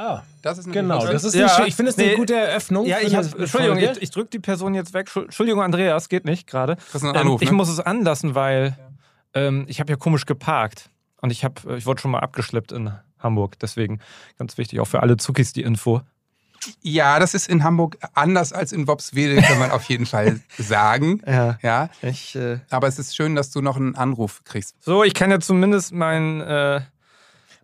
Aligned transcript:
Ah, 0.00 0.22
Das 0.42 0.56
ist 0.58 0.64
eine 0.64 0.72
genau. 0.74 0.98
gute- 1.00 1.12
Das 1.12 1.24
ist 1.24 1.34
Ja, 1.34 1.54
eine, 1.56 1.66
ich 1.68 1.74
finde 1.74 1.90
es 1.90 1.98
eine 1.98 2.06
nee, 2.08 2.14
gute 2.16 2.34
Eröffnung. 2.34 2.86
Ja, 2.86 2.98
ich 3.00 3.14
eine 3.14 3.26
hab, 3.28 3.38
Entschuldigung, 3.38 3.76
Folge. 3.78 3.92
ich, 3.96 4.02
ich 4.02 4.10
drücke 4.10 4.30
die 4.30 4.38
Person 4.38 4.74
jetzt 4.74 4.94
weg. 4.94 5.08
Schul- 5.10 5.24
Entschuldigung, 5.24 5.62
Andreas, 5.62 6.08
geht 6.08 6.24
nicht 6.24 6.46
gerade. 6.46 6.76
Ähm, 6.94 7.04
Anruf, 7.14 7.42
ich 7.42 7.50
ne? 7.50 7.56
muss 7.56 7.68
es 7.68 7.80
anlassen, 7.80 8.34
weil 8.34 8.76
ähm, 9.34 9.66
ich 9.68 9.78
habe 9.80 9.92
ja 9.92 9.96
komisch 9.96 10.24
geparkt. 10.26 10.88
Und 11.20 11.30
ich, 11.30 11.44
hab, 11.44 11.66
äh, 11.66 11.76
ich 11.76 11.84
wurde 11.84 12.00
schon 12.00 12.10
mal 12.12 12.20
abgeschleppt 12.20 12.72
in 12.72 12.92
Hamburg. 13.18 13.58
Deswegen 13.58 14.00
ganz 14.38 14.56
wichtig, 14.56 14.80
auch 14.80 14.86
für 14.86 15.00
alle 15.02 15.18
Zuckis 15.18 15.52
die 15.52 15.62
Info. 15.62 16.00
Ja, 16.82 17.18
das 17.18 17.34
ist 17.34 17.48
in 17.48 17.62
Hamburg 17.64 17.96
anders 18.14 18.52
als 18.54 18.72
in 18.72 18.86
Wobswede, 18.86 19.40
kann 19.42 19.58
man 19.58 19.70
auf 19.70 19.84
jeden 19.84 20.06
Fall 20.06 20.40
sagen. 20.58 21.22
Ja. 21.26 21.58
Ja, 21.62 21.88
Ich, 22.02 22.34
äh, 22.36 22.58
aber 22.70 22.86
es 22.88 22.98
ist 22.98 23.14
schön, 23.16 23.34
dass 23.34 23.50
du 23.50 23.60
noch 23.62 23.76
einen 23.76 23.96
Anruf 23.96 24.42
kriegst. 24.44 24.76
so, 24.82 25.04
ich 25.04 25.12
kann 25.14 25.30
ja 25.30 25.40
zumindest 25.40 25.92
mein, 25.92 26.40
äh, 26.42 26.80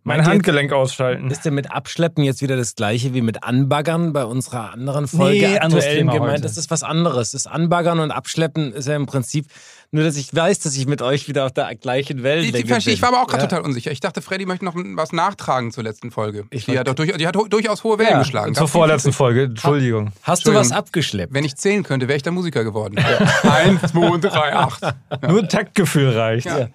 mein 0.07 0.19
Meint 0.19 0.29
Handgelenk 0.31 0.73
ausschalten. 0.73 1.31
Ist 1.31 1.45
denn 1.45 1.55
mit 1.55 1.71
Abschleppen 1.73 2.23
jetzt 2.25 2.41
wieder 2.41 2.57
das 2.57 2.75
gleiche 2.77 3.13
wie 3.13 3.21
mit 3.23 3.43
Anbaggern 3.43 4.13
bei 4.13 4.25
unserer 4.25 4.73
anderen 4.73 5.09
Folge 5.09 5.49
Nee, 5.49 5.59
anderes 5.59 5.85
Thema 5.85 6.13
gemeint? 6.13 6.33
heute. 6.35 6.43
Das 6.43 6.57
ist 6.57 6.71
was 6.71 6.83
anderes. 6.85 7.33
Das 7.33 7.47
Anbaggern 7.47 7.99
und 7.99 8.13
Abschleppen 8.13 8.73
ist 8.73 8.87
ja 8.87 8.95
im 8.95 9.07
Prinzip 9.07 9.47
nur, 9.91 10.05
dass 10.05 10.17
ich 10.17 10.35
weiß, 10.35 10.61
dass 10.61 10.77
ich 10.77 10.87
mit 10.87 11.03
euch 11.03 11.29
wieder 11.29 11.45
auf 11.47 11.53
der 11.53 11.75
gleichen 11.75 12.19
Ich, 12.19 12.23
Wellenlänge 12.25 12.59
ich, 12.59 12.67
verstehe, 12.69 12.93
bin. 12.93 12.95
ich 12.95 13.03
war 13.03 13.09
aber 13.11 13.23
auch 13.23 13.27
gerade 13.27 13.43
Ja. 13.45 13.49
total 13.49 13.65
unsicher. 13.65 13.91
Ich 13.91 14.01
dachte, 14.01 14.23
Freddy 14.23 14.47
möchte 14.47 14.65
noch 14.65 14.75
was 14.77 15.13
nachtragen 15.13 15.71
zur 15.73 15.83
letzten 15.85 16.11
Folge. 16.11 16.45
Ich 16.51 16.67
die, 16.67 16.79
hat 16.79 16.87
doch 16.89 16.95
durch, 16.95 17.13
die 17.17 17.27
hat 17.27 17.37
durchaus 17.37 17.83
hohe 17.85 17.99
Wellen 17.99 18.11
Ja, 18.11 18.19
geschlagen. 18.21 18.55
Zur 18.55 18.69
vorletzten 18.69 19.13
Folge, 19.13 19.45
Entschuldigung. 19.45 20.13
Hast 20.23 20.47
du 20.47 20.51
was 20.51 20.57
Entschuldigung. 20.69 20.79
abgeschleppt? 20.79 21.35
Wenn 21.35 21.45
ich 21.45 21.57
zählen 21.57 21.83
könnte, 21.83 22.09
wäre 22.09 22.17
ich 22.17 22.23
der 22.23 22.33
Musiker 22.33 22.63
geworden. 22.65 22.97
Eins, 23.43 23.93
zwei, 23.93 24.19
drei, 24.19 24.55
acht. 24.55 24.83
Nur 25.29 25.49
Taktgefühl 25.49 26.11
reicht. 26.17 26.47
Ja. 26.47 26.69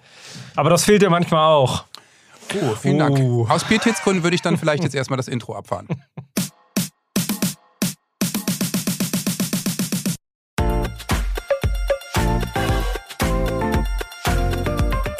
Aber 0.56 0.70
das 0.70 0.84
fehlt 0.84 1.00
dir 1.02 1.10
manchmal 1.10 1.46
auch. 1.46 1.84
Oh, 2.60 2.74
vielen 2.74 2.98
Dank. 2.98 3.18
Uh. 3.18 3.46
Aus 3.48 3.64
Pietätsgründen 3.64 4.22
würde 4.22 4.34
ich 4.34 4.42
dann 4.42 4.56
vielleicht 4.56 4.82
jetzt 4.82 4.94
erstmal 4.94 5.16
das 5.16 5.28
Intro 5.28 5.54
abfahren. 5.54 5.86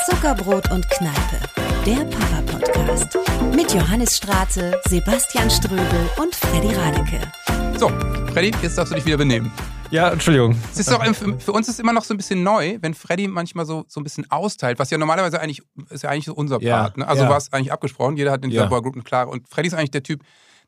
Zuckerbrot 0.07 0.71
und 0.71 0.89
Kneipe, 0.91 1.39
der 1.85 2.05
Papa-Podcast. 2.05 3.19
Mit 3.55 3.73
Johannes 3.73 4.17
Straße, 4.17 4.81
Sebastian 4.89 5.51
Ströbel 5.51 6.11
und 6.21 6.35
Freddy 6.35 6.75
Radeke. 6.75 7.21
So, 7.79 7.89
Freddy, 8.33 8.53
jetzt 8.63 8.79
darfst 8.79 8.93
du 8.93 8.97
dich 8.97 9.07
wieder 9.07 9.17
benehmen. 9.17 9.51
Ja, 9.93 10.09
Entschuldigung. 10.09 10.57
Es 10.73 10.81
ist 10.81 10.91
doch, 10.91 11.05
für 11.39 11.53
uns 11.53 11.69
ist 11.69 11.79
immer 11.79 11.93
noch 11.93 12.03
so 12.05 12.15
ein 12.15 12.17
bisschen 12.17 12.43
neu, 12.43 12.79
wenn 12.81 12.95
Freddy 12.95 13.29
manchmal 13.29 13.67
so, 13.67 13.85
so 13.89 14.01
ein 14.01 14.05
bisschen 14.05 14.29
austeilt, 14.31 14.79
was 14.79 14.91
ja 14.91 14.97
normalerweise 14.97 15.39
eigentlich 15.39 15.63
ist 15.91 16.03
ja 16.03 16.09
eigentlich 16.11 16.25
so 16.25 16.35
unser 16.35 16.61
Ja, 16.63 16.79
Part. 16.85 16.97
Ne? 16.97 17.07
Also 17.07 17.25
ja. 17.25 17.29
war 17.29 17.37
es 17.37 17.53
eigentlich 17.53 17.73
abgesprochen, 17.73 18.17
jeder 18.17 18.33
hat 18.33 18.43
in 18.43 18.51
dieser 18.51 18.63
Ja. 18.65 18.69
Boygroup 18.69 18.95
eine 18.95 19.03
klare. 19.05 19.29
Und 19.29 19.47
Freddy 19.49 19.69
ist 19.69 19.75
eigentlich 19.75 19.91
der 19.91 20.03
Typ, 20.03 20.23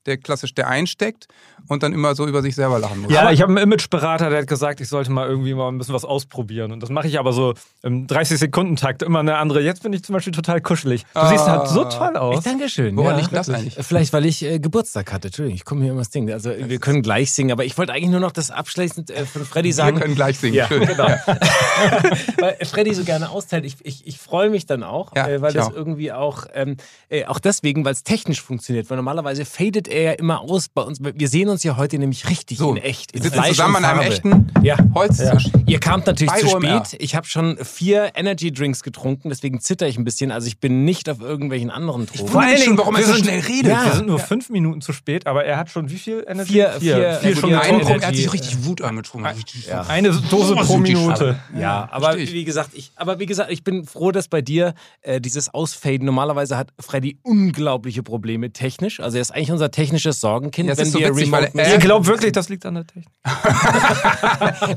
der 0.07 0.17
klassisch 0.17 0.55
der 0.55 0.69
einsteckt 0.69 1.29
und 1.69 1.83
dann 1.83 1.93
immer 1.93 2.15
so 2.15 2.27
über 2.27 2.43
sich 2.43 2.55
selber 2.55 2.79
lachen 2.79 3.03
muss. 3.03 3.13
Ja, 3.13 3.31
ich 3.31 3.41
habe 3.41 3.51
einen 3.51 3.63
Imageberater, 3.63 4.31
der 4.31 4.41
hat 4.41 4.47
gesagt, 4.47 4.81
ich 4.81 4.89
sollte 4.89 5.11
mal 5.11 5.29
irgendwie 5.29 5.55
mal 5.55 5.69
ein 5.69 5.79
bisschen 5.79 5.95
was 5.95 6.05
ausprobieren. 6.05 6.73
Und 6.73 6.83
das 6.83 6.91
mache 6.91 7.09
ich 7.09 7.19
aber 7.19 7.33
so 7.33 7.55
im 7.83 8.07
30-Sekunden-Takt 8.07 9.03
immer 9.03 9.21
eine 9.21 9.37
andere. 9.37 9.63
Jetzt 9.63 9.83
bin 9.83 9.93
ich 9.93 10.03
zum 10.05 10.13
Beispiel 10.13 10.33
total 10.33 10.61
kuschelig. 10.61 11.05
Du 11.15 11.27
siehst 11.29 11.47
halt 11.47 11.69
so 11.69 11.85
toll 11.85 12.17
aus. 12.17 12.45
Dankeschön. 12.45 12.97
Woran 12.97 13.15
ja. 13.17 13.21
liegt 13.21 13.33
das 13.33 13.49
eigentlich? 13.49 13.75
Vielleicht, 13.81 14.13
weil 14.13 14.27
ich 14.27 14.43
äh, 14.45 14.59
Geburtstag 14.59 15.13
hatte. 15.13 15.29
Entschuldigung, 15.29 15.57
ich 15.57 15.65
komme 15.65 15.83
hier 15.83 15.93
immer 15.93 16.01
das 16.01 16.11
Ding. 16.11 16.31
Also, 16.31 16.51
wir 16.57 16.79
können 16.79 17.03
gleich 17.03 17.33
singen, 17.33 17.53
aber 17.53 17.65
ich 17.65 17.77
wollte 17.79 17.93
eigentlich 17.93 18.11
nur 18.11 18.21
noch 18.21 18.33
das 18.33 18.51
abschließend 18.51 19.11
äh, 19.11 19.25
von 19.25 19.45
Freddy 19.45 19.69
Wir 19.69 19.75
sagen. 19.75 19.99
können 20.01 20.15
gleich 20.15 20.39
singen. 20.39 20.55
Ja, 20.55 20.69
Schön. 20.69 20.87
genau. 20.87 21.07
weil 22.39 22.57
Freddy 22.65 22.95
so 22.95 23.05
gerne 23.05 23.31
austeilt. 23.31 23.65
Ich, 23.65 23.77
ich, 23.83 24.07
ich 24.07 24.19
freue 24.19 24.51
mich 24.51 24.67
dann 24.67 24.83
auch, 24.83 25.15
Ja, 25.17 25.29
äh, 25.29 25.41
weil 25.41 25.51
ich 25.51 25.57
das 25.57 25.69
auch. 25.69 25.75
irgendwie 25.75 26.13
auch, 26.13 26.47
ähm, 26.55 26.77
äh, 27.09 27.25
auch 27.25 27.39
deswegen, 27.39 27.85
weil 27.85 27.93
es 27.93 28.03
technisch 28.05 28.43
funktioniert. 28.43 28.91
Weil 28.91 28.97
normalerweise 28.97 29.45
fadet 29.45 29.89
er 29.95 30.03
ja 30.03 30.13
immer 30.13 30.41
aus 30.41 30.69
bei 30.69 30.83
uns. 30.83 30.99
Wir 31.03 31.29
sehen 31.29 31.49
uns 31.49 31.63
ja 31.63 31.77
heute 31.77 31.99
nämlich 31.99 32.29
richtig 32.29 32.59
So, 32.59 32.71
in 32.73 32.77
echt. 32.79 33.15
wir 33.15 33.23
sitzen 33.23 33.35
Fleisch 33.35 33.49
zusammen 33.51 33.77
an 33.77 33.85
einem 33.85 34.01
echten 34.01 34.47
Ja. 34.63 34.77
Holztisch. 34.95 35.51
Ihr 35.67 35.81
kamt 35.81 36.07
natürlich 36.07 36.33
Bei 36.33 36.41
zu 36.41 36.57
OMR. 36.57 36.85
spät. 36.85 37.01
Ich 37.03 37.15
habe 37.15 37.27
schon 37.27 37.57
vier 37.65 38.13
Energy 38.15 38.53
Drinks 38.53 38.83
getrunken, 38.83 39.29
deswegen 39.29 39.61
zitter 39.61 39.87
ich 39.89 39.97
ein 39.99 40.05
bisschen. 40.05 40.31
Also 40.31 40.47
ich 40.49 40.59
bin 40.59 40.85
nicht 40.85 41.09
auf 41.09 41.21
irgendwelchen 41.21 41.71
anderen 41.71 42.07
Drogen. 42.07 42.29
Vor 42.29 42.41
allen 42.43 42.61
Dingen, 42.61 42.77
warum 42.79 42.97
er 42.97 43.03
so 43.05 43.15
schnell 43.15 43.41
redet. 43.41 43.73
Ja. 43.73 43.85
Wir 43.87 43.93
sind 43.95 44.07
nur 44.07 44.19
fünf 44.19 44.51
Minuten 44.51 44.81
zu 44.81 44.93
spät, 44.93 45.27
aber 45.27 45.45
er 45.45 45.57
hat 45.57 45.71
schon 45.71 45.91
wie 45.91 45.99
viel 45.99 46.25
Energie? 46.27 46.53
Vier- 46.55 46.71
vier- 46.79 46.97
vier 46.97 47.19
vier 47.21 47.37
Stunden. 47.37 47.55
Energy. 47.57 47.69
Eindruck, 47.75 47.89
er 48.03 48.09
hat 48.09 48.15
sich 48.17 48.25
Energy, 48.25 48.37
richtig 48.39 48.65
Wut 48.65 48.83
angetrunken. 48.83 49.31
Ja. 49.69 49.83
Eine 49.83 50.11
Dose 50.31 50.55
pro 50.57 50.77
Minute. 50.79 51.37
Ja, 51.59 51.89
aber 51.91 52.17
wie 52.19 52.45
gesagt, 52.45 52.71
ich, 52.75 52.91
aber 52.97 53.19
wie 53.19 53.27
gesagt, 53.27 53.51
ich 53.51 53.63
bin 53.65 53.85
froh, 53.85 54.11
dass 54.13 54.29
bei 54.29 54.43
dir 54.43 54.75
äh, 55.03 55.21
dieses 55.21 55.53
Ausfaden. 55.53 56.05
Normalerweise 56.07 56.57
hat 56.57 56.71
Freddy 56.81 57.19
unglaubliche 57.23 58.03
Probleme 58.03 58.51
technisch. 58.53 59.01
Also 59.01 59.19
er 59.19 59.23
ist 59.23 59.31
eigentlich 59.35 59.53
unser 59.53 59.71
technisches 59.85 60.21
Sorgenkind, 60.21 60.69
Ja, 60.69 60.77
wenn 60.77 60.87
so 60.91 60.99
wir 60.99 61.11
witzig, 61.11 61.27
remote 61.33 61.51
weil 61.55 61.65
er- 61.67 61.73
Ihr 61.73 61.79
glaubt 61.79 62.07
wirklich, 62.07 62.33
das 62.33 62.49
liegt 62.49 62.65
an 62.67 62.75
der 62.75 62.87
Technik? 62.87 63.09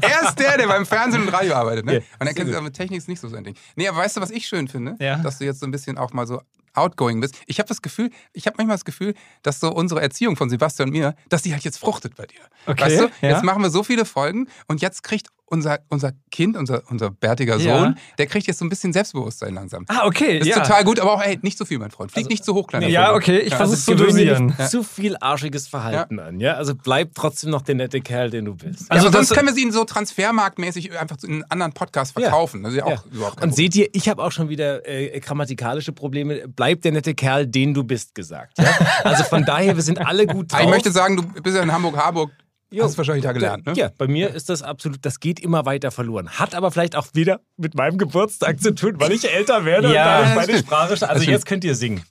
Er 0.01 0.27
ist 0.27 0.39
der, 0.39 0.57
der 0.57 0.67
beim 0.67 0.85
Fernsehen 0.85 1.23
und 1.23 1.29
Radio 1.29 1.53
arbeitet. 1.55 1.85
Ne? 1.85 1.93
Ja, 1.95 1.99
und 2.19 2.27
er 2.27 2.33
kennt 2.33 2.47
sich 2.47 2.55
aber 2.55 2.65
mit 2.65 2.73
Technik 2.75 2.97
ist 2.99 3.07
nicht 3.07 3.19
so 3.19 3.27
sein 3.27 3.43
Ding. 3.43 3.55
Nee, 3.75 3.87
aber 3.87 3.97
weißt 3.99 4.17
du, 4.17 4.21
was 4.21 4.29
ich 4.31 4.47
schön 4.47 4.67
finde? 4.67 4.95
Ja. 4.99 5.17
Dass 5.17 5.37
du 5.39 5.45
jetzt 5.45 5.59
so 5.59 5.65
ein 5.65 5.71
bisschen 5.71 5.97
auch 5.97 6.13
mal 6.13 6.27
so 6.27 6.41
outgoing 6.73 7.19
bist. 7.21 7.35
Ich 7.47 7.57
habe 7.59 7.67
das 7.67 7.81
Gefühl, 7.81 8.11
ich 8.33 8.45
habe 8.45 8.55
manchmal 8.57 8.75
das 8.75 8.85
Gefühl, 8.85 9.15
dass 9.41 9.59
so 9.59 9.71
unsere 9.73 9.99
Erziehung 10.01 10.35
von 10.35 10.49
Sebastian 10.49 10.89
und 10.89 10.93
mir, 10.93 11.15
dass 11.29 11.41
die 11.41 11.51
halt 11.53 11.63
jetzt 11.63 11.79
fruchtet 11.79 12.15
bei 12.15 12.25
dir. 12.27 12.39
Okay, 12.67 12.83
Weißt 12.83 12.99
du, 12.99 13.03
ja. 13.21 13.29
jetzt 13.33 13.43
machen 13.43 13.63
wir 13.63 13.71
so 13.71 13.83
viele 13.83 14.05
Folgen 14.05 14.47
und 14.67 14.81
jetzt 14.81 15.01
kriegt 15.03 15.27
unser, 15.49 15.79
unser 15.89 16.11
Kind, 16.29 16.57
unser, 16.57 16.83
unser 16.89 17.09
bärtiger 17.09 17.57
Ja. 17.57 17.79
Sohn, 17.79 17.95
der 18.17 18.27
kriegt 18.27 18.47
jetzt 18.47 18.59
so 18.59 18.65
ein 18.65 18.69
bisschen 18.69 18.91
Selbstbewusstsein 18.93 19.53
langsam. 19.53 19.85
Ah, 19.87 20.05
okay. 20.05 20.39
Das 20.39 20.47
ist 20.47 20.55
ja. 20.55 20.61
total 20.61 20.83
gut, 20.83 20.99
aber 20.99 21.13
auch, 21.13 21.21
ey, 21.23 21.39
nicht 21.41 21.57
zu 21.57 21.65
viel, 21.65 21.79
mein 21.79 21.89
Freund. 21.91 22.11
Flieg 22.11 22.29
nicht 22.29 22.43
zu 22.43 22.53
hoch, 22.53 22.67
kleiner 22.67 22.87
Ja, 22.87 23.05
Vogel. 23.07 23.17
okay, 23.17 23.39
ich 23.39 23.51
Ja. 23.51 23.57
versuche 23.57 23.77
Also 23.77 23.95
zu 23.95 24.05
dosieren. 24.05 24.55
zu 24.69 24.83
viel 24.83 25.15
arschiges 25.19 25.67
Verhalten 25.67 26.19
an, 26.19 26.39
ja? 26.39 26.53
Also 26.55 26.75
bleib 26.75 27.15
trotzdem 27.15 27.49
noch 27.49 27.61
der 27.61 27.75
nette 27.75 28.01
Kerl, 28.01 28.29
den 28.29 28.45
du 28.45 28.55
bist. 28.55 28.91
Also 28.91 29.07
Also 29.07 29.17
sonst 29.17 29.33
können 29.33 29.47
wir 29.47 29.53
sie 29.53 29.61
ihn 29.63 29.71
so 29.71 29.83
transfermarktmäßig 29.85 30.97
einfach 30.99 31.17
in 31.23 31.31
einen 31.35 31.43
anderen 31.45 31.73
Podcast 31.73 32.13
Ja. 32.17 32.23
verkaufen. 32.23 32.63
Das 32.63 32.73
ist 32.73 32.77
ja 32.79 32.85
auch 32.85 32.89
Ja. 32.91 33.03
überhaupt 33.11 33.41
Und 33.43 33.55
seht 33.55 33.75
ihr, 33.75 33.87
ich 33.93 34.09
habe 34.09 34.21
auch 34.23 34.31
schon 34.31 34.49
wieder 34.49 34.87
äh, 34.87 35.19
grammatikalische 35.19 35.93
Probleme. 35.93 36.43
Bleib 36.47 36.81
der 36.81 36.91
nette 36.91 37.13
Kerl, 37.15 37.47
den 37.47 37.73
du 37.73 37.83
bist, 37.83 38.15
gesagt. 38.15 38.57
Ja? 38.59 38.65
Also 39.03 39.23
von 39.23 39.45
daher, 39.45 39.75
wir 39.75 39.83
sind 39.83 39.99
alle 40.05 40.27
gut 40.27 40.51
drauf. 40.51 40.59
Aber 40.59 40.69
ich 40.69 40.75
möchte 40.75 40.91
sagen, 40.91 41.15
du 41.17 41.41
bist 41.41 41.55
ja 41.55 41.63
in 41.63 41.71
Hamburg-Harburg. 41.71 42.31
Jo. 42.69 42.83
Hast 42.83 42.95
du 42.95 42.97
wahrscheinlich 42.97 43.23
da 43.23 43.31
gelernt, 43.31 43.65
ne? 43.65 43.73
Ja, 43.75 43.91
bei 43.97 44.07
mir 44.07 44.33
ist 44.33 44.49
das 44.49 44.61
absolut, 44.61 45.05
das 45.05 45.19
geht 45.21 45.39
immer 45.39 45.65
weiter 45.65 45.89
verloren. 45.89 46.29
Hat 46.29 46.53
aber 46.53 46.69
vielleicht 46.71 46.95
auch 46.95 47.07
wieder 47.13 47.39
mit 47.55 47.75
meinem 47.75 47.97
Geburtstag 47.97 48.61
zu 48.61 48.75
tun, 48.75 48.95
weil 48.99 49.13
ich 49.13 49.29
älter 49.31 49.63
werde 49.63 49.93
Ja, 49.93 50.19
und 50.19 50.25
dadurch 50.29 50.47
meine. 50.47 50.59
Sprache. 50.59 50.91
Also 50.91 51.05
stimmt. 51.05 51.27
jetzt 51.27 51.45
könnt 51.45 51.63
ihr 51.63 51.75
singen. 51.75 52.03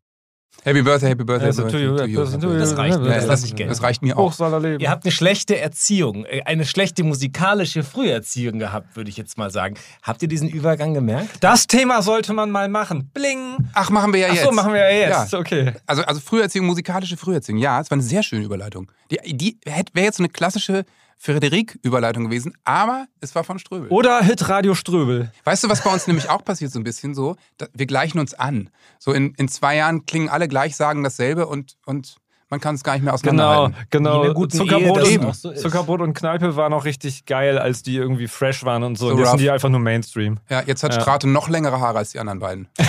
Happy 0.66 0.82
Birthday, 0.82 1.10
Happy 1.10 1.22
Birthday, 1.22 1.47
Also, 1.47 1.62
Happy 1.62 1.72
to 1.75 1.78
you, 1.78 1.94
Birthday 1.94 2.41
to 2.41 2.53
you. 2.53 2.59
Das 2.59 2.77
reicht 2.77 2.99
mir, 2.99 3.06
das 3.06 3.16
das, 3.19 3.27
lasse 3.27 3.47
ich 3.47 3.54
gelten. 3.54 3.71
das 3.71 3.82
reicht 3.84 4.03
mir 4.03 4.19
auch. 4.19 4.31
Hoch 4.31 4.32
soll 4.32 4.53
er 4.53 4.59
leben. 4.59 4.81
Ihr 4.81 4.91
habt 4.91 5.04
eine 5.04 5.12
schlechte 5.12 5.56
Erziehung, 5.60 6.25
äh, 6.25 6.43
eine 6.44 6.65
schlechte 6.65 7.04
musikalische 7.04 7.84
Früherziehung 7.84 8.59
gehabt, 8.59 8.97
würde 8.97 9.09
ich 9.09 9.16
jetzt 9.16 9.38
mal 9.38 9.53
sagen. 9.53 9.77
Habt 10.03 10.22
ihr 10.22 10.28
diesen 10.28 10.49
Übergang 10.49 10.93
gemerkt? 10.93 11.37
Das 11.38 11.69
Thema 11.69 12.03
sollte 12.03 12.32
man 12.32 12.50
mal 12.50 12.69
machen. 12.69 13.12
Bling. 13.15 13.59
Ach, 13.75 13.91
machen 13.91 14.12
wir 14.12 14.19
ja 14.19 14.27
Ach 14.28 14.34
jetzt. 14.34 14.44
so, 14.44 14.50
machen 14.50 14.72
wir 14.72 14.81
ja 14.81 15.06
jetzt. 15.09 15.32
Ja. 15.32 15.38
Okay. 15.38 15.72
Also, 15.87 16.03
also 16.03 16.21
Früherziehung, 16.21 16.66
musikalische 16.66 17.16
Früherziehung. 17.16 17.59
Ja, 17.60 17.81
es 17.81 17.88
war 17.88 17.94
eine 17.94 18.03
sehr 18.03 18.25
schöne 18.25 18.44
Überleitung. 18.44 18.91
Die, 19.12 19.37
die 19.37 19.59
wäre 19.65 20.06
jetzt 20.06 20.16
so 20.16 20.25
eine 20.25 20.31
klassische 20.31 20.84
Frederik-Überleitung 21.19 22.25
gewesen, 22.25 22.56
aber 22.65 23.06
es 23.21 23.34
war 23.34 23.44
von 23.44 23.59
Ströbel. 23.59 23.88
Oder 23.88 24.22
Hit 24.22 24.49
Radio 24.49 24.75
Ströbel. 24.75 25.32
Weißt 25.44 25.65
du, 25.65 25.69
was 25.69 25.82
bei 25.82 25.93
uns 25.93 26.06
nämlich 26.06 26.28
auch 26.28 26.44
passiert 26.44 26.72
so 26.72 26.78
ein 26.78 26.84
bisschen 26.84 27.15
so? 27.15 27.37
Wir 27.72 27.87
gleichen 27.87 28.19
uns 28.19 28.34
an. 28.34 28.71
So 28.99 29.12
in, 29.12 29.34
in 29.34 29.49
zwei 29.49 29.77
Jahren 29.77 30.06
klingen 30.06 30.28
alle 30.28 30.49
gleich, 30.49 30.77
sagen 30.77 31.03
dasselbe 31.03 31.47
und, 31.47 31.77
und 31.87 32.16
man 32.49 32.61
kann 32.61 32.77
es 32.77 32.84
gar 32.84 32.93
nicht 32.95 33.03
mehr 33.03 33.12
Genau, 33.21 33.43
auseinanderhalten. 33.43 33.75
In 33.81 33.87
genau. 33.91 34.33
guten 34.34 34.57
Zuckerbrot, 34.57 35.05
Ehe, 35.09 35.19
und, 35.21 35.34
so. 35.34 35.53
Zuckerbrot 35.53 36.01
und 36.01 36.15
Kneipe 36.15 36.55
war 36.55 36.69
noch 36.69 36.84
richtig 36.84 37.27
geil, 37.27 37.59
als 37.59 37.83
die 37.83 37.97
irgendwie 37.97 38.29
fresh 38.29 38.65
waren 38.65 38.84
und 38.84 38.97
so. 38.97 39.07
So 39.09 39.12
und 39.12 39.19
jetzt 39.19 39.27
rough. 39.27 39.33
sind 39.33 39.41
die 39.41 39.51
einfach 39.51 39.69
nur 39.69 39.81
Mainstream. 39.81 40.39
Ja, 40.49 40.62
jetzt 40.65 40.83
hat 40.84 40.95
Ja. 40.95 41.01
Strate 41.01 41.29
noch 41.29 41.49
längere 41.49 41.81
Haare 41.81 41.99
als 41.99 42.11
die 42.12 42.21
anderen 42.21 42.39
beiden. 42.39 42.69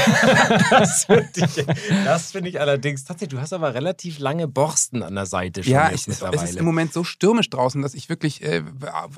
Das 0.69 1.05
finde 1.05 1.27
ich, 1.35 1.65
das 2.05 2.31
finde 2.31 2.49
ich 2.49 2.59
allerdings 2.59 3.03
tatsächlich. 3.03 3.35
Du 3.37 3.41
hast 3.41 3.53
aber 3.53 3.73
relativ 3.73 4.19
lange 4.19 4.47
Borsten 4.47 5.01
an 5.03 5.15
der 5.15 5.25
Seite 5.25 5.63
schon 5.63 5.73
Ja, 5.73 5.89
ich, 5.91 6.07
es, 6.07 6.21
es 6.21 6.43
ist 6.43 6.55
im 6.57 6.65
Moment 6.65 6.93
so 6.93 7.03
stürmisch 7.03 7.49
draußen, 7.49 7.81
dass 7.81 7.93
ich 7.93 8.09
wirklich 8.09 8.43
äh, 8.43 8.61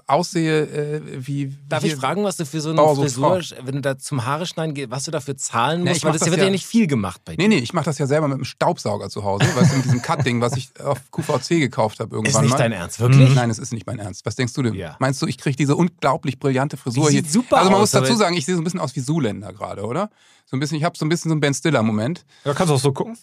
aussehe 0.08 0.62
äh, 0.64 1.02
wie. 1.28 1.54
Darf 1.68 1.84
wie 1.84 1.88
ich 1.88 1.96
fragen, 1.96 2.24
was 2.24 2.38
du 2.38 2.46
für 2.46 2.62
so 2.62 2.70
eine 2.70 2.78
Bauer 2.78 2.96
Frisur, 2.96 3.42
wenn 3.64 3.76
du 3.76 3.82
da 3.82 3.98
zum 3.98 4.26
Haare 4.26 4.46
schneiden 4.46 4.74
gehst, 4.74 4.92
was 4.92 5.04
du 5.04 5.12
dafür 5.12 5.38
zahlen 5.38 5.82
Ja, 5.84 5.90
musst? 5.90 5.98
ich 5.98 6.04
Weil 6.06 6.12
das, 6.14 6.20
das 6.22 6.30
wird 6.30 6.40
ja- 6.40 6.46
ja 6.46 6.52
nicht 6.52 6.66
viel 6.66 6.88
gemacht 6.88 7.22
bei 7.26 7.36
dir. 7.36 7.42
Nee, 7.48 7.56
nee, 7.56 7.62
ich 7.62 7.74
mache 7.74 7.86
das 7.86 7.98
ja 7.98 8.08
selber 8.08 8.28
mit 8.28 8.36
einem 8.36 8.46
Staubsauger 8.46 9.10
zu 9.10 9.24
Hause, 9.24 9.46
weißt 9.56 9.72
du, 9.74 9.76
mit 9.78 9.86
diesem 9.86 10.02
Cut-Ding, 10.30 10.42
was 10.42 10.56
ich 10.58 10.72
auf 10.84 11.00
QVC 11.12 11.60
gekauft 11.60 12.00
habe 12.00 12.16
irgendwann 12.16 12.36
Ist 12.36 12.42
nicht 12.42 12.52
mal. 12.52 12.58
dein 12.58 12.72
Ernst, 12.72 13.00
wirklich? 13.00 13.34
Nein, 13.36 13.50
es 13.50 13.60
ist 13.60 13.74
nicht 13.74 13.86
mein 13.88 14.00
Ernst. 14.00 14.26
Was 14.26 14.36
denkst 14.36 14.54
du 14.54 14.64
denn? 14.64 14.74
Ja. 14.76 14.96
Meinst 15.00 15.22
du, 15.22 15.28
ich 15.28 15.38
kriege 15.38 15.56
diese 15.56 15.76
unglaublich 15.76 16.40
brillante 16.40 16.78
Frisur 16.78 17.08
Die 17.08 17.16
hier? 17.16 17.24
sieht 17.24 17.32
super 17.32 17.58
also 17.58 17.70
man 17.72 17.82
aus, 17.82 17.94
muss 17.94 18.02
dazu 18.02 18.16
sagen, 18.16 18.36
ich 18.36 18.46
sehe 18.46 18.56
so 18.56 18.62
ein 18.62 18.64
bisschen 18.64 18.80
aus 18.80 18.96
wie 18.96 19.04
Zuländer 19.04 19.54
gerade, 19.54 19.84
oder? 19.86 20.10
So 20.46 20.56
ein 20.58 20.60
bisschen, 20.60 20.78
ich 20.78 20.84
habe 20.84 20.98
so 20.98 21.06
ein 21.06 21.10
bisschen 21.10 21.30
so 21.30 21.34
einen 21.34 21.42
Ben 21.42 21.54
Stiller-Moment. 21.54 22.26
Ja, 22.46 22.54
kannst 22.54 22.72
du 22.72 22.76
auch 22.76 22.80
so 22.80 22.92
gucken. 22.92 23.18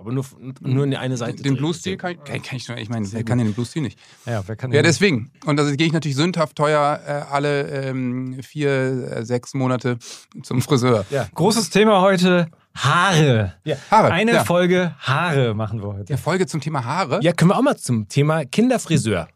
Aber 0.00 0.12
nur, 0.12 0.24
nur 0.60 0.84
in 0.84 0.90
die 0.92 0.96
eine 0.96 1.18
Seite. 1.18 1.42
Den. 1.42 1.56
Blues-Stil 1.56 1.98
kann, 1.98 2.12
ich- 2.12 2.24
kann, 2.24 2.40
kann 2.40 2.56
ich 2.56 2.64
schon. 2.64 2.78
Ich 2.78 2.88
meine, 2.88 3.06
wer 3.12 3.22
kann 3.22 3.36
denn 3.36 3.48
den 3.48 3.54
Blues-Stil 3.54 3.82
nicht? 3.82 3.98
Ja, 4.24 4.42
wer 4.46 4.56
kann 4.56 4.72
Ja, 4.72 4.80
deswegen. 4.80 5.30
Und 5.44 5.58
da 5.58 5.70
gehe 5.70 5.86
ich 5.86 5.92
natürlich 5.92 6.16
sündhaft 6.16 6.56
teuer 6.56 6.98
äh, 7.06 7.10
alle 7.30 7.68
ähm, 7.68 8.42
vier, 8.42 8.70
äh, 8.70 9.24
sechs 9.26 9.52
Monate 9.52 9.98
zum 10.42 10.62
Friseur. 10.62 11.04
Ja. 11.10 11.28
Großes 11.34 11.68
Thema 11.68 12.00
heute: 12.00 12.48
Haare. 12.74 13.56
Ja. 13.64 13.76
Haare. 13.90 14.10
Eine 14.10 14.32
ja. 14.32 14.44
Folge 14.44 14.94
Haare 15.00 15.52
machen 15.52 15.82
wir 15.82 15.92
heute. 15.92 16.04
Der 16.06 16.18
Folge 16.18 16.46
zum 16.46 16.62
Thema 16.62 16.82
Haare. 16.82 17.20
Ja, 17.22 17.34
können 17.34 17.50
wir 17.50 17.58
auch 17.58 17.62
mal 17.62 17.76
zum 17.76 18.08
Thema 18.08 18.46
Kinderfriseur. 18.46 19.28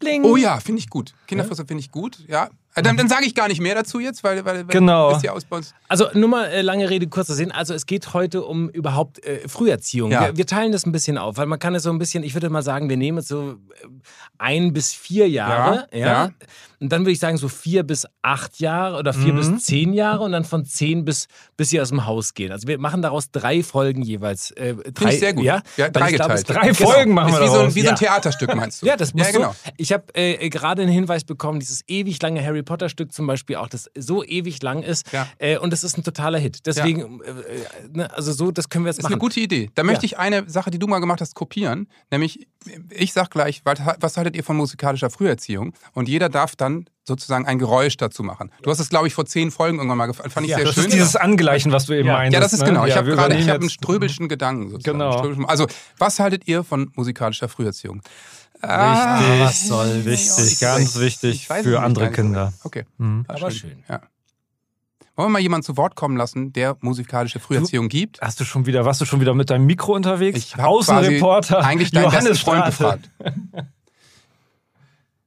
Bling. 0.00 0.24
Oh 0.24 0.36
ja, 0.36 0.58
finde 0.58 0.80
ich 0.80 0.90
gut. 0.90 1.14
Kinderfriseur 1.28 1.66
finde 1.66 1.82
ich 1.82 1.92
gut, 1.92 2.24
ja. 2.26 2.48
Äh, 2.76 2.82
Dann, 2.82 2.96
dann 2.96 3.08
sage 3.08 3.24
ich 3.26 3.34
gar 3.34 3.48
nicht 3.48 3.60
mehr 3.60 3.74
dazu 3.74 3.98
jetzt, 3.98 4.22
weil, 4.22 4.44
weil, 4.44 4.58
weil 4.58 4.64
Genau. 4.66 5.12
wisst 5.12 5.24
ihr 5.24 5.32
aus 5.34 5.44
bei 5.44 5.56
uns. 5.56 5.74
Also 5.88 6.06
nur 6.14 6.28
mal 6.28 6.44
äh, 6.46 6.62
lange 6.62 6.88
Rede, 6.88 7.08
kurzer 7.08 7.34
Sinn. 7.34 7.50
Also 7.50 7.74
es 7.74 7.84
geht 7.86 8.14
heute 8.14 8.44
um 8.44 8.68
überhaupt 8.68 9.24
äh, 9.24 9.48
Früherziehung. 9.48 10.12
Ja. 10.12 10.26
Wir, 10.28 10.36
wir 10.36 10.46
teilen 10.46 10.70
das 10.70 10.86
ein 10.86 10.92
bisschen 10.92 11.18
auf, 11.18 11.36
weil 11.36 11.46
man 11.46 11.58
kann 11.58 11.74
es 11.74 11.82
so 11.82 11.90
ein 11.90 11.98
bisschen, 11.98 12.22
ich 12.22 12.34
würde 12.34 12.48
mal 12.48 12.62
sagen, 12.62 12.88
wir 12.88 12.96
nehmen 12.96 13.18
es 13.18 13.26
so 13.28 13.52
äh, 13.52 13.56
ein 14.38 14.72
bis 14.72 14.92
vier 14.92 15.28
Jahre. 15.28 15.88
Ja, 15.92 15.98
Ja, 15.98 16.06
ja. 16.06 16.30
Und 16.80 16.90
dann 16.90 17.02
würde 17.02 17.12
ich 17.12 17.18
sagen 17.18 17.36
so 17.36 17.48
vier 17.48 17.82
bis 17.82 18.06
acht 18.22 18.58
Jahre 18.58 18.98
oder 18.98 19.12
vier 19.12 19.34
Mhm. 19.34 19.36
bis 19.54 19.64
zehn 19.66 19.92
Jahre 19.92 20.22
und 20.24 20.32
dann 20.32 20.44
von 20.44 20.64
zehn 20.64 21.04
bis, 21.04 21.28
bis 21.56 21.68
sie 21.70 21.80
aus 21.80 21.90
dem 21.90 22.06
Haus 22.06 22.32
gehen. 22.34 22.50
Also 22.52 22.66
wir 22.66 22.78
machen 22.78 23.02
daraus 23.02 23.30
drei 23.30 23.62
Folgen 23.62 24.00
jeweils. 24.02 24.50
Äh, 24.52 24.74
drei, 24.74 24.82
Finde 24.94 25.14
ich 25.14 25.20
sehr 25.20 25.32
gut. 25.34 25.44
Ja, 25.44 25.62
Ja, 25.76 25.86
ich 25.86 25.92
dreigeteilt. 25.92 26.38
es- 26.40 26.44
Drei 26.44 26.72
Folgen 26.72 27.12
machen 27.12 27.34
Ist 27.34 27.38
wir 27.40 27.44
wie 27.44 27.48
so, 27.48 27.54
daraus. 27.56 27.74
wie 27.74 27.80
so 27.82 27.88
ein 27.88 27.92
Ja. 27.94 27.98
Theaterstück, 27.98 28.54
meinst 28.56 28.80
du? 28.82 28.86
Ja, 28.86 28.96
das 28.96 29.12
muss 29.12 29.26
ja, 29.26 29.32
genau. 29.32 29.50
so. 29.52 29.70
Ich 29.76 29.92
habe 29.92 30.04
äh, 30.14 30.48
gerade 30.48 30.80
einen 30.82 30.90
Hinweis 30.90 31.24
bekommen, 31.24 31.60
dieses 31.60 31.82
ewig 31.86 32.20
lange 32.22 32.42
Harry 32.42 32.62
Potter 32.62 32.88
Stück 32.88 33.12
zum 33.12 33.26
Beispiel 33.26 33.56
auch, 33.56 33.68
das 33.68 33.90
so 33.94 34.24
ewig 34.24 34.62
lang 34.62 34.82
ist. 34.82 35.12
Ja. 35.12 35.26
Äh, 35.38 35.58
und 35.58 35.72
das 35.74 35.84
ist 35.84 35.98
ein 35.98 36.02
totaler 36.02 36.38
Hit. 36.38 36.66
Deswegen, 36.66 37.20
äh, 37.20 37.28
äh, 37.30 37.34
ne, 37.92 38.14
also 38.16 38.32
so, 38.32 38.50
das 38.52 38.70
können 38.70 38.86
wir 38.86 38.88
jetzt 38.88 38.96
Das 38.98 39.00
ist 39.00 39.04
machen. 39.04 39.14
eine 39.14 39.20
gute 39.20 39.40
Idee. 39.40 39.70
Da 39.74 39.82
möchte 39.82 40.06
ich 40.06 40.18
eine 40.18 40.48
Sache, 40.48 40.70
die 40.70 40.78
du 40.78 40.86
mal 40.86 40.98
gemacht 41.00 41.20
hast, 41.20 41.34
kopieren. 41.34 41.88
Nämlich, 42.10 42.46
ich 42.90 43.12
sag 43.12 43.30
gleich, 43.30 43.60
was 43.64 44.16
haltet 44.16 44.34
ihr 44.34 44.44
von 44.44 44.56
musikalischer 44.56 45.10
Früherziehung? 45.10 45.74
Und 45.92 46.08
jeder 46.08 46.30
darf 46.30 46.56
dann 46.56 46.69
sozusagen 47.04 47.46
ein 47.46 47.58
Geräusch 47.58 47.96
dazu 47.96 48.22
machen. 48.22 48.50
Du 48.62 48.70
hast 48.70 48.78
es, 48.80 48.88
glaube 48.88 49.06
ich, 49.08 49.14
vor 49.14 49.26
zehn 49.26 49.50
Folgen 49.50 49.78
irgendwann 49.78 49.98
mal 49.98 50.06
gefallen. 50.06 50.30
Fand 50.30 50.44
ich 50.46 50.50
Ja, 50.50 50.56
sehr 50.58 50.66
Das 50.66 50.74
schön. 50.74 50.84
ist 50.84 50.92
dieses 50.92 51.16
Angleichen, 51.16 51.72
was 51.72 51.86
du 51.86 51.92
eben 51.94 52.06
Ja. 52.08 52.14
meinst. 52.14 52.34
ja, 52.34 52.40
das 52.40 52.52
ist 52.52 52.60
ne? 52.60 52.66
genau. 52.66 52.84
Ich 52.84 52.90
Ja, 52.90 52.96
habe 52.96 53.10
gerade 53.10 53.34
hab 53.48 53.60
einen 53.60 53.70
ströbelschen 53.70 54.28
Gedanken. 54.28 54.70
Sozusagen. 54.70 54.98
Genau. 54.98 55.18
Ströbelschen- 55.18 55.46
Also, 55.46 55.66
was 55.98 56.18
haltet 56.20 56.46
ihr 56.46 56.62
von 56.64 56.90
musikalischer 56.94 57.48
Früherziehung? 57.48 58.02
Wichtig, 58.62 59.40
was 59.40 59.66
soll's. 59.68 60.04
wichtig, 60.04 60.52
Ich 60.52 60.60
ganz 60.60 60.98
wichtig 60.98 61.48
für 61.48 61.80
andere 61.80 62.10
Kinder. 62.12 62.46
recht. 62.48 62.56
Okay. 62.64 62.84
Mhm. 62.98 63.24
Aber 63.26 63.50
schön. 63.50 63.82
Ja. 63.88 64.00
Wollen 65.16 65.28
wir 65.28 65.32
mal 65.34 65.38
jemanden 65.42 65.64
zu 65.64 65.76
Wort 65.76 65.96
kommen 65.96 66.16
lassen, 66.16 66.52
der 66.52 66.76
musikalische 66.80 67.40
Früherziehung 67.40 67.88
gibt? 67.88 68.20
Hast 68.20 68.38
du 68.40 68.44
schon 68.44 68.66
wieder, 68.66 68.84
warst 68.84 69.00
du 69.00 69.04
schon 69.06 69.20
wieder 69.20 69.34
mit 69.34 69.50
deinem 69.50 69.66
Mikro 69.66 69.94
unterwegs? 69.94 70.38
Ich 70.38 70.58
Außenreporter. 70.58 71.58
eigentlich 71.64 71.90
deinen 71.90 72.04
besten 72.10 72.16
Johannes 72.26 72.40
Freund 72.40 72.64
gefragt. 72.66 73.10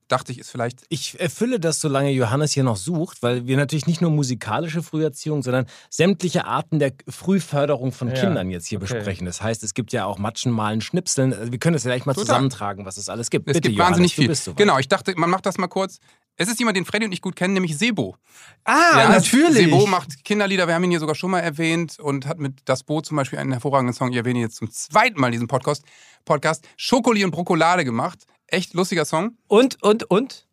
Dachte 0.08 0.32
ich, 0.32 0.40
ist 0.40 0.52
vielleicht. 0.52 0.82
Ich 0.90 1.20
erfülle 1.20 1.60
das, 1.60 1.80
solange 1.80 2.12
Johannes 2.12 2.52
hier 2.52 2.64
noch 2.64 2.76
sucht, 2.78 3.24
weil 3.24 3.48
wir 3.48 3.58
natürlich 3.58 3.88
nicht 3.88 4.02
nur 4.02 4.12
musikalische 4.12 4.84
Früherziehung, 4.84 5.42
sondern 5.44 5.66
sämtliche 5.90 6.46
Arten 6.46 6.80
der 6.80 6.92
Frühförderung 7.08 7.92
von 7.92 8.10
Ja, 8.10 8.14
Kindern 8.16 8.50
jetzt 8.52 8.68
hier 8.68 8.80
okay. 8.82 8.94
besprechen. 8.94 9.26
Das 9.26 9.42
heißt, 9.42 9.64
es 9.64 9.74
gibt 9.74 9.94
ja 9.94 10.06
auch 10.06 10.18
Matschen, 10.18 10.52
Malen, 10.52 10.82
Schnipseln. 10.82 11.34
Also 11.34 11.52
Wir 11.52 11.60
können 11.60 11.74
das 11.74 11.84
ja 11.84 11.90
gleich 11.92 12.06
mal 12.06 12.14
Total. 12.14 12.26
zusammentragen, 12.28 12.86
was 12.86 12.98
es 12.98 13.10
alles 13.10 13.30
gibt. 13.30 13.48
Es 13.48 13.54
Bitte, 13.54 13.70
gibt 13.70 13.80
Johannes, 13.80 14.00
wahnsinnig 14.00 14.16
viel. 14.16 14.54
Genau, 14.56 14.78
ich 14.78 14.88
dachte, 14.88 15.14
man 15.16 15.30
macht 15.30 15.46
das 15.46 15.58
mal 15.58 15.68
kurz. 15.68 16.00
Es 16.36 16.48
ist 16.50 16.58
jemand, 16.58 16.76
den 16.76 16.86
Freddy 16.86 17.06
und 17.06 17.12
ich 17.12 17.22
gut 17.22 17.36
kennen, 17.36 17.54
nämlich 17.54 17.78
Sebo. 17.78 18.16
Ah, 18.64 18.98
Ja, 18.98 19.10
natürlich. 19.10 19.66
Sebo 19.66 19.86
macht 19.86 20.24
Kinderlieder, 20.26 20.68
wir 20.68 20.74
haben 20.74 20.84
ihn 20.84 20.90
hier 20.90 21.00
sogar 21.00 21.14
schon 21.16 21.30
mal 21.30 21.42
erwähnt 21.42 22.00
und 22.00 22.26
hat 22.26 22.40
mit 22.40 22.62
Das 22.66 22.84
Boot 22.84 23.06
zum 23.06 23.18
Beispiel 23.18 23.38
einen 23.38 23.52
hervorragenden 23.52 23.94
Song, 23.94 24.10
ich 24.12 24.18
erwähne 24.18 24.40
ihn 24.40 24.46
jetzt 24.46 24.56
zum 24.56 24.72
zweiten 24.72 25.20
Mal 25.22 25.28
in 25.28 25.34
diesem 25.34 25.48
Podcast, 25.48 25.84
Podcast 26.26 26.68
Schokoli 26.76 27.24
und 27.24 27.32
Brokolade 27.32 27.86
gemacht. 27.86 28.26
Echt 28.54 28.76
lustiger 28.76 29.04
Song. 29.04 29.36
Und, 29.48 29.82
und, 29.82 30.04
und? 30.12 30.48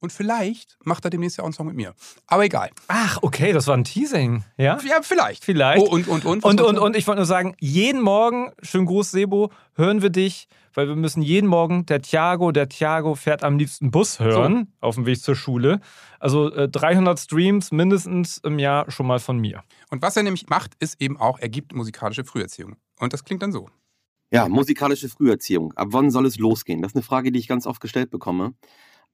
Und 0.00 0.12
vielleicht 0.12 0.76
macht 0.82 1.04
er 1.04 1.10
demnächst 1.10 1.36
ja 1.36 1.44
auch 1.44 1.46
einen 1.46 1.52
Song 1.52 1.68
mit 1.68 1.76
mir. 1.76 1.94
Aber 2.26 2.44
egal. 2.44 2.70
Ach, 2.88 3.18
okay, 3.22 3.52
das 3.52 3.68
war 3.68 3.76
ein 3.76 3.84
Teasing. 3.84 4.42
Ja? 4.56 4.78
Ja, 4.84 5.00
vielleicht. 5.00 5.44
Vielleicht. 5.44 5.80
Oh, 5.80 5.90
und, 5.90 6.08
und, 6.08 6.24
und. 6.24 6.42
Und, 6.42 6.60
und, 6.60 6.78
und 6.78 6.96
ich 6.96 7.06
wollte 7.06 7.20
nur 7.20 7.26
sagen, 7.26 7.54
jeden 7.60 8.00
Morgen, 8.00 8.50
schönen 8.62 8.86
Gruß 8.86 9.12
Sebo, 9.12 9.52
hören 9.76 10.02
wir 10.02 10.10
dich, 10.10 10.48
weil 10.74 10.88
wir 10.88 10.96
müssen 10.96 11.22
jeden 11.22 11.46
Morgen, 11.46 11.86
der 11.86 12.02
Thiago, 12.02 12.50
der 12.50 12.68
Thiago 12.68 13.14
fährt 13.14 13.44
am 13.44 13.58
liebsten 13.58 13.92
Bus 13.92 14.18
hören, 14.18 14.72
auf 14.80 14.96
dem 14.96 15.06
Weg 15.06 15.22
zur 15.22 15.36
Schule. 15.36 15.80
Also 16.18 16.52
äh, 16.52 16.68
300 16.68 17.16
Streams 17.16 17.70
mindestens 17.70 18.38
im 18.38 18.58
Jahr 18.58 18.90
schon 18.90 19.06
mal 19.06 19.20
von 19.20 19.38
mir. 19.38 19.62
Und 19.88 20.02
was 20.02 20.16
er 20.16 20.24
nämlich 20.24 20.48
macht, 20.48 20.74
ist 20.80 21.00
eben 21.00 21.16
auch, 21.16 21.38
er 21.38 21.48
gibt 21.48 21.76
musikalische 21.76 22.24
Früherziehung. 22.24 22.74
Und 22.98 23.12
das 23.12 23.22
klingt 23.22 23.42
dann 23.42 23.52
so. 23.52 23.68
Ja, 24.32 24.48
musikalische 24.48 25.08
Früherziehung. 25.08 25.72
Ab 25.74 25.88
wann 25.90 26.10
soll 26.10 26.26
es 26.26 26.38
losgehen? 26.38 26.82
Das 26.82 26.92
ist 26.92 26.96
eine 26.96 27.02
Frage, 27.02 27.32
die 27.32 27.38
ich 27.38 27.48
ganz 27.48 27.66
oft 27.66 27.80
gestellt 27.80 28.10
bekomme. 28.10 28.54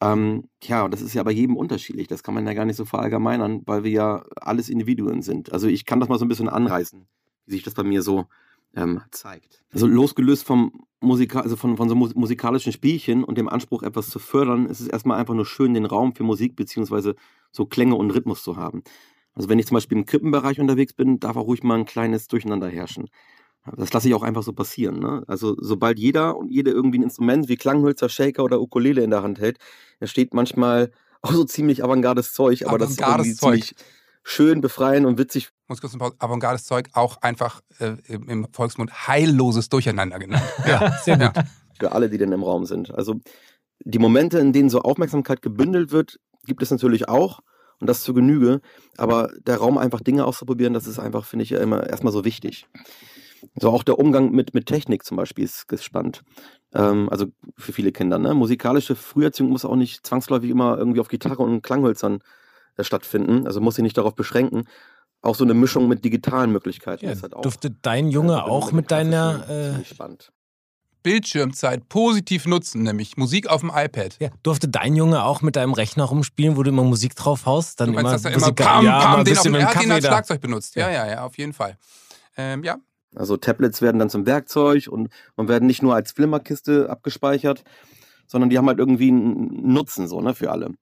Ähm, 0.01 0.49
tja, 0.61 0.89
das 0.89 1.01
ist 1.01 1.15
ja 1.15 1.23
bei 1.23 1.31
jedem 1.31 1.57
unterschiedlich. 1.57 2.07
Das 2.07 2.23
kann 2.23 2.35
man 2.35 2.47
ja 2.47 2.53
gar 2.53 2.67
nicht 2.67 2.77
so 2.77 2.85
verallgemeinern, 2.85 3.63
weil 3.65 3.83
wir 3.83 3.91
ja 3.91 4.25
alles 4.37 4.69
Individuen 4.69 5.23
sind. 5.23 5.53
Also 5.53 5.69
ich 5.69 5.87
kann 5.87 6.01
das 6.01 6.09
mal 6.11 6.19
so 6.19 6.27
ein 6.27 6.29
bisschen 6.29 6.51
anreißen, 6.51 7.07
wie 7.47 7.53
sich 7.53 7.63
das 7.63 7.73
bei 7.75 7.83
mir 7.83 8.03
so 8.03 8.27
ähm, 8.75 9.01
zeigt. 9.11 9.65
Also 9.73 9.87
losgelöst 9.87 10.45
vom 10.45 10.85
Musika 11.01 11.41
also 11.41 11.57
von, 11.57 11.79
von 11.79 11.89
so 11.89 11.95
mus- 11.95 12.15
musikalischen 12.15 12.73
Spielchen 12.73 13.25
und 13.25 13.39
dem 13.39 13.49
Anspruch, 13.49 13.83
etwas 13.83 14.11
zu 14.11 14.19
fördern, 14.19 14.67
ist 14.67 14.81
es 14.81 14.89
erstmal 14.89 15.19
einfach 15.19 15.35
nur 15.35 15.47
schön, 15.47 15.73
den 15.73 15.87
Raum 15.87 16.15
für 16.15 16.25
Musik 16.25 16.57
beziehungsweise 16.57 17.15
so 17.53 17.65
Klänge 17.65 17.95
und 17.95 18.11
Rhythmus 18.11 18.43
zu 18.43 18.57
haben. 18.57 18.83
Also 19.33 19.49
wenn 19.49 19.59
ich 19.59 19.67
zum 19.67 19.77
Beispiel 19.77 19.97
im 19.97 20.05
Krippenbereich 20.07 20.61
unterwegs 20.61 20.93
bin, 20.93 21.21
darf 21.21 21.37
auch 21.37 21.47
ruhig 21.47 21.63
mal 21.63 21.79
ein 21.79 21.87
kleines 21.87 22.29
Durcheinander 22.29 22.69
herrschen. 22.69 23.09
Das 23.77 23.93
lasse 23.93 24.09
ich 24.09 24.15
auch 24.15 24.23
einfach 24.23 24.43
so 24.43 24.53
passieren. 24.53 24.99
Ne? 24.99 25.23
Also 25.27 25.57
sobald 25.59 25.99
jeder 25.99 26.37
und 26.37 26.51
jede 26.51 26.71
irgendwie 26.71 26.99
ein 26.99 27.03
Instrument 27.03 27.49
wie 27.49 27.57
Klanghölzer, 27.57 28.09
Shaker 28.09 28.45
oder 28.45 28.61
Ukulele 28.61 29.03
in 29.03 29.11
der 29.11 29.23
Hand 29.23 29.41
hält, 29.41 29.59
da 30.01 30.07
steht 30.07 30.35
manchmal 30.35 30.91
auch 31.23 31.33
so 31.33 31.45
ziemlich 31.45 31.83
avantgardes 31.83 32.33
Zeug, 32.33 32.67
aber 32.67 32.79
das 32.79 32.91
ist 32.91 33.03
Avantgardes 33.03 33.27
irgendwie 33.27 33.41
Zeug. 33.41 33.65
ziemlich 33.65 33.75
schön, 34.23 34.61
befreiend 34.61 35.07
und 35.07 35.19
witzig. 35.19 35.51
Muss 35.69 35.81
kurz. 35.81 35.97
Avantgardes 36.19 36.65
Zeug 36.65 36.89
auch 36.93 37.23
einfach 37.23 37.61
äh, 37.79 37.97
im 38.09 38.47
Volksmund 38.53 39.09
heilloses 39.09 39.69
Durcheinander 39.69 40.19
genannt. 40.19 40.45
Ja, 40.67 40.93
sehr 41.03 41.19
gut. 41.19 41.45
Für 41.79 41.93
alle, 41.93 42.09
die 42.09 42.19
denn 42.19 42.33
im 42.33 42.43
Raum 42.43 42.65
sind. 42.67 42.95
Also 42.95 43.21
die 43.85 43.99
Momente, 43.99 44.39
in 44.39 44.53
denen 44.53 44.71
so 44.71 44.81
Aufmerksamkeit 44.81 45.43
gebündelt 45.43 45.93
wird, 45.93 46.19
gibt 46.45 46.63
es 46.63 46.71
natürlich 46.71 47.09
auch 47.09 47.41
und 47.81 47.89
das 47.89 48.03
zur 48.03 48.15
Genüge. 48.15 48.61
Aber 48.97 49.31
der 49.47 49.59
Raum 49.59 49.79
einfach 49.79 50.01
Dinge 50.01 50.25
auszuprobieren, 50.25 50.75
das 50.75 50.87
ist 50.87 50.99
einfach, 50.99 51.25
finde 51.25 51.43
ich, 51.45 51.51
ja 51.51 51.61
immer 51.61 51.87
erstmal 51.87 52.13
so 52.13 52.25
wichtig. 52.25 52.67
So 53.61 53.71
auch 53.71 53.83
der 53.83 53.99
Umgang 53.99 54.31
mit, 54.33 54.55
mit 54.55 54.67
Technik 54.67 55.05
zum 55.05 55.17
Beispiel 55.17 55.45
ist 55.45 55.69
gespannt. 55.69 56.23
Ähm, 56.75 57.09
also 57.11 57.27
für 57.57 57.73
viele 57.73 57.93
Kinder. 57.93 58.19
Ne? 58.19 58.35
Musikalische 58.35 58.97
Früherziehung 58.97 59.51
muss 59.51 59.65
auch 59.65 59.77
nicht 59.77 60.07
zwangsläufig 60.07 60.51
immer 60.51 60.77
irgendwie 60.79 61.01
auf 61.01 61.09
Gitarre 61.09 61.43
und 61.43 61.63
Klanghölzern 61.63 62.21
äh, 62.77 62.85
stattfinden. 62.85 63.47
Also 63.47 63.61
muss 63.61 63.77
sich 63.77 63.83
nicht 63.83 63.97
darauf 63.99 64.15
beschränken. 64.15 64.65
Auch 65.23 65.35
so 65.35 65.45
eine 65.45 65.55
Mischung 65.55 65.89
mit 65.89 66.05
digitalen 66.05 66.53
Möglichkeiten 66.53 67.07
Ja, 67.07 67.13
ist 67.13 67.23
halt 67.23 67.35
auch. 67.35 67.43
durfte 67.43 67.71
dein 67.71 68.09
Junge 68.11 68.45
auch 68.45 68.73
mit 68.73 68.91
deiner. 68.91 69.49
Äh, 69.49 69.85
spannend. 69.85 70.31
Bildschirmzeit 71.03 71.89
positiv 71.89 72.47
nutzen, 72.47 72.83
nämlich 72.83 73.17
Musik 73.17 73.47
auf 73.49 73.61
dem 73.61 73.71
iPad. 73.73 74.17
ja, 74.19 74.29
durfte 74.43 74.67
dein 74.69 74.97
Junge 74.97 75.23
auch 75.23 75.41
mit 75.41 75.55
deinem 75.55 75.73
Rechner 75.73 76.03
rumspielen, 76.03 76.57
wo 76.57 76.65
du 76.65 76.71
immer 76.71 76.83
Musik 76.83 77.15
drauf 77.15 77.47
haust? 77.47 77.79
Dann 77.81 77.93
Du 77.93 77.93
meinst, 77.95 78.07
immer, 78.07 78.13
dass 78.13 78.25
er 78.25 78.31
immer 78.33 78.41
Musik- 78.41 78.57
pam, 78.57 78.85
ja, 78.85 78.91
mal 78.91 79.01
pam, 79.05 79.19
ein 79.21 79.25
den 79.25 79.37
auf 79.39 79.43
bisschen 79.45 79.53
dem, 79.53 79.61
er 79.61 79.67
hat 79.69 79.75
Kaffee 79.75 79.93
als. 79.93 80.05
Schlagzeug 80.05 80.41
benutzt. 80.41 80.75
Ja, 80.75 80.91
Ja. 80.91 81.07
ja, 81.07 81.13
ja, 81.13 81.25
auf 81.25 81.39
jeden 81.39 81.53
Fall. 81.53 81.79
Ähm, 82.37 82.65
ja, 82.65 82.77
Also 83.17 83.37
Tablets 83.37 83.83
werden 83.83 83.99
dann 83.99 84.11
zum 84.11 84.27
Werkzeug 84.27 84.89
und, 84.91 85.09
und 85.37 85.49
werden 85.49 85.67
nicht 85.67 85.83
nur 85.83 85.95
als 85.95 86.13
Flimmerkiste 86.13 86.91
abgespeichert, 86.91 87.65
sondern 88.27 88.51
die 88.51 88.59
haben 88.59 88.69
halt 88.69 88.79
irgendwie 88.79 89.09
einen 89.09 89.73
Nutzen 89.73 90.09
so, 90.09 90.21
ne, 90.21 90.35
für 90.35 90.51
alle. 90.51 90.75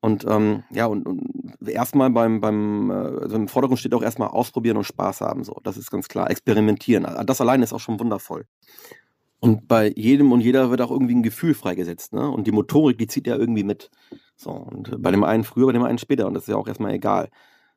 Und 0.00 0.24
ähm, 0.28 0.62
ja, 0.70 0.86
und, 0.86 1.06
und 1.06 1.56
erstmal 1.66 2.10
beim, 2.10 2.40
beim 2.40 2.90
äh, 2.90 2.94
also 2.94 3.36
im 3.36 3.48
Vordergrund 3.48 3.80
steht 3.80 3.94
auch 3.94 4.02
erstmal 4.02 4.28
ausprobieren 4.28 4.76
und 4.76 4.84
Spaß 4.84 5.20
haben. 5.20 5.42
So, 5.42 5.58
das 5.64 5.76
ist 5.76 5.90
ganz 5.90 6.08
klar. 6.08 6.30
Experimentieren. 6.30 7.06
Das 7.26 7.40
alleine 7.40 7.64
ist 7.64 7.72
auch 7.72 7.80
schon 7.80 7.98
wundervoll. 7.98 8.46
Und 9.40 9.68
bei 9.68 9.92
jedem 9.96 10.32
und 10.32 10.40
jeder 10.40 10.70
wird 10.70 10.80
auch 10.80 10.90
irgendwie 10.90 11.14
ein 11.14 11.22
Gefühl 11.22 11.54
freigesetzt, 11.54 12.12
ne? 12.14 12.30
Und 12.30 12.46
die 12.46 12.52
Motorik, 12.52 12.98
die 12.98 13.06
zieht 13.06 13.26
ja 13.26 13.36
irgendwie 13.36 13.64
mit. 13.64 13.90
So, 14.36 14.50
und 14.50 15.02
bei 15.02 15.10
dem 15.10 15.24
einen 15.24 15.44
früher, 15.44 15.66
bei 15.66 15.72
dem 15.72 15.82
einen 15.82 15.98
später. 15.98 16.26
Und 16.26 16.34
das 16.34 16.44
ist 16.44 16.48
ja 16.48 16.56
auch 16.56 16.68
erstmal 16.68 16.94
egal. 16.94 17.28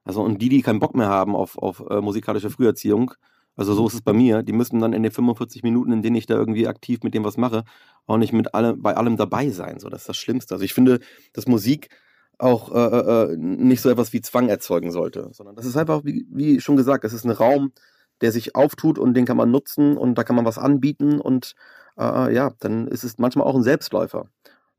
Also, 0.04 0.22
und 0.22 0.42
die, 0.42 0.50
die 0.50 0.62
keinen 0.62 0.80
Bock 0.80 0.96
mehr 0.96 1.10
haben 1.10 1.36
auf, 1.36 1.58
auf 1.58 1.84
äh, 1.90 2.02
musikalische 2.02 2.50
Früherziehung, 2.50 3.14
also 3.60 3.74
so 3.74 3.88
ist 3.88 3.94
es 3.94 4.02
bei 4.02 4.14
mir, 4.14 4.42
die 4.42 4.54
müssen 4.54 4.80
dann 4.80 4.94
in 4.94 5.04
den 5.04 5.12
45 5.12 5.64
Minuten, 5.64 5.92
in 5.92 6.02
denen 6.02 6.16
ich 6.16 6.26
da 6.26 6.36
irgendwie 6.36 6.66
aktiv 6.66 7.02
mit 7.04 7.14
dem 7.14 7.26
was 7.26 7.36
mache, 7.36 7.66
auch 8.08 8.16
nicht 8.16 8.32
mit 8.32 8.54
allem, 8.54 8.82
bei 8.82 8.96
allem 8.96 9.18
dabei 9.18 9.50
sein. 9.50 9.80
So, 9.80 9.90
das 9.90 10.02
ist 10.04 10.10
das 10.10 10.16
Schlimmste. 10.18 10.56
Also 10.56 10.64
ich 10.64 10.74
finde, 10.74 11.00
dass 11.34 11.46
Musik 11.46 11.90
auch 12.38 12.74
äh, 12.74 13.34
äh, 13.34 13.38
nicht 13.38 13.82
so 13.82 13.90
etwas 13.90 14.14
wie 14.14 14.22
Zwang 14.22 14.48
erzeugen 14.48 14.92
sollte, 14.92 15.28
sondern 15.34 15.58
das 15.58 15.66
ist 15.66 15.76
einfach, 15.76 16.06
wie, 16.06 16.26
wie 16.32 16.62
schon 16.62 16.78
gesagt, 16.78 17.04
es 17.04 17.12
ist 17.12 17.26
ein 17.26 17.32
Raum, 17.32 17.74
der 18.22 18.32
sich 18.32 18.56
auftut 18.56 18.98
und 18.98 19.14
den 19.14 19.26
kann 19.26 19.36
man 19.36 19.52
nutzen 19.52 19.98
und 19.98 20.16
da 20.16 20.24
kann 20.24 20.38
man 20.38 20.46
was 20.46 20.58
anbieten 20.58 21.20
und 21.20 21.54
äh, 21.98 22.34
ja, 22.34 22.54
dann 22.60 22.88
ist 22.88 23.04
es 23.04 23.18
manchmal 23.18 23.46
auch 23.46 23.56
ein 23.56 23.64
Selbstläufer. 23.64 24.30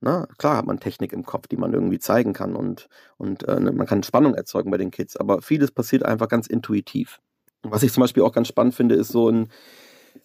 Na, 0.01 0.27
klar 0.39 0.57
hat 0.57 0.67
man 0.67 0.81
Technik 0.81 1.13
im 1.13 1.27
Kopf, 1.27 1.49
die 1.49 1.59
man 1.59 1.75
irgendwie 1.75 1.99
zeigen 1.99 2.33
kann 2.33 2.57
und, 2.57 2.89
und 3.19 3.47
äh, 3.47 3.61
man 3.61 3.87
kann 3.87 4.03
Spannung 4.03 4.35
erzeugen 4.35 4.71
bei 4.71 4.79
den 4.79 4.91
Kids, 4.91 5.19
aber 5.19 5.43
vieles 5.43 5.71
passiert 5.71 6.03
einfach 6.03 6.29
ganz 6.29 6.47
intuitiv. 6.47 7.21
Was 7.62 7.83
ich 7.83 7.93
zum 7.93 8.02
Beispiel 8.02 8.23
auch 8.23 8.33
ganz 8.33 8.49
spannend 8.49 8.75
finde, 8.75 8.95
ist 8.95 9.09
so 9.09 9.31
ein, 9.31 9.49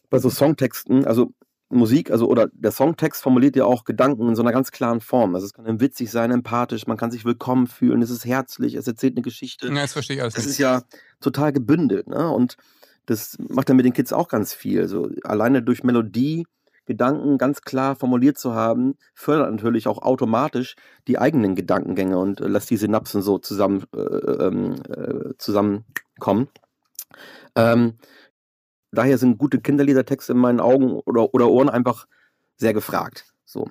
bei 0.09 0.19
so 0.19 0.29
Songtexten, 0.29 1.05
also 1.05 1.33
Musik, 1.69 2.11
also 2.11 2.27
oder 2.27 2.47
der 2.53 2.71
Songtext 2.71 3.21
formuliert 3.23 3.55
ja 3.55 3.65
auch 3.65 3.83
Gedanken 3.83 4.29
in 4.29 4.35
so 4.35 4.43
einer 4.43 4.51
ganz 4.51 4.71
klaren 4.71 5.01
Form. 5.01 5.33
Also 5.35 5.47
es 5.47 5.53
kann 5.53 5.79
witzig 5.81 6.11
sein, 6.11 6.31
empathisch, 6.31 6.87
man 6.87 6.97
kann 6.97 7.11
sich 7.11 7.25
willkommen 7.25 7.67
fühlen, 7.67 8.01
es 8.01 8.11
ist 8.11 8.25
herzlich, 8.25 8.75
es 8.75 8.87
erzählt 8.87 9.15
eine 9.15 9.23
Geschichte. 9.23 9.67
Ja, 9.67 9.73
das 9.81 9.93
verstehe 9.93 10.17
ich 10.17 10.21
alles. 10.21 10.37
Nicht. 10.37 10.45
ist 10.45 10.57
ja 10.59 10.83
total 11.21 11.51
gebündelt, 11.53 12.07
ne? 12.07 12.29
Und 12.29 12.57
das 13.07 13.37
macht 13.49 13.69
dann 13.69 13.77
mit 13.77 13.85
den 13.85 13.93
Kids 13.93 14.13
auch 14.13 14.27
ganz 14.27 14.53
viel. 14.53 14.87
So 14.87 15.09
alleine 15.23 15.61
durch 15.61 15.83
Melodie 15.83 16.45
Gedanken 16.85 17.37
ganz 17.37 17.61
klar 17.61 17.95
formuliert 17.95 18.37
zu 18.37 18.53
haben, 18.53 18.95
fördert 19.13 19.51
natürlich 19.51 19.87
auch 19.87 20.01
automatisch 20.01 20.75
die 21.07 21.17
eigenen 21.17 21.55
Gedankengänge 21.55 22.17
und 22.17 22.41
äh, 22.41 22.47
lässt 22.47 22.69
die 22.69 22.77
Synapsen 22.77 23.21
so 23.21 23.39
zusammen 23.39 23.85
äh, 23.95 23.99
ähm, 23.99 24.75
äh, 24.87 25.33
zusammenkommen. 25.37 26.47
Ähm, 27.55 27.97
daher 28.91 29.17
sind 29.17 29.37
gute 29.37 29.59
Kinderliedertexte 29.59 30.33
in 30.33 30.39
meinen 30.39 30.59
Augen 30.59 30.99
oder, 31.05 31.33
oder 31.33 31.49
Ohren 31.49 31.69
einfach 31.69 32.07
sehr 32.57 32.73
gefragt. 32.73 33.25
So. 33.45 33.69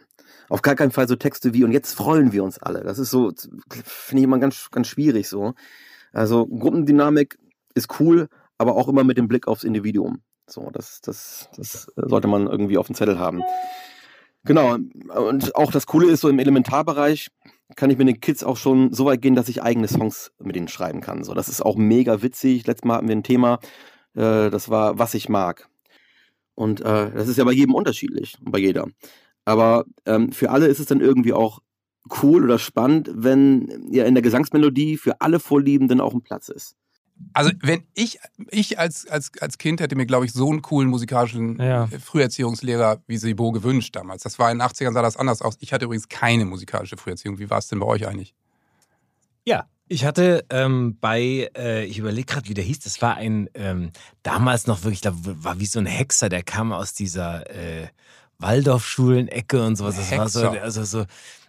Auf 0.49 0.63
gar 0.63 0.75
keinen 0.75 0.93
Fall 0.93 1.09
so 1.09 1.17
Texte 1.17 1.55
wie 1.55 1.65
und 1.65 1.73
jetzt 1.73 1.95
freuen 1.95 2.33
wir 2.33 2.45
uns 2.45 2.59
alle. 2.59 2.83
Das 2.83 2.99
ist 2.99 3.11
so, 3.11 3.33
finde 3.85 4.21
ich 4.21 4.25
immer 4.25 4.39
ganz, 4.39 4.71
ganz 4.71 4.89
schwierig 4.89 5.29
so. 5.29 5.55
Also 6.13 6.47
Gruppendynamik 6.47 7.39
ist 7.75 7.99
cool, 7.99 8.29
aber 8.59 8.77
auch 8.77 8.89
immer 8.89 9.05
mit 9.05 9.19
dem 9.19 9.29
Blick 9.29 9.49
aufs 9.49 9.65
Individuum. 9.65 10.23
So, 10.47 10.71
das, 10.71 11.01
das, 11.01 11.49
das 11.57 11.87
sollte 11.97 12.29
man 12.29 12.47
irgendwie 12.47 12.79
auf 12.79 12.87
dem 12.87 12.95
Zettel 12.95 13.19
haben. 13.19 13.43
Genau. 14.45 14.75
Und 14.75 15.55
auch 15.55 15.73
das 15.73 15.87
Coole 15.87 16.11
ist, 16.11 16.21
so 16.21 16.29
im 16.29 16.39
Elementarbereich 16.39 17.29
kann 17.77 17.91
ich 17.91 17.99
mit 17.99 18.09
den 18.09 18.21
Kids 18.21 18.45
auch 18.45 18.57
schon 18.57 18.93
so 18.93 19.07
weit 19.07 19.23
gehen, 19.23 19.35
dass 19.35 19.49
ich 19.49 19.63
eigene 19.63 19.89
Songs 19.89 20.33
mit 20.39 20.57
ihnen 20.57 20.69
schreiben 20.69 21.01
kann. 21.01 21.25
So, 21.25 21.35
das 21.35 21.49
ist 21.49 21.63
auch 21.63 21.77
mega 21.77 22.23
witzig. 22.23 22.67
Letztes 22.67 22.87
Mal 22.87 22.97
hatten 22.97 23.09
wir 23.09 23.17
ein 23.17 23.23
Thema, 23.23 23.59
äh, 24.15 24.51
das 24.51 24.69
war, 24.69 24.99
was 24.99 25.15
ich 25.15 25.29
mag. 25.29 25.69
Und 26.55 26.81
äh, 26.83 27.11
das 27.13 27.29
ist 27.29 27.39
ja 27.39 27.45
bei 27.45 27.53
jedem 27.53 27.75
unterschiedlich, 27.75 28.37
bei 28.41 28.59
jeder. 28.59 28.87
Aber 29.45 29.85
ähm, 30.07 30.31
für 30.33 30.51
alle 30.51 30.67
ist 30.67 30.79
es 30.79 30.87
dann 30.87 31.01
irgendwie 31.01 31.33
auch 31.33 31.61
cool 32.23 32.45
oder 32.45 32.59
spannend, 32.59 33.11
wenn 33.15 33.89
ja 33.91 34.05
in 34.05 34.15
der 34.15 34.23
Gesangsmelodie 34.23 34.99
für 34.99 35.21
alle 35.21 35.41
Vorliebenden 35.41 36.01
auch 36.01 36.15
ein 36.15 36.23
Platz 36.23 36.49
ist. 36.49 36.77
Also 37.33 37.53
wenn 37.61 37.85
ich, 37.95 38.19
ich 38.51 38.79
als, 38.79 39.07
als, 39.07 39.31
als 39.41 39.59
Kind 39.59 39.81
hätte 39.81 39.97
mir, 39.97 40.07
glaube 40.07 40.27
ich, 40.27 40.33
so 40.33 40.51
einen 40.51 40.63
coolen 40.63 40.89
musikalischen 40.89 41.61
Ja. 41.61 41.85
äh, 41.85 41.99
Früherziehungslehrer 41.99 43.03
wie 43.07 43.17
Sebo 43.17 43.53
gewünscht 43.53 43.95
damals. 43.97 44.23
Das 44.23 44.39
war 44.39 44.51
in 44.51 44.59
den 44.59 44.67
80ern, 44.67 44.93
sah 44.93 45.03
das 45.03 45.17
anders 45.17 45.41
aus. 45.43 45.57
Ich 45.61 45.73
hatte 45.73 45.85
übrigens 45.85 46.09
keine 46.09 46.45
musikalische 46.45 46.97
Früherziehung. 46.97 47.39
Wie 47.39 47.51
war 47.51 47.59
es 47.59 47.69
denn 47.69 47.79
bei 47.81 47.87
euch 47.87 48.07
eigentlich? 48.07 48.35
Ja, 49.45 49.67
ich 49.89 50.05
hatte 50.05 50.45
ähm, 50.51 50.97
bei, 51.01 51.51
äh, 51.57 51.85
ich 51.85 51.99
überlege 51.99 52.27
gerade, 52.27 52.49
wie 52.49 52.55
der 52.55 52.65
hieß, 52.65 52.81
das 52.81 53.03
war 53.03 53.17
ein, 53.17 53.49
ähm, 53.55 53.91
damals 54.23 54.67
noch 54.67 54.83
wirklich, 54.83 55.03
da 55.03 55.13
war 55.15 55.61
wie 55.61 55.67
so 55.67 55.79
ein 55.79 55.87
Hexer, 55.87 56.29
der 56.29 56.43
kam 56.43 56.73
aus 56.73 56.95
dieser 56.95 57.49
äh, 57.51 57.89
Waldorfschulen-Ecke 58.39 59.65
und 59.65 59.77
sowas. 59.77 59.97
Das 59.97 60.11
war 60.17 60.29
so, 60.29 60.51
Hexer. 60.53 60.63
also 60.63 60.85
so, 60.85 61.05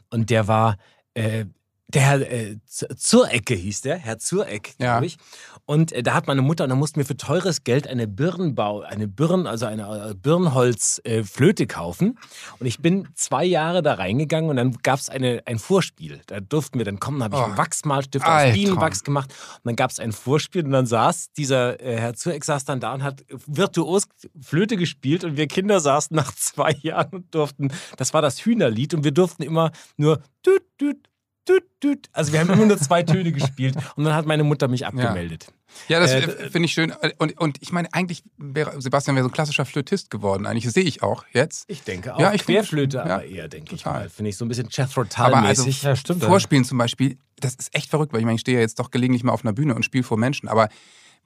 und 0.10 0.30
der 0.30 0.48
war, 0.48 0.78
äh, 1.14 1.46
der 1.88 2.02
Herr 2.02 2.22
äh, 2.32 2.58
Zurecke 2.68 3.54
hieß 3.54 3.82
der, 3.82 3.98
Herr 3.98 4.18
Zureck, 4.20 4.74
Ja. 4.80 4.94
glaube 4.94 5.06
ich. 5.06 5.18
Und 5.66 5.92
äh, 5.94 6.04
da 6.04 6.14
hat 6.14 6.28
meine 6.28 6.42
Mutter, 6.42 6.64
und 6.66 6.70
da 6.72 6.76
mussten 6.76 6.98
wir 6.98 7.06
für 7.06 7.18
teures 7.18 7.64
Geld 7.64 7.88
eine 7.88 8.08
Birnenbau, 8.08 8.82
eine 8.82 9.08
Birnen, 9.08 9.48
also 9.48 9.66
eine 9.66 10.10
äh, 10.12 10.14
Birnholz-Flöte 10.16 11.68
kaufen. 11.68 12.18
Und 12.60 12.66
ich 12.68 12.80
bin 12.82 13.08
zwei 13.16 13.46
Jahre 13.46 13.82
da 13.82 13.96
reingegangen 13.96 14.50
und 14.50 14.58
dann 14.58 14.74
gab 14.84 15.00
es 15.00 15.10
ein 15.10 15.60
Vorspiel. 15.60 16.22
Da 16.28 16.40
durften 16.40 16.78
wir 16.80 16.86
dann 16.86 17.00
kommen, 17.00 17.20
da 17.20 17.26
habe 17.26 17.36
ich 17.36 17.42
Oh. 17.42 17.46
einen 17.46 17.58
Wachsmalstift 17.58 18.26
aus. 18.26 18.54
Bienenwachs 18.54 19.04
gemacht. 19.04 19.32
Und 19.58 19.66
dann 19.66 19.76
gab 19.76 19.92
es 19.92 20.00
ein 20.00 20.12
Vorspiel 20.12 20.66
und 20.66 20.72
dann 20.72 20.86
saß 20.86 21.32
dieser 21.34 21.80
äh, 21.82 21.98
Herr 21.98 22.14
Zureck 22.14 22.44
saß 22.46 22.66
dann 22.66 22.80
da 22.80 22.94
und 22.94 23.04
hat 23.04 23.24
virtuos 23.46 24.04
Flöte 24.42 24.78
gespielt 24.78 25.24
und 25.24 25.38
wir 25.38 25.48
Kinder 25.48 25.80
saßen 25.80 26.16
nach 26.16 26.32
zwei 26.36 26.72
Jahren 26.82 27.10
und 27.12 27.34
durften, 27.36 27.70
das 27.98 28.14
war 28.14 28.22
das 28.22 28.40
Hühnerlied 28.46 28.94
und 28.94 29.04
wir 29.04 29.12
durften 29.12 29.44
immer 29.44 29.72
nur 29.98 30.22
düt, 30.46 30.64
düt. 30.80 31.10
Also 32.14 32.34
wir 32.34 32.40
haben 32.40 32.50
immer 32.50 32.66
nur 32.66 32.78
zwei 32.78 33.04
Töne 33.04 33.32
gespielt 33.32 33.76
und 33.96 34.04
dann 34.06 34.14
hat 34.14 34.26
meine 34.26 34.44
Mutter 34.44 34.68
mich 34.68 34.86
abgemeldet. 34.86 35.48
Ja, 35.88 36.00
das 36.00 36.12
Äh, 36.12 36.50
finde 36.50 36.66
ich 36.66 36.74
schön. 36.74 36.94
Und, 37.18 37.40
und 37.40 37.58
ich 37.62 37.72
meine, 37.72 37.94
eigentlich 37.94 38.24
wäre 38.38 38.82
Sebastian 38.82 39.16
wäre 39.16 39.24
so 39.26 39.30
ein 39.30 39.34
klassischer 39.34 39.66
Flötist 39.66 40.10
geworden. 40.10 40.46
Eigentlich 40.46 40.64
das 40.64 40.74
sehe 40.74 40.84
ich 40.84 41.04
auch 41.04 41.26
jetzt. 41.34 41.66
Ich 41.68 41.84
denke 41.84 42.16
auch. 42.16 42.20
Ja, 42.20 42.34
ich 42.34 42.46
Querflöte, 42.46 42.98
ja, 42.98 43.04
aber 43.04 43.26
eher, 43.26 43.48
denke 43.48 43.76
ich 43.76 43.86
mal. 43.86 44.10
Finde 44.10 44.30
ich 44.30 44.38
so 44.38 44.46
ein 44.46 44.48
bisschen 44.48 44.68
Jethro 44.72 45.06
Aber 45.16 45.38
also. 45.38 45.68
Ja, 45.68 45.96
stimmt, 45.96 46.22
ja. 46.22 46.28
Vorspielen 46.28 46.64
zum 46.64 46.78
Beispiel, 46.78 47.18
das 47.40 47.56
ist 47.56 47.76
echt 47.76 47.90
verrückt, 47.90 48.14
weil 48.14 48.20
ich 48.20 48.26
meine, 48.26 48.36
ich 48.36 48.42
stehe 48.42 48.58
ja 48.58 48.62
jetzt 48.62 48.80
doch 48.80 48.90
gelegentlich 48.90 49.24
mal 49.24 49.34
auf 49.34 49.44
einer 49.44 49.54
Bühne 49.54 49.76
und 49.76 49.84
spiele 49.84 50.04
vor 50.04 50.18
Menschen, 50.18 50.48
aber 50.48 50.70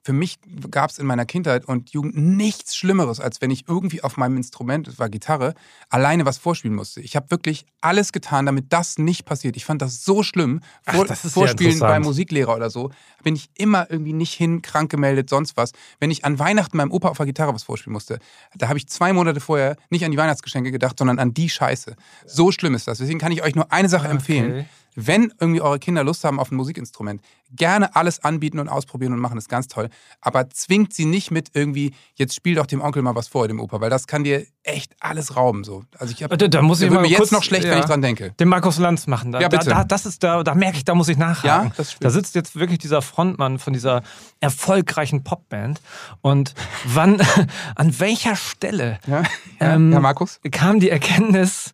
für 0.03 0.13
mich 0.13 0.39
gab 0.72 0.89
es 0.89 0.98
in 0.98 1.06
meiner 1.06 1.25
Kindheit 1.25 1.65
und 1.65 1.91
Jugend 1.91 2.15
nichts 2.15 2.75
Schlimmeres, 2.75 3.20
als 3.20 3.41
wenn 3.41 3.51
ich 3.51 3.68
irgendwie 3.68 4.03
auf 4.03 4.18
meinem 4.18 4.38
Instrument, 4.38 4.88
das 4.88 5.00
war 5.00 5.10
Gitarre, 5.10 5.53
alleine 5.89 6.25
was 6.25 6.38
vorspielen 6.38 6.75
musste. 6.75 7.01
Ich 7.01 7.15
habe 7.15 7.29
wirklich 7.32 7.65
alles 7.82 8.12
getan, 8.12 8.46
damit 8.46 8.72
das 8.72 8.98
nicht 8.98 9.25
passiert. 9.25 9.58
Ich 9.58 9.65
fand 9.65 9.82
das 9.82 10.03
so 10.03 10.24
schlimm. 10.24 10.62
Ach, 10.86 10.96
Vor, 10.96 11.06
das 11.06 11.25
ist 11.25 11.36
ja 11.36 11.41
Vorspielen 11.41 11.79
beim 11.79 12.03
Musiklehrer 12.03 12.56
oder 12.56 12.70
so, 12.70 12.91
bin 13.24 13.36
ich 13.36 13.50
immer 13.56 13.89
irgendwie 13.89 14.13
nicht 14.13 14.34
hin, 14.34 14.62
krank 14.62 14.89
gemeldet, 14.89 15.29
sonst 15.29 15.58
was. 15.58 15.72
Wenn 16.00 16.12
ich 16.12 16.25
an 16.25 16.39
Weihnachten 16.39 16.77
meinem 16.77 16.91
Opa 16.91 17.10
auf 17.10 17.18
der 17.18 17.25
Gitarre 17.25 17.53
was 17.53 17.63
vorspielen 17.63 17.94
musste, 17.94 18.20
da 18.56 18.70
habe 18.70 18.77
ich 18.77 18.88
zwei 18.88 19.13
Monate 19.13 19.39
vorher 19.39 19.75
nicht 19.89 20.06
an 20.06 20.12
die 20.12 20.18
Weihnachtsgeschenke 20.18 20.72
gedacht, 20.72 20.98
sondern 20.98 21.20
an 21.20 21.34
die 21.34 21.50
Scheiße. 21.50 21.96
So 22.25 22.51
schlimm 22.51 22.75
ist 22.75 22.88
das. 22.88 23.00
Deswegen 23.00 23.20
kann 23.20 23.32
ich 23.32 23.44
euch 23.44 23.56
nur 23.56 23.72
eine 23.72 23.89
Sache 23.89 24.08
empfehlen. 24.08 24.68
Wenn 25.08 25.34
irgendwie 25.39 25.62
eure 25.62 25.79
Kinder 25.79 26.03
Lust 26.03 26.24
haben 26.24 26.39
auf 26.39 26.51
ein 26.51 26.56
Musikinstrument, 26.56 27.22
gerne 27.51 27.96
alles 27.96 28.24
anbieten 28.24 28.60
und 28.60 28.68
ausprobieren 28.68 29.13
und 29.13 29.20
machen, 29.20 29.36
das 29.36 29.46
ist 29.46 29.50
ganz 29.50 29.68
toll. 29.68 29.89
Aber 30.22 30.50
zwingt 30.50 30.94
sie 30.94 31.06
nicht 31.06 31.32
mit 31.32 31.51
irgendwie, 31.53 31.94
jetzt 32.15 32.36
spiel 32.36 32.56
doch 32.56 32.65
dem 32.65 32.82
Onkel 32.82 33.01
mal 33.01 33.15
was 33.15 33.27
vor, 33.27 33.48
dem 33.48 33.60
Opa, 33.60 33.79
weil 33.82 33.89
das 33.89 34.08
kann 34.08 34.24
dir 34.24 34.46
echt 34.63 34.94
alles 35.00 35.36
rauben. 35.36 35.63
So. 35.63 35.84
Also 35.98 36.13
ich 36.13 36.24
hab, 36.24 36.38
Da, 36.38 36.48
da 36.48 36.62
muss 36.62 36.82
ich 36.82 36.89
mir 36.89 37.06
jetzt 37.08 37.32
noch 37.32 37.44
schlecht, 37.44 37.63
wenn 37.63 37.72
ja, 37.72 37.79
ich 37.79 37.86
dran 37.86 38.01
denke. 38.01 38.32
Den 38.39 38.50
Markus 38.50 38.77
Lanz 38.77 39.08
machen. 39.08 39.32
Da, 39.32 39.39
Ja, 39.39 39.48
bitte. 39.48 39.70
Da, 39.70 39.75
da, 39.77 39.84
das 39.84 40.06
ist 40.06 40.24
da, 40.24 40.44
da 40.44 40.53
merke 40.53 40.77
ich, 40.77 40.86
da 40.86 40.96
muss 40.96 41.08
ich 41.08 41.18
nachhaken. 41.18 41.70
Ja, 41.70 41.74
das 41.77 41.98
da 42.00 42.10
sitzt 42.10 42.36
jetzt 42.36 42.56
wirklich 42.58 42.79
dieser 42.79 43.01
Frontmann 43.01 43.58
von 43.58 43.74
dieser 43.74 44.03
erfolgreichen 44.39 45.24
Popband. 45.24 45.82
Und 46.22 46.53
wann, 46.86 47.22
an 47.75 48.00
welcher 48.00 48.36
Stelle 48.36 49.00
Ja, 49.08 49.24
Ähm, 49.60 49.89
Markus? 49.89 50.39
kam 50.51 50.79
die 50.79 50.89
Erkenntnis, 50.89 51.74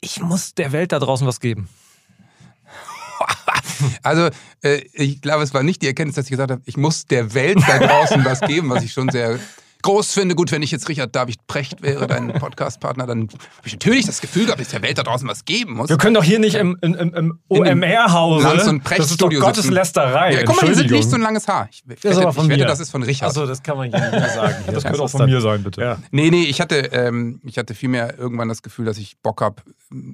ich 0.00 0.20
muss 0.20 0.54
der 0.54 0.72
Welt 0.72 0.92
da 0.92 0.98
draußen 0.98 1.26
was 1.26 1.40
geben? 1.40 1.68
Also, 4.02 4.28
äh, 4.62 4.82
ich 4.92 5.20
glaube, 5.20 5.42
es 5.42 5.54
war 5.54 5.62
nicht 5.62 5.82
die 5.82 5.86
Erkenntnis, 5.86 6.16
dass 6.16 6.26
ich 6.26 6.30
gesagt 6.30 6.50
habe, 6.50 6.62
ich 6.64 6.76
muss 6.76 7.06
der 7.06 7.34
Welt 7.34 7.58
da 7.66 7.78
draußen 7.78 8.24
was 8.24 8.40
geben, 8.40 8.70
was 8.70 8.82
ich 8.82 8.92
schon 8.92 9.08
sehr 9.10 9.38
groß 9.82 10.12
finde. 10.12 10.34
Gut, 10.34 10.52
wenn 10.52 10.62
ich 10.62 10.70
jetzt 10.70 10.88
Richard 10.88 11.14
David 11.14 11.46
Precht 11.46 11.82
wäre, 11.82 12.06
dein 12.06 12.32
Podcastpartner, 12.32 13.06
dann 13.06 13.28
habe 13.28 13.66
ich 13.66 13.72
natürlich 13.72 14.06
das 14.06 14.20
Gefühl 14.20 14.46
gehabt, 14.46 14.60
dass 14.60 14.68
ich 14.68 14.72
der 14.72 14.82
Welt 14.82 14.98
da 14.98 15.02
draußen 15.02 15.28
was 15.28 15.44
geben 15.44 15.74
muss. 15.74 15.88
Wir 15.88 15.98
können 15.98 16.14
doch 16.14 16.24
hier 16.24 16.38
nicht 16.38 16.54
im, 16.54 16.78
im, 16.80 16.94
im, 16.94 17.38
OMR-Hause. 17.48 18.46
Lanz- 18.46 18.68
und 18.68 18.82
das 18.90 19.10
ist 19.10 19.20
doch 19.20 19.30
Gotteslästerei. 19.30 20.34
Ja, 20.34 20.42
guck 20.44 20.56
mal, 20.56 20.66
hier 20.66 20.76
sind 20.76 20.90
nicht 20.90 21.10
so 21.10 21.16
ein 21.16 21.22
langes 21.22 21.48
Haar. 21.48 21.68
Ich 21.70 21.82
wette, 21.86 22.08
ist 22.08 22.18
aber 22.18 22.32
von 22.32 22.44
ich 22.46 22.50
wette 22.50 22.64
das 22.64 22.80
ist 22.80 22.90
von 22.90 23.02
Richard. 23.02 23.30
Achso, 23.30 23.46
das 23.46 23.62
kann 23.62 23.76
man 23.76 23.90
hier 23.90 24.00
nicht 24.00 24.12
mehr 24.12 24.28
sagen. 24.28 24.54
Hier. 24.64 24.74
Das 24.74 24.84
könnte 24.84 25.02
auch 25.02 25.08
von 25.08 25.26
mir 25.26 25.40
sein, 25.40 25.62
bitte. 25.62 25.80
Ja. 25.80 25.98
Nee, 26.10 26.30
nee, 26.30 26.44
ich 26.44 26.60
hatte, 26.60 26.76
ähm, 26.76 27.40
ich 27.44 27.58
hatte 27.58 27.74
vielmehr 27.74 28.18
irgendwann 28.18 28.48
das 28.48 28.62
Gefühl, 28.62 28.84
dass 28.84 28.98
ich 28.98 29.18
Bock 29.18 29.40
habe. 29.40 29.62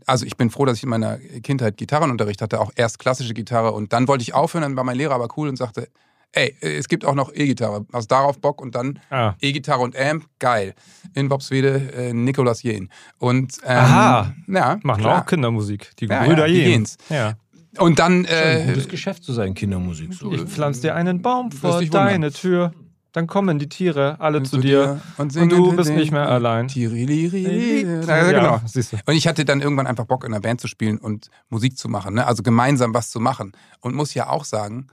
Also 0.07 0.27
ich 0.27 0.37
bin 0.37 0.51
froh, 0.51 0.65
dass 0.65 0.79
ich 0.79 0.83
in 0.85 0.89
meiner 0.89 1.19
Kindheit 1.43 1.77
Gitarrenunterricht 1.77 2.43
hatte, 2.43 2.61
auch 2.61 2.71
erst 2.75 2.99
klassische 2.99 3.35
Gitarre 3.35 3.73
und 3.73 3.93
dann 3.93 4.09
wollte 4.09 4.23
ich 4.23 4.35
aufhören, 4.35 4.63
dann 4.63 4.77
war 4.77 4.85
mein 4.85 4.97
Lehrer 4.97 5.15
aber 5.15 5.29
cool 5.37 5.49
und 5.49 5.57
sagte, 5.57 5.89
ey, 6.33 6.55
es 6.61 6.89
gibt 6.89 7.05
auch 7.05 7.15
noch 7.15 7.33
E-Gitarre, 7.35 7.87
hast 7.93 8.09
darauf 8.09 8.41
Bock 8.41 8.61
und 8.61 8.75
dann 8.75 8.99
Ah. 9.11 9.35
E-Gitarre 9.41 9.81
und 9.81 9.97
Amp, 9.99 10.27
geil. 10.39 10.75
In 11.15 11.29
Bobswede, 11.29 11.93
äh, 11.95 12.13
Nikolaus 12.13 12.63
Jehn. 12.63 12.89
Und, 13.19 13.59
ähm, 13.65 13.77
Aha. 13.79 14.35
Ja, 14.47 14.79
Machen 14.83 15.03
klar. 15.03 15.23
auch 15.23 15.27
Kindermusik. 15.27 15.91
Die 15.99 16.07
Ja, 16.07 16.25
Brüder 16.25 16.47
ja. 16.47 16.69
Jens. 16.69 16.97
Ja. 17.09 17.35
Und 17.79 17.99
dann, 17.99 18.27
Ein 18.27 18.27
äh, 18.27 18.65
gutes 18.69 18.89
Geschäft 18.89 19.23
zu 19.25 19.33
sein, 19.33 19.55
Kindermusik. 19.55 20.13
So. 20.15 20.33
Ich 20.33 20.43
pflanze 20.43 20.83
dir 20.83 20.95
einen 20.95 21.23
Baum 21.23 21.51
vor 21.53 21.83
deine 21.85 22.33
Tür. 22.33 22.73
Dann 23.13 23.27
kommen 23.27 23.59
die 23.59 23.69
Tiere 23.69 24.17
alle 24.21 24.43
zu 24.43 24.53
zu 24.57 24.59
dir. 24.59 25.01
und, 25.17 25.35
Und 25.37 25.49
du 25.51 25.75
bist 25.75 25.91
nicht 25.91 26.13
mehr 26.13 26.29
allein. 26.29 26.69
Tiriliri. 26.69 28.05
Ja, 28.07 28.31
genau. 28.31 28.61
siehst 28.67 28.93
du. 28.93 28.97
Und 29.07 29.15
ich 29.15 29.27
hatte 29.27 29.45
dann 29.45 29.61
irgendwann 29.61 29.87
einfach 29.87 30.05
Bock, 30.05 30.25
in 30.25 30.33
einer 30.33 30.41
Band 30.41 30.61
zu 30.61 30.69
spielen 30.69 30.99
und 30.99 31.29
Musik 31.49 31.79
zu 31.79 31.89
machen, 31.89 32.15
ne? 32.15 32.27
also 32.27 32.43
gemeinsam 32.43 32.93
was 32.95 33.11
zu 33.11 33.19
machen. 33.19 33.53
Und 33.81 33.95
muss 33.95 34.13
ja 34.15 34.29
auch 34.29 34.45
sagen, 34.45 34.89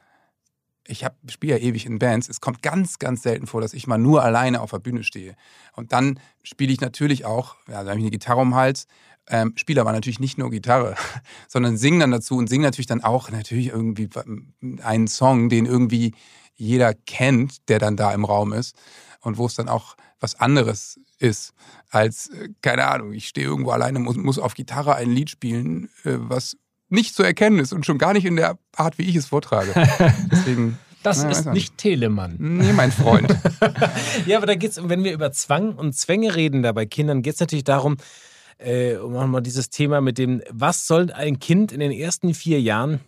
ich 0.87 1.05
spiele 1.29 1.57
ja 1.57 1.59
ewig 1.59 1.85
in 1.85 1.99
Bands. 1.99 2.29
Es 2.29 2.41
kommt 2.41 2.61
ganz, 2.61 2.99
ganz 2.99 3.23
selten 3.23 3.47
vor, 3.47 3.61
dass 3.61 3.73
ich 3.73 3.87
mal 3.87 3.97
nur 3.97 4.23
alleine 4.23 4.61
auf 4.61 4.71
der 4.71 4.79
Bühne 4.79 5.03
stehe. 5.03 5.35
Und 5.73 5.91
dann 5.91 6.19
spiele 6.43 6.71
ich 6.71 6.81
natürlich 6.81 7.25
auch, 7.25 7.55
ja, 7.67 7.83
da 7.83 7.89
habe 7.89 7.99
ich 7.99 8.03
eine 8.03 8.11
Gitarre 8.11 8.41
um 8.41 8.49
den 8.51 8.55
Hals, 8.55 8.87
ähm, 9.27 9.53
spiele 9.55 9.81
aber 9.81 9.91
natürlich 9.91 10.19
nicht 10.19 10.37
nur 10.37 10.51
Gitarre, 10.51 10.95
sondern 11.47 11.77
singe 11.77 11.99
dann 11.99 12.11
dazu 12.11 12.37
und 12.37 12.47
singe 12.47 12.63
natürlich 12.63 12.87
dann 12.87 13.03
auch 13.03 13.31
natürlich 13.31 13.67
irgendwie 13.67 14.09
einen 14.83 15.07
Song, 15.07 15.49
den 15.49 15.65
irgendwie 15.65 16.13
jeder 16.55 16.93
kennt, 16.93 17.67
der 17.69 17.79
dann 17.79 17.97
da 17.97 18.13
im 18.13 18.23
Raum 18.23 18.53
ist 18.53 18.75
und 19.21 19.37
wo 19.37 19.47
es 19.47 19.55
dann 19.55 19.67
auch 19.67 19.97
was 20.19 20.39
anderes 20.39 20.99
ist 21.17 21.53
als, 21.89 22.29
äh, 22.29 22.49
keine 22.61 22.87
Ahnung, 22.87 23.13
ich 23.13 23.27
stehe 23.27 23.47
irgendwo 23.47 23.71
alleine, 23.71 23.99
muss, 23.99 24.15
muss 24.15 24.39
auf 24.39 24.53
Gitarre 24.53 24.95
ein 24.95 25.09
Lied 25.09 25.29
spielen, 25.29 25.89
äh, 26.03 26.17
was 26.17 26.57
nicht 26.89 27.15
zu 27.15 27.23
erkennen 27.23 27.59
ist 27.59 27.73
und 27.73 27.85
schon 27.85 27.97
gar 27.97 28.13
nicht 28.13 28.25
in 28.25 28.35
der 28.35 28.57
Art, 28.75 28.97
wie 28.97 29.03
ich 29.03 29.15
es 29.15 29.27
vortrage. 29.27 29.73
Deswegen, 30.31 30.77
Das 31.03 31.23
Ja, 31.23 31.29
ist 31.29 31.45
nicht 31.47 31.77
Telemann. 31.77 32.35
Nee, 32.39 32.73
mein 32.73 32.91
Freund. 32.91 33.35
Ja, 34.25 34.37
aber 34.37 34.47
da 34.47 34.55
geht's, 34.55 34.79
wenn 34.83 35.03
wir 35.03 35.13
über 35.13 35.31
Zwang 35.31 35.75
und 35.75 35.93
Zwänge 35.93 36.35
reden, 36.35 36.63
da 36.63 36.71
bei 36.71 36.85
Kindern, 36.85 37.21
geht 37.21 37.35
es 37.35 37.39
natürlich 37.39 37.63
darum, 37.63 37.97
äh, 38.57 38.95
um 38.95 39.13
nochmal 39.13 39.41
dieses 39.41 39.69
Thema 39.69 40.01
mit 40.01 40.17
dem, 40.17 40.41
was 40.49 40.87
soll 40.87 41.11
ein 41.11 41.39
Kind 41.39 41.71
in 41.71 41.79
den 41.79 41.91
ersten 41.91 42.33
vier 42.33 42.61
Jahren 42.61 43.01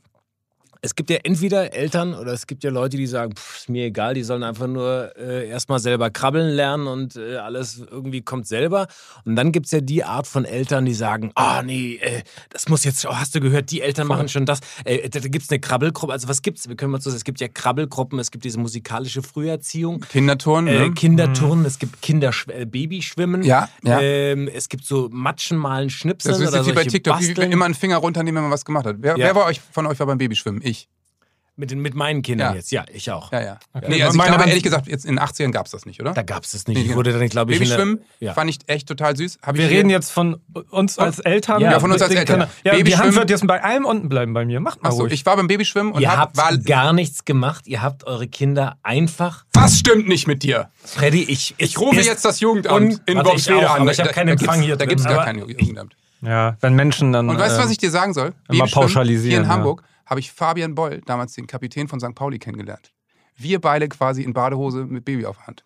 es 0.87 0.95
gibt 0.95 1.09
ja 1.09 1.17
entweder 1.23 1.73
Eltern 1.73 2.13
oder 2.13 2.31
es 2.31 2.47
gibt 2.47 2.63
ja 2.63 2.69
Leute, 2.71 2.95
die 2.97 3.07
sagen, 3.07 3.35
pff, 3.35 3.57
ist 3.59 3.69
mir 3.69 3.85
egal, 3.85 4.13
die 4.13 4.23
sollen 4.23 4.41
einfach 4.43 4.67
nur 4.67 5.11
äh, 5.17 5.47
erstmal 5.49 5.79
selber 5.79 6.09
krabbeln 6.09 6.49
lernen 6.55 6.87
und 6.87 7.17
äh, 7.17 7.35
alles 7.35 7.81
irgendwie 7.91 8.21
kommt 8.21 8.47
selber. 8.47 8.87
Und 9.25 9.35
dann 9.35 9.51
gibt 9.51 9.65
es 9.65 9.73
ja 9.73 9.81
die 9.81 10.03
Art 10.05 10.27
von 10.27 10.45
Eltern, 10.45 10.85
die 10.85 10.93
sagen, 10.93 11.31
ah 11.35 11.61
nee, 11.61 11.95
äh, 12.01 12.23
das 12.49 12.69
muss 12.69 12.85
jetzt, 12.85 13.05
oh, 13.05 13.13
hast 13.13 13.35
du 13.35 13.41
gehört, 13.41 13.69
die 13.71 13.81
Eltern 13.81 14.07
machen 14.07 14.29
schon 14.29 14.45
das. 14.45 14.59
Äh, 14.85 15.09
da 15.09 15.19
gibt 15.19 15.43
es 15.43 15.49
eine 15.49 15.59
Krabbelgruppe, 15.59 16.13
also 16.13 16.27
was 16.29 16.41
gibt's? 16.41 16.69
Wir 16.69 16.75
können 16.77 16.91
mal 16.93 17.01
so, 17.01 17.09
es 17.09 17.23
gibt 17.25 17.41
ja 17.41 17.49
Krabbelgruppen, 17.49 18.17
es 18.19 18.31
gibt 18.31 18.45
diese 18.45 18.59
musikalische 18.59 19.21
Früherziehung. 19.21 19.99
Kinderturnen, 20.09 20.73
Äh, 20.73 20.79
ne? 20.87 20.93
Kinderturnen, 20.93 21.65
es 21.65 21.79
gibt 21.79 21.95
äh, 22.09 22.65
Babyschwimmen. 22.65 23.43
Ja, 23.43 23.67
ja. 23.83 23.99
Ähm, 24.01 24.47
es 24.47 24.69
gibt 24.69 24.85
so 24.85 25.09
Matschen, 25.11 25.57
Malen, 25.57 25.89
Schnipseln 25.89 26.33
Das 26.33 26.41
ist 26.41 26.53
oder 26.53 26.65
wie 26.65 26.71
bei 26.71 26.83
TikTok, 26.85 27.19
wie 27.19 27.27
Basteln. 27.27 27.51
immer 27.51 27.65
einen 27.65 27.73
Finger 27.73 27.97
runternehmen, 27.97 28.37
wenn 28.37 28.43
man 28.43 28.51
was 28.51 28.63
gemacht 28.65 28.85
hat. 28.85 28.97
Wer, 28.99 29.17
Ja. 29.17 29.25
wer 29.25 29.35
war 29.35 29.45
euch, 29.45 29.59
von 29.71 29.85
euch 29.87 29.99
war 29.99 30.07
beim 30.07 30.17
Babyschwimmen? 30.17 30.61
Ich. 30.63 30.76
Mit, 31.59 31.71
den- 31.71 31.79
mit 31.79 31.95
meinen 31.95 32.21
Kindern 32.21 32.51
Ja. 32.51 32.55
jetzt, 32.55 32.71
ja, 32.71 32.85
ich 32.93 33.09
auch. 33.09 33.31
Ja, 33.31 33.41
ja. 33.41 33.59
Okay. 33.73 33.85
Nee, 33.89 34.03
also 34.03 34.11
ich 34.13 34.17
Meine 34.17 34.29
glaube, 34.29 34.43
haben- 34.43 34.49
ehrlich 34.49 34.63
gesagt, 34.63 34.85
jetzt 34.87 35.05
in 35.05 35.15
den 35.15 35.19
80ern 35.19 35.51
gab 35.51 35.65
es 35.65 35.71
das 35.71 35.87
nicht, 35.87 35.99
oder? 35.99 36.13
Da 36.13 36.21
gab 36.21 36.43
es 36.43 36.53
es 36.53 36.67
nicht. 36.67 36.77
Ich 36.77 36.83
genau. 36.85 36.97
wurde 36.97 37.17
dann, 37.17 37.27
glaube 37.29 37.51
ich, 37.51 37.59
in 37.59 37.67
der- 37.67 37.77
Babyschwimmen 37.77 38.05
ja. 38.19 38.33
fand 38.35 38.49
ich 38.51 38.59
echt 38.67 38.87
total 38.87 39.15
süß. 39.17 39.39
Hab 39.41 39.55
Wir 39.57 39.65
ich 39.65 39.71
reden 39.71 39.89
jetzt 39.89 40.11
von 40.11 40.39
uns 40.69 40.99
als 40.99 41.17
Eltern. 41.17 41.59
Ja, 41.61 41.79
von 41.79 41.91
uns 41.91 41.99
als 42.03 42.13
Eltern. 42.13 42.41
Ja, 42.63 42.75
die 42.75 42.83
Babyschwimmen- 42.83 42.97
Hand 42.99 43.15
wird 43.15 43.29
jetzt 43.31 43.47
bei 43.47 43.63
allem 43.63 43.85
unten 43.85 44.07
bleiben 44.07 44.33
bei 44.35 44.45
mir. 44.45 44.59
Macht 44.59 44.83
mal 44.83 44.89
Achso, 44.89 45.01
ruhig. 45.01 45.13
ich 45.13 45.25
war 45.25 45.35
beim 45.35 45.47
Babyschwimmen 45.47 45.93
und 45.93 46.01
Ihr 46.01 46.11
hab, 46.11 46.17
habt 46.19 46.37
war. 46.37 46.55
gar 46.59 46.93
nichts 46.93 47.25
gemacht. 47.25 47.65
Ihr 47.65 47.81
habt 47.81 48.03
eure 48.05 48.27
Kinder 48.27 48.77
einfach. 48.83 49.45
Was 49.53 49.79
stimmt 49.79 50.07
nicht 50.07 50.27
mit 50.27 50.43
dir? 50.43 50.69
Freddy, 50.85 51.23
ich. 51.23 51.55
Ich 51.57 51.79
rufe 51.79 52.01
jetzt 52.01 52.23
das 52.23 52.39
Jugendamt 52.39 52.75
und- 52.75 53.01
in 53.07 53.17
Warte, 53.17 53.29
ich 53.29 53.47
Worpswede 53.49 53.67
auch, 53.67 53.75
an. 53.77 53.81
aber 53.81 53.91
ich 53.91 53.99
hab 53.99 54.05
Da- 54.05 54.13
keinen 54.13 54.27
da 54.27 54.33
Empfang 54.33 54.47
gibt's- 54.61 54.65
hier 54.67 54.75
Da 54.75 54.85
drin, 54.85 54.89
gibt 54.89 54.99
es 54.99 55.05
gar 55.07 55.15
aber 55.15 55.23
kein 55.25 55.39
Jugendamt. 55.39 55.95
ja, 56.21 56.55
wenn 56.61 56.73
Menschen 56.75 57.11
dann. 57.13 57.27
Und 57.29 57.39
weißt 57.39 57.57
du, 57.57 57.63
was 57.63 57.71
ich 57.71 57.79
dir 57.79 57.89
sagen 57.89 58.13
soll? 58.13 58.27
immer 58.27 58.33
Babyschwimmen 58.59 58.69
pauschalisieren, 58.71 59.29
Hier 59.31 59.37
in 59.39 59.43
ja. 59.45 59.49
Hamburg 59.49 59.81
habe 60.07 60.19
ich 60.19 60.31
Fabian 60.31 60.73
Boll, 60.73 61.01
damals 61.05 61.33
den 61.33 61.45
Kapitän 61.45 61.87
von 61.87 61.99
St. 61.99 62.15
Pauli, 62.15 62.39
kennengelernt. 62.39 62.91
Wir 63.35 63.61
beide 63.61 63.87
quasi 63.87 64.23
in 64.23 64.33
Badehose 64.33 64.85
mit 64.85 65.05
Baby 65.05 65.25
auf 65.27 65.37
der 65.37 65.47
Hand. 65.47 65.63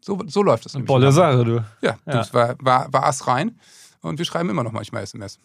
So, 0.00 0.22
so 0.26 0.42
läuft 0.42 0.64
das. 0.66 0.72
Bolle. 0.84 1.10
Sache, 1.10 1.44
du. 1.44 1.56
Ja, 1.56 1.64
Ja. 1.82 1.96
das 2.04 2.32
war, 2.32 2.54
war, 2.60 2.92
war 2.92 3.04
Ass 3.06 3.26
rein. 3.26 3.58
Und 4.02 4.18
wir 4.18 4.24
schreiben 4.24 4.48
immer 4.48 4.62
noch 4.62 4.72
manchmal 4.72 5.02
SMS. 5.02 5.38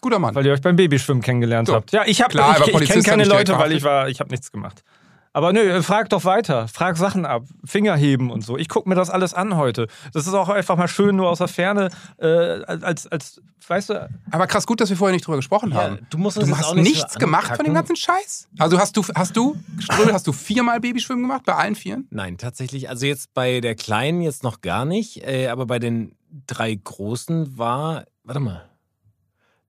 Guter 0.00 0.18
Mann. 0.18 0.34
Weil 0.34 0.46
ihr 0.46 0.52
euch 0.52 0.60
beim 0.60 0.76
Babyschwimmen 0.76 1.22
kennengelernt 1.22 1.68
So. 1.68 1.74
habt. 1.74 1.92
Ja, 1.92 2.02
ich 2.06 2.20
habe 2.22 2.32
ich, 2.34 2.66
ich 2.66 2.72
Polizist 2.72 2.92
kenne 3.06 3.22
keine 3.22 3.24
Leute, 3.24 3.58
weil 3.58 3.72
ich 3.72 3.82
war, 3.82 4.08
ich 4.08 4.20
habe 4.20 4.30
nichts 4.30 4.52
gemacht. 4.52 4.84
Aber 5.38 5.52
nö, 5.52 5.80
frag 5.84 6.08
doch 6.08 6.24
weiter. 6.24 6.66
Frag 6.66 6.96
Sachen 6.96 7.24
ab. 7.24 7.44
Finger 7.64 7.94
heben 7.94 8.32
und 8.32 8.44
so. 8.44 8.58
Ich 8.58 8.68
gucke 8.68 8.88
mir 8.88 8.96
das 8.96 9.08
alles 9.08 9.34
an 9.34 9.54
heute. 9.54 9.86
Das 10.12 10.26
ist 10.26 10.34
auch 10.34 10.48
einfach 10.48 10.76
mal 10.76 10.88
schön, 10.88 11.14
nur 11.14 11.30
aus 11.30 11.38
der 11.38 11.46
Ferne, 11.46 11.90
äh, 12.16 12.26
als, 12.26 13.06
als, 13.06 13.40
weißt 13.64 13.90
du, 13.90 14.10
Aber 14.32 14.48
krass 14.48 14.66
gut, 14.66 14.80
dass 14.80 14.90
wir 14.90 14.96
vorher 14.96 15.14
nicht 15.14 15.24
drüber 15.24 15.36
gesprochen 15.36 15.70
Ja, 15.70 15.82
haben. 15.82 15.98
du 16.10 16.18
musst 16.18 16.38
du 16.38 16.40
hast 16.40 16.64
auch 16.64 16.74
nicht 16.74 16.88
nichts 16.88 17.12
so 17.12 17.20
gemacht 17.20 17.54
von 17.54 17.64
dem 17.64 17.72
ganzen 17.72 17.94
Scheiß? 17.94 18.48
Also 18.58 18.80
hast 18.80 18.96
du, 18.96 19.04
hast 19.14 19.36
du, 19.36 19.56
Ströbel, 19.78 20.12
hast 20.12 20.26
du 20.26 20.32
viermal 20.32 20.80
Babyschwimmen 20.80 21.22
gemacht? 21.22 21.42
Bei 21.46 21.54
allen 21.54 21.76
Vieren? 21.76 22.08
Nein, 22.10 22.36
tatsächlich. 22.36 22.88
Also 22.88 23.06
jetzt 23.06 23.32
bei 23.32 23.60
der 23.60 23.76
Kleinen 23.76 24.22
jetzt 24.22 24.42
noch 24.42 24.60
gar 24.60 24.84
nicht. 24.84 25.24
Äh, 25.24 25.46
aber 25.46 25.66
bei 25.66 25.78
den 25.78 26.16
drei 26.48 26.74
Großen 26.74 27.56
war. 27.56 28.06
Warte 28.24 28.40
mal. 28.40 28.67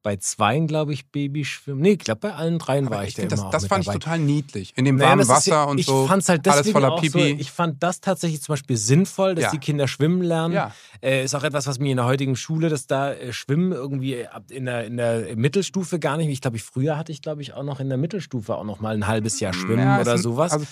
Bei 0.02 0.16
zweien, 0.16 0.66
glaube 0.66 0.94
ich, 0.94 1.12
Babyschwimmen. 1.12 1.82
Nee, 1.82 1.92
ich 1.92 2.00
glaube, 2.00 2.22
bei 2.22 2.34
allen 2.34 2.58
dreien 2.58 2.88
Aber 2.88 2.96
war 2.98 3.04
ich, 3.04 3.10
ich 3.10 3.16
da 3.16 3.24
immer 3.24 3.30
das, 3.30 3.50
das 3.52 3.66
fand 3.68 3.82
ich 3.82 3.88
dabei. 3.88 4.00
total 4.00 4.20
niedlich. 4.20 4.72
In 4.78 4.86
dem 4.86 4.96
Naja, 4.96 5.10
warmen 5.10 5.22
ist 5.24 5.28
Wasser 5.28 5.52
ja, 5.52 5.64
und 5.66 5.78
ich 5.78 5.86
so. 5.88 6.08
fand's 6.08 6.30
halt 6.30 6.48
alles 6.48 6.70
voller 6.72 6.96
Pipi. 6.96 7.10
So, 7.12 7.20
ich 7.20 7.52
fand 7.52 7.84
das 7.84 8.00
tatsächlich 8.00 8.42
zum 8.42 8.54
Beispiel 8.54 8.78
sinnvoll, 8.78 9.36
dass 9.36 9.44
Ja. 9.46 9.52
die 9.52 9.58
Kinder 9.58 9.90
schwimmen 9.90 10.22
lernen. 10.22 10.54
Ja. 10.54 10.72
Äh, 11.02 11.26
ist 11.26 11.36
auch 11.36 11.44
etwas, 11.44 11.68
was 11.68 11.80
mir 11.80 11.92
in 11.92 11.98
der 11.98 12.06
heutigen 12.06 12.38
Schule, 12.38 12.70
dass 12.70 12.88
da 12.88 13.12
äh, 13.12 13.34
Schwimmen 13.34 13.74
irgendwie 13.74 14.26
in 14.50 14.66
der, 14.66 14.86
in 14.86 14.96
der 14.96 15.36
Mittelstufe 15.36 16.00
gar 16.00 16.16
nicht. 16.16 16.30
Ich 16.30 16.40
glaube, 16.40 16.56
ich 16.56 16.64
früher 16.64 16.98
hatte 16.98 17.12
ich, 17.12 17.22
glaube 17.22 17.42
ich, 17.42 17.54
auch 17.54 17.64
noch 17.64 17.82
in 17.82 17.90
der 17.90 17.98
Mittelstufe 17.98 18.56
auch 18.56 18.64
noch 18.64 18.80
mal 18.80 18.96
ein 18.96 19.06
halbes 19.06 19.42
Jahr 19.42 19.54
Schwimmen 19.54 19.80
Ja, 19.84 19.98
ist 19.98 20.08
oder 20.08 20.18
sowas. 20.18 20.54
also, 20.54 20.66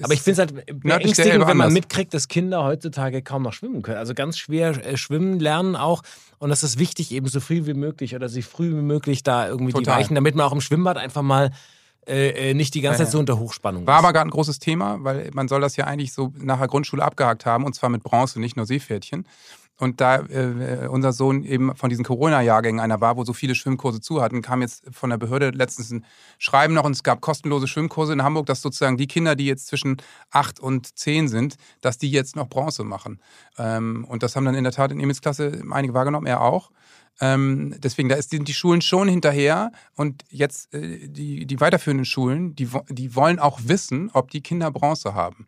Aber 0.00 0.14
ich 0.14 0.22
finde 0.22 0.42
es 0.42 0.54
halt 0.54 0.80
beängstigend, 0.80 1.32
Elbe 1.32 1.46
wenn 1.46 1.56
man 1.56 1.72
mitkriegt, 1.72 2.14
dass 2.14 2.28
Kinder 2.28 2.64
heutzutage 2.64 3.22
kaum 3.22 3.42
noch 3.42 3.52
schwimmen 3.52 3.82
können. 3.82 3.98
Also 3.98 4.14
ganz 4.14 4.38
schwer 4.38 4.84
äh, 4.84 4.96
schwimmen 4.96 5.38
lernen 5.38 5.76
auch. 5.76 6.02
Und 6.38 6.50
das 6.50 6.62
ist 6.62 6.78
wichtig, 6.78 7.12
eben 7.12 7.26
so 7.28 7.40
früh 7.40 7.66
wie 7.66 7.74
möglich 7.74 8.14
oder 8.14 8.28
sich 8.28 8.46
früh 8.46 8.70
wie 8.70 8.82
möglich 8.82 9.22
da 9.22 9.46
irgendwie 9.46 9.72
die 9.72 9.84
Total. 9.84 10.00
Weichen, 10.00 10.14
damit 10.14 10.34
man 10.34 10.46
auch 10.46 10.52
im 10.52 10.60
Schwimmbad 10.60 10.96
einfach 10.96 11.22
mal 11.22 11.50
äh, 12.06 12.50
äh, 12.50 12.54
nicht 12.54 12.74
die 12.74 12.80
ganze 12.80 13.04
Zeit 13.04 13.12
so 13.12 13.18
unter 13.18 13.38
Hochspannung 13.38 13.86
War 13.86 13.98
ist. 13.98 14.04
aber 14.04 14.12
gerade 14.12 14.28
ein 14.28 14.32
großes 14.32 14.58
Thema, 14.58 14.98
weil 15.02 15.30
man 15.34 15.46
soll 15.46 15.60
das 15.60 15.76
ja 15.76 15.86
eigentlich 15.86 16.12
so 16.12 16.32
nach 16.36 16.58
der 16.58 16.68
Grundschule 16.68 17.04
abgehakt 17.04 17.46
haben 17.46 17.64
und 17.64 17.74
zwar 17.74 17.90
mit 17.90 18.02
Bronze, 18.02 18.40
nicht 18.40 18.56
nur 18.56 18.66
Seepferdchen. 18.66 19.26
Und 19.78 20.00
da 20.00 20.20
äh, 20.20 20.86
unser 20.88 21.12
Sohn 21.12 21.42
eben 21.42 21.74
von 21.74 21.90
diesen 21.90 22.04
Corona-Jahrgängen 22.04 22.80
einer 22.80 23.00
war, 23.00 23.16
wo 23.16 23.24
so 23.24 23.32
viele 23.32 23.54
Schwimmkurse 23.54 24.00
zu 24.00 24.22
hatten, 24.22 24.42
kam 24.42 24.62
jetzt 24.62 24.84
von 24.92 25.10
der 25.10 25.16
Behörde 25.16 25.50
letztens 25.50 25.90
ein 25.90 26.04
Schreiben 26.38 26.74
noch 26.74 26.84
und 26.84 26.92
es 26.92 27.02
gab 27.02 27.20
kostenlose 27.20 27.66
Schwimmkurse 27.66 28.12
in 28.12 28.22
Hamburg, 28.22 28.46
dass 28.46 28.62
sozusagen 28.62 28.96
die 28.96 29.08
Kinder, 29.08 29.34
die 29.34 29.46
jetzt 29.46 29.66
zwischen 29.66 29.96
acht 30.30 30.60
und 30.60 30.96
zehn 30.96 31.26
sind, 31.26 31.56
dass 31.80 31.98
die 31.98 32.10
jetzt 32.10 32.36
noch 32.36 32.48
Bronze 32.48 32.84
machen. 32.84 33.20
Ähm, 33.58 34.04
und 34.08 34.22
das 34.22 34.36
haben 34.36 34.44
dann 34.44 34.54
in 34.54 34.64
der 34.64 34.72
Tat 34.72 34.92
in 34.92 35.00
Emils 35.00 35.20
Klasse 35.20 35.62
einige 35.70 35.94
wahrgenommen, 35.94 36.26
er 36.26 36.42
auch. 36.42 36.70
Ähm, 37.20 37.74
deswegen, 37.78 38.08
da 38.08 38.20
sind 38.20 38.48
die 38.48 38.54
Schulen 38.54 38.80
schon 38.80 39.08
hinterher 39.08 39.72
und 39.94 40.24
jetzt 40.28 40.72
äh, 40.74 41.08
die, 41.08 41.46
die 41.46 41.60
weiterführenden 41.60 42.04
Schulen, 42.04 42.54
die, 42.54 42.68
die 42.88 43.14
wollen 43.14 43.38
auch 43.38 43.60
wissen, 43.64 44.10
ob 44.12 44.30
die 44.30 44.40
Kinder 44.40 44.70
Bronze 44.70 45.14
haben. 45.14 45.46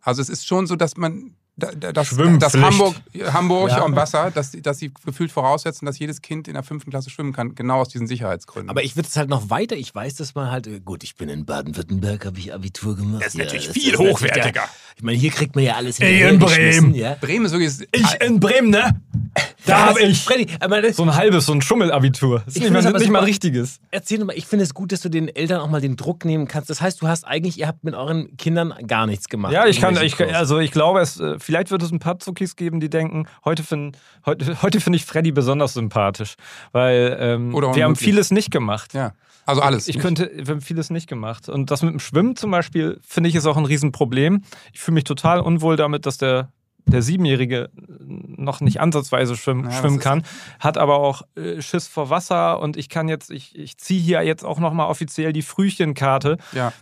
Also 0.00 0.22
es 0.22 0.28
ist 0.28 0.46
schon 0.46 0.66
so, 0.66 0.76
dass 0.76 0.96
man 0.96 1.34
da- 1.56 1.70
da- 1.72 1.92
dass, 1.92 2.08
dass 2.10 2.16
Schwimmpflicht. 2.18 2.56
Hamburg, 2.64 2.94
Hamburg 3.32 3.70
Ja. 3.70 3.82
am 3.84 3.96
Wasser, 3.96 4.30
dass, 4.30 4.52
sie- 4.52 4.60
dass 4.62 4.78
sie 4.78 4.92
gefühlt 5.04 5.32
voraussetzen, 5.32 5.86
dass 5.86 5.98
jedes 5.98 6.20
Kind 6.22 6.48
in 6.48 6.54
der 6.54 6.62
fünften 6.62 6.90
Klasse 6.90 7.08
schwimmen 7.10 7.32
kann, 7.32 7.54
genau 7.54 7.80
aus 7.80 7.88
diesen 7.88 8.06
Sicherheitsgründen. 8.06 8.68
Aber 8.70 8.82
ich 8.84 8.94
würde 8.96 9.08
es 9.08 9.16
halt 9.16 9.28
noch 9.30 9.48
weiter. 9.50 9.74
Ich 9.76 9.94
weiß, 9.94 10.16
dass 10.16 10.34
man 10.34 10.50
halt, 10.50 10.66
äh, 10.66 10.80
gut, 10.80 11.02
ich 11.02 11.16
bin 11.16 11.28
in 11.28 11.44
Baden-Württemberg, 11.46 12.26
habe 12.26 12.38
ich 12.38 12.52
Abitur 12.52 12.96
gemacht. 12.96 13.22
Das 13.22 13.28
ist 13.28 13.38
ja, 13.38 13.44
natürlich 13.44 13.66
das 13.68 13.74
viel 13.74 13.92
natürlich 13.92 14.12
hochwertiger. 14.14 14.52
der- 14.52 14.68
Ich 14.96 15.02
meine, 15.02 15.18
hier 15.18 15.30
kriegt 15.30 15.54
man 15.54 15.64
ja 15.64 15.74
alles 15.74 15.98
Ey, 16.00 16.22
in 16.22 16.28
hinterhergeschmissen, 16.30 16.82
Bremen. 16.92 16.94
Ja. 16.94 17.16
Bremen 17.20 17.44
ist 17.46 17.52
wirklich. 17.52 17.88
ich 17.92 18.20
in 18.22 18.40
Bremen, 18.40 18.70
ne? 18.70 19.00
Da 19.34 19.42
Das- 19.66 19.80
habe 19.90 20.00
ich 20.02 20.22
Freddy, 20.22 20.46
aber 20.60 20.80
das, 20.80 20.96
so 20.96 21.02
ein 21.02 21.14
halbes, 21.14 21.46
so 21.46 21.52
ein 21.52 21.60
Schummelabitur. 21.60 22.38
Das 22.40 22.48
ist 22.48 22.56
Ich 22.56 22.62
nicht, 22.62 22.72
finde 22.72 22.82
mal, 22.84 22.92
das 22.92 23.02
nicht 23.02 23.10
mal 23.10 23.18
ein 23.18 23.22
super. 23.22 23.26
richtiges. 23.28 23.80
erzähl 23.90 24.18
doch 24.18 24.26
mal, 24.26 24.36
ich 24.36 24.46
finde 24.46 24.64
es 24.64 24.72
gut, 24.74 24.92
dass 24.92 25.00
du 25.00 25.08
den 25.08 25.28
Eltern 25.34 25.60
auch 25.60 25.68
mal 25.68 25.80
den 25.80 25.96
Druck 25.96 26.24
nehmen 26.24 26.46
kannst. 26.48 26.70
Das 26.70 26.80
heißt, 26.80 27.02
du 27.02 27.08
hast 27.08 27.24
eigentlich, 27.24 27.58
ihr 27.58 27.66
habt 27.66 27.82
mit 27.84 27.94
euren 27.94 28.36
Kindern 28.36 28.72
gar 28.86 29.06
nichts 29.06 29.28
gemacht. 29.28 29.52
Ja, 29.52 29.66
ich 29.66 29.80
kann, 29.80 29.96
in 29.96 30.02
ich, 30.02 30.18
also 30.34 30.58
ich 30.60 30.70
glaube, 30.70 31.00
es, 31.00 31.18
äh, 31.20 31.38
vielleicht 31.46 31.70
wird 31.70 31.80
es 31.82 31.92
ein 31.92 32.00
paar 32.00 32.18
Zuckis 32.18 32.56
geben, 32.56 32.80
die 32.80 32.90
denken, 32.90 33.28
heute 33.44 33.62
finde 33.62 33.96
heute, 34.26 34.60
heute 34.62 34.80
find 34.80 34.96
ich 34.96 35.04
Freddy 35.04 35.30
besonders 35.30 35.74
sympathisch, 35.74 36.34
weil 36.72 37.16
ähm, 37.20 37.52
wir 37.52 37.84
haben 37.84 37.96
vieles 37.96 38.32
nicht 38.32 38.50
gemacht. 38.50 38.92
Ja, 38.94 39.12
also 39.46 39.62
alles. 39.62 39.86
Ich 39.86 40.00
könnte, 40.00 40.30
wir 40.34 40.54
haben 40.54 40.60
vieles 40.60 40.90
nicht 40.90 41.08
gemacht. 41.08 41.48
Und 41.48 41.70
das 41.70 41.82
mit 41.82 41.92
dem 41.92 42.00
Schwimmen 42.00 42.34
zum 42.34 42.50
Beispiel, 42.50 42.98
finde 43.06 43.28
ich, 43.28 43.36
ist 43.36 43.46
auch 43.46 43.56
ein 43.56 43.64
Riesenproblem. 43.64 44.42
Ich 44.72 44.80
fühle 44.80 44.96
mich 44.96 45.04
total 45.04 45.38
unwohl 45.38 45.76
damit, 45.76 46.04
dass 46.04 46.18
der, 46.18 46.50
der 46.84 47.00
Siebenjährige 47.00 47.70
noch 47.76 48.60
nicht 48.60 48.80
ansatzweise 48.80 49.36
schwimmen, 49.36 49.66
Ja, 49.66 49.70
schwimmen 49.70 50.00
kann, 50.00 50.24
hat 50.58 50.76
aber 50.78 50.98
auch 50.98 51.22
äh, 51.36 51.62
Schiss 51.62 51.86
vor 51.86 52.10
Wasser 52.10 52.60
und 52.60 52.76
ich 52.76 52.88
kann 52.88 53.08
jetzt, 53.08 53.30
ich, 53.30 53.56
ich 53.56 53.78
ziehe 53.78 54.00
hier 54.00 54.22
jetzt 54.22 54.44
auch 54.44 54.58
nochmal 54.58 54.88
offiziell 54.88 55.32
die 55.32 55.42
Frühchenkarte. 55.42 56.38
ja, 56.52 56.72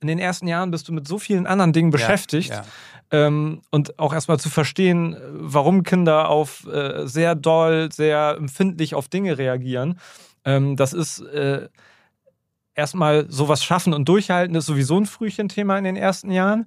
In 0.00 0.08
den 0.08 0.18
ersten 0.18 0.46
Jahren 0.46 0.70
bist 0.70 0.88
du 0.88 0.92
mit 0.92 1.08
so 1.08 1.18
vielen 1.18 1.46
anderen 1.46 1.72
Dingen 1.72 1.90
beschäftigt. 1.90 2.50
Ja, 2.50 2.56
ja. 2.56 2.64
Ähm, 3.26 3.62
und 3.70 3.98
auch 3.98 4.12
erstmal 4.12 4.38
zu 4.38 4.50
verstehen, 4.50 5.14
äh, 5.14 5.18
warum 5.22 5.84
Kinder 5.84 6.28
auf 6.28 6.66
äh, 6.66 7.06
sehr 7.06 7.34
doll, 7.34 7.90
sehr 7.92 8.36
empfindlich 8.36 8.94
auf 8.94 9.08
Dinge 9.08 9.38
reagieren. 9.38 9.98
Ähm, 10.44 10.76
das 10.76 10.92
ist 10.92 11.20
äh, 11.20 11.68
erstmal 12.74 13.26
sowas 13.30 13.64
schaffen 13.64 13.94
und 13.94 14.08
durchhalten, 14.08 14.56
ist 14.56 14.66
sowieso 14.66 14.98
ein 14.98 15.06
Frühchenthema 15.06 15.78
in 15.78 15.84
den 15.84 15.96
ersten 15.96 16.30
Jahren. 16.30 16.66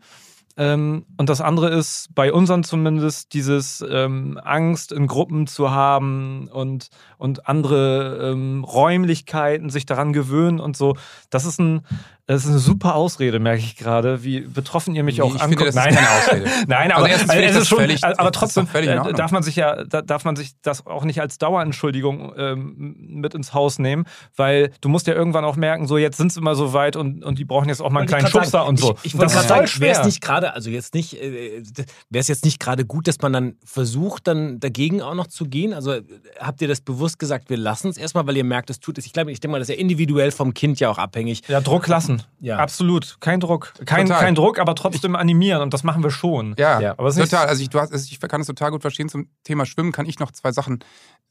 Ähm, 0.60 1.06
und 1.16 1.30
das 1.30 1.40
andere 1.40 1.70
ist 1.70 2.10
bei 2.14 2.34
unseren 2.34 2.66
zumindest 2.66 3.34
dieses 3.34 3.82
ähm, 3.90 4.38
Angst 4.44 4.92
in 4.92 5.08
Gruppen 5.08 5.48
zu 5.48 5.72
haben 5.72 6.50
und, 6.52 6.90
und 7.18 7.48
andere 7.48 8.32
ähm, 8.32 8.66
Räumlichkeiten, 8.66 9.70
sich 9.70 9.86
daran 9.86 10.12
gewöhnen 10.12 10.60
und 10.60 10.76
so. 10.76 10.98
Das 11.30 11.46
ist, 11.46 11.60
ein, 11.60 11.82
das 12.30 12.44
ist 12.44 12.50
eine 12.52 12.60
super 12.60 12.94
Ausrede, 12.94 13.40
merke 13.40 13.60
ich 13.64 13.76
gerade, 13.76 14.24
wie 14.24 14.42
betroffen 14.42 14.94
ihr 14.94 15.04
mich 15.04 15.18
Nee, 15.18 15.24
auch 15.24 15.34
ich 15.36 15.42
anguckt. 15.42 15.62
finde, 15.74 15.74
das 15.74 15.88
ist 15.88 15.96
keine 15.96 16.10
Ausrede. 16.12 16.46
Nein, 16.68 16.92
Also 16.92 17.06
aber 17.06 17.40
ich 17.40 17.46
es 17.50 17.56
ist 17.56 17.68
schon, 17.68 17.80
völlig- 17.80 18.04
aber 18.04 18.32
trotzdem 18.32 18.68
äh, 18.72 19.14
darf 19.14 19.32
man 19.32 19.42
sich 19.42 19.56
ja, 19.56 19.84
da, 19.84 20.04
darf 20.04 20.26
man 20.26 20.36
sich 20.36 20.52
das 20.62 20.86
auch 20.86 21.06
nicht 21.06 21.22
als 21.22 21.40
Dauerentschuldigung 21.40 22.34
ähm, 22.38 22.96
mit 23.00 23.34
ins 23.34 23.56
Haus 23.56 23.80
nehmen, 23.80 24.06
weil 24.36 24.70
du 24.82 24.90
musst 24.90 25.08
ja 25.08 25.16
irgendwann 25.16 25.44
auch 25.44 25.56
merken, 25.56 25.88
so 25.88 25.98
jetzt 25.98 26.18
sind 26.18 26.32
sie 26.32 26.40
immer 26.40 26.54
so 26.54 26.74
weit 26.74 26.96
und, 26.96 27.24
und 27.26 27.40
die 27.40 27.46
brauchen 27.46 27.68
jetzt 27.68 27.82
auch 27.82 27.90
mal 27.90 28.02
einen 28.02 28.08
kleinen 28.10 28.28
Schubser 28.28 28.46
sagen, 28.50 28.70
und 28.70 28.80
so. 28.80 28.96
Ich, 29.02 29.14
ich 29.14 29.18
wollte 29.18 29.34
das 29.34 29.48
gerade 29.48 29.64
ist 29.64 29.72
sagen, 29.72 29.82
wäre 29.82 29.94
schwer. 29.96 30.00
es 30.02 30.06
nicht 30.06 30.22
gerade, 30.22 30.54
also 30.54 30.70
jetzt 30.70 30.94
nicht, 30.94 31.20
äh, 31.20 31.64
wäre 32.12 32.22
es 32.22 32.28
jetzt 32.28 32.46
nicht 32.46 32.60
gerade 32.60 32.86
gut, 32.86 33.08
dass 33.08 33.18
man 33.22 33.34
dann 33.34 33.56
versucht, 33.66 34.28
dann 34.28 34.60
dagegen 34.60 35.02
auch 35.02 35.16
noch 35.16 35.28
zu 35.28 35.46
gehen? 35.46 35.74
Also 35.74 35.96
habt 36.40 36.62
ihr 36.62 36.68
das 36.68 36.82
bewusst 36.82 37.18
gesagt, 37.18 37.50
wir 37.50 37.58
lassen 37.58 37.90
es 37.90 37.98
erstmal, 37.98 38.28
weil 38.28 38.38
ihr 38.38 38.44
merkt, 38.44 38.70
es 38.70 38.80
tut 38.80 39.00
es. 39.00 39.08
Ich 39.08 39.14
glaube, 39.14 39.32
ich 39.32 39.40
denke 39.40 39.54
mal, 39.54 39.60
das 39.60 39.70
ist 39.70 39.76
ja 39.76 39.82
individuell 39.82 40.30
vom 40.30 40.54
Kind 40.54 40.80
ja 40.80 40.90
auch 40.92 41.00
abhängig. 41.00 41.42
ja, 41.48 41.60
Druck 41.60 41.88
lassen. 41.88 42.19
Animieren. 42.20 42.40
Ja. 42.42 42.58
Absolut. 42.58 43.18
Kein 43.20 43.40
Druck. 43.40 43.74
Kein, 43.86 44.06
Total. 44.08 44.22
kein 44.22 44.36
Druck, 44.36 44.60
aber 44.60 44.76
trotzdem 44.76 45.16
animieren. 45.16 45.62
Und 45.62 45.74
das 45.74 45.84
machen 45.84 46.04
wir 46.04 46.12
schon. 46.12 46.56
Ja, 46.58 46.80
Ja. 46.80 46.92
Aber 46.98 47.14
total. 47.14 47.48
Also 47.48 47.62
ich, 47.62 47.70
du 47.70 47.80
hast, 47.80 47.92
also 47.92 48.08
ich 48.10 48.20
kann 48.20 48.42
es 48.42 48.48
total 48.48 48.72
gut 48.72 48.82
verstehen. 48.82 49.10
Zum 49.10 49.28
Thema 49.44 49.66
Schwimmen 49.66 49.92
kann 49.92 50.06
ich 50.06 50.20
noch 50.20 50.32
zwei 50.32 50.52
Sachen 50.52 50.80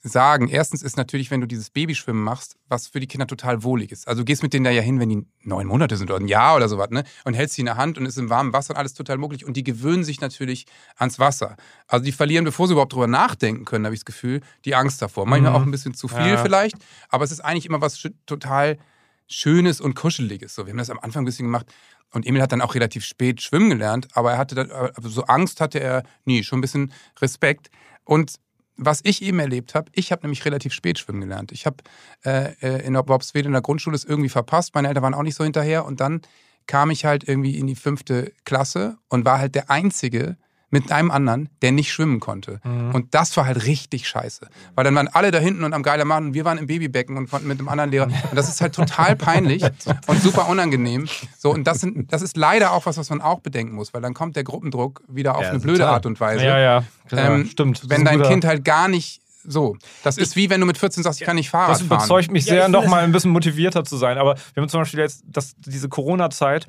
sagen. 0.01 0.49
Erstens 0.49 0.83
ist 0.83 0.97
natürlich, 0.97 1.31
wenn 1.31 1.41
du 1.41 1.47
dieses 1.47 1.71
Babyschwimmen 1.71 2.23
machst, 2.23 2.57
was 2.69 2.87
für 2.87 3.01
die 3.01 3.07
Kinder 3.07 3.27
total 3.27 3.63
wohlig 3.65 3.91
ist. 3.91 4.07
Also 4.07 4.21
du 4.21 4.25
gehst 4.27 4.43
mit 4.43 4.53
denen 4.53 4.65
da 4.65 4.71
ja 4.71 4.83
hin, 4.83 5.01
wenn 5.01 5.09
die 5.09 5.27
neun 5.43 5.67
Monate 5.67 5.97
sind 5.97 6.11
oder 6.11 6.21
ein 6.21 6.29
Jahr 6.29 6.55
oder 6.57 6.69
sowas, 6.69 6.91
ne? 6.91 7.03
Und 7.25 7.35
hältst 7.35 7.57
sie 7.57 7.63
in 7.63 7.67
der 7.67 7.77
Hand 7.77 7.99
und 7.99 8.07
ist 8.07 8.17
im 8.19 8.31
warmen 8.31 8.53
Wasser 8.53 8.75
und 8.75 8.77
alles 8.79 8.95
total 8.95 9.19
muckelig. 9.19 9.45
Und 9.45 9.57
die 9.57 9.65
gewöhnen 9.65 10.05
sich 10.05 10.21
natürlich 10.21 10.67
ans 10.97 11.19
Wasser. 11.19 11.57
Also 11.89 12.05
die 12.05 12.13
verlieren, 12.13 12.45
bevor 12.45 12.67
sie 12.69 12.75
überhaupt 12.75 12.93
drüber 12.93 13.07
nachdenken 13.09 13.65
können, 13.65 13.87
habe 13.87 13.95
ich 13.95 14.01
das 14.01 14.05
Gefühl, 14.05 14.41
die 14.65 14.75
Angst 14.75 15.03
davor. 15.03 15.27
Manchmal 15.27 15.51
Mhm. 15.53 15.57
auch 15.57 15.63
ein 15.63 15.71
bisschen 15.71 15.95
zu 15.95 16.07
viel 16.07 16.27
Ja. 16.29 16.37
vielleicht. 16.37 16.77
Aber 17.09 17.25
es 17.25 17.33
ist 17.33 17.41
eigentlich 17.41 17.67
immer 17.67 17.81
was 17.81 18.01
total 18.27 18.79
Schönes 19.29 19.81
und 19.81 19.95
Kuscheliges. 19.95 20.55
So, 20.55 20.67
wir 20.67 20.73
haben 20.73 20.79
das 20.79 20.91
am 20.91 20.99
Anfang 20.99 21.23
ein 21.23 21.27
bisschen 21.27 21.47
gemacht. 21.47 21.67
Und 22.11 22.27
Emil 22.27 22.41
hat 22.41 22.53
dann 22.53 22.63
auch 22.63 22.75
relativ 22.75 23.05
spät 23.05 23.43
schwimmen 23.43 23.69
gelernt, 23.69 24.09
aber 24.15 24.33
er 24.33 24.39
hatte 24.39 24.55
dann, 24.55 24.71
aber 24.71 25.09
so 25.09 25.25
Angst 25.25 25.61
hatte 25.61 25.79
er 25.79 26.05
nie, 26.25 26.43
schon 26.43 26.59
ein 26.59 26.63
bisschen 26.63 26.93
Respekt. 27.21 27.71
Und 28.05 28.37
was 28.79 29.01
ich 29.03 29.23
eben 29.23 29.41
erlebt 29.41 29.75
habe, 29.75 29.91
ich 29.93 30.13
habe 30.13 30.23
nämlich 30.23 30.45
relativ 30.45 30.73
spät 30.73 30.99
schwimmen 30.99 31.21
gelernt. 31.21 31.53
Ich 31.53 31.67
habe 31.67 31.79
äh, 32.25 32.53
äh, 32.63 32.87
in 32.87 32.95
der 32.95 33.07
Worpswede 33.07 33.47
in 33.47 33.53
der 33.53 33.61
Grundschule 33.61 33.97
es 33.97 34.05
irgendwie 34.05 34.29
verpasst. 34.29 34.75
Meine 34.75 34.89
Eltern 34.89 35.03
waren 35.03 35.15
auch 35.15 35.23
nicht 35.23 35.35
so 35.35 35.45
hinterher. 35.45 35.85
Und 35.85 36.01
dann 36.01 36.23
kam 36.67 36.91
ich 36.91 37.05
halt 37.05 37.27
irgendwie 37.27 37.59
in 37.59 37.67
die 37.67 37.75
fünfte 37.75 38.33
Klasse 38.45 38.97
und 39.09 39.25
war 39.25 39.41
halt 39.41 39.57
der 39.57 39.69
Einzige 39.69 40.37
mit 40.71 40.93
einem 40.93 41.11
anderen, 41.11 41.49
der 41.63 41.73
nicht 41.73 41.91
schwimmen 41.93 42.21
konnte. 42.21 42.61
Und 42.93 43.15
das 43.15 43.35
war 43.39 43.47
halt 43.47 43.65
richtig 43.65 44.07
scheiße. 44.07 44.49
Weil 44.75 44.85
dann 44.85 44.95
waren 44.95 45.09
alle 45.09 45.31
da 45.31 45.39
hinten 45.39 45.65
und 45.65 45.73
am 45.73 45.83
geiler 45.83 46.05
Mann 46.05 46.27
und 46.27 46.35
wir 46.35 46.45
waren 46.45 46.59
im 46.59 46.67
Babybecken 46.67 47.17
und 47.17 47.31
konnten 47.31 47.49
mit 47.49 47.59
einem 47.59 47.69
anderen 47.71 47.91
Lehrer. 47.91 48.05
Und 48.07 48.35
das 48.35 48.49
ist 48.49 48.61
halt 48.61 48.75
total 48.75 49.17
peinlich 49.17 49.63
und 50.07 50.23
super 50.23 50.49
unangenehm. 50.49 51.09
So, 51.39 51.53
und 51.55 51.65
das, 51.67 51.81
sind, 51.81 52.13
das 52.13 52.21
ist 52.21 52.37
leider 52.37 52.73
auch 52.73 52.85
was, 52.85 52.99
was 52.99 53.09
man 53.09 53.21
auch 53.23 53.41
bedenken 53.41 53.75
muss, 53.75 53.95
weil 53.95 54.03
dann 54.03 54.13
kommt 54.15 54.37
der 54.37 54.45
Gruppendruck 54.45 55.03
wieder 55.09 55.37
auf 55.37 55.43
Ja, 55.43 55.51
eine 55.51 55.61
blöde 55.61 55.79
total. 55.79 55.95
Art 55.95 56.07
und 56.07 56.21
Weise. 56.21 56.45
ja, 56.45 56.59
ja. 56.59 56.85
Klar, 57.09 57.31
Ähm, 57.31 57.47
stimmt. 57.47 57.83
Das 57.83 57.89
Wenn 57.89 58.01
ein 58.01 58.05
dein 58.05 58.17
guter- 58.19 58.29
Kind 58.31 58.45
halt 58.45 58.65
gar 58.65 58.89
nicht 58.89 59.23
so. 59.45 59.77
Das 60.03 60.19
ist 60.19 60.37
wie 60.37 60.51
wenn 60.51 60.61
du 60.61 60.67
mit 60.67 60.77
14 60.77 61.03
sagst, 61.03 61.21
ich 61.21 61.27
kann 61.27 61.37
nicht 61.37 61.49
Fahrrad 61.49 61.71
Das 61.71 61.79
fahren. 61.79 61.87
überzeugt 61.87 62.31
mich 62.31 62.45
Ja, 62.45 62.53
sehr, 62.55 62.67
ich 62.67 62.73
noch 62.73 62.81
finde 62.83 62.91
mal 62.97 63.05
ein 63.05 63.13
bisschen 63.13 63.31
motivierter 63.31 63.85
zu 63.85 63.97
sein. 63.97 64.19
Aber 64.19 64.35
wir 64.53 64.61
haben 64.63 64.69
zum 64.69 64.81
Beispiel 64.83 65.01
jetzt 65.01 65.23
das, 65.27 65.55
diese 65.65 65.89
Corona-Zeit, 65.89 66.67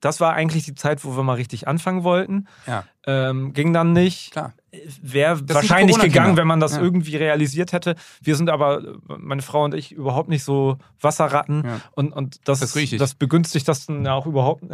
das 0.00 0.18
war 0.20 0.32
eigentlich 0.34 0.64
die 0.64 0.74
Zeit, 0.74 1.04
wo 1.04 1.16
wir 1.16 1.22
mal 1.22 1.34
richtig 1.34 1.68
anfangen 1.68 2.02
wollten. 2.04 2.46
Ja, 2.66 2.84
Ähm, 3.06 3.52
ging 3.52 3.72
dann 3.72 3.92
nicht. 3.92 4.32
klar. 4.32 4.52
Wäre 5.02 5.38
wahrscheinlich 5.50 5.98
gegangen, 5.98 6.38
wenn 6.38 6.46
man 6.46 6.58
das 6.58 6.76
Ja. 6.76 6.80
irgendwie 6.80 7.16
realisiert 7.16 7.72
hätte. 7.74 7.94
Wir 8.22 8.36
sind 8.36 8.48
aber, 8.48 8.80
meine 9.06 9.42
Frau 9.42 9.64
und 9.64 9.74
ich, 9.74 9.92
überhaupt 9.92 10.30
nicht 10.30 10.44
so 10.44 10.78
Wasserratten. 10.98 11.62
Ja. 11.62 11.80
Und, 11.94 12.12
und 12.12 12.40
das, 12.48 12.60
Das 12.60 12.72
das 12.72 13.14
begünstigt 13.14 13.68
das 13.68 13.84
dann 13.84 14.06
ja 14.06 14.14
auch 14.14 14.24
überhaupt. 14.24 14.62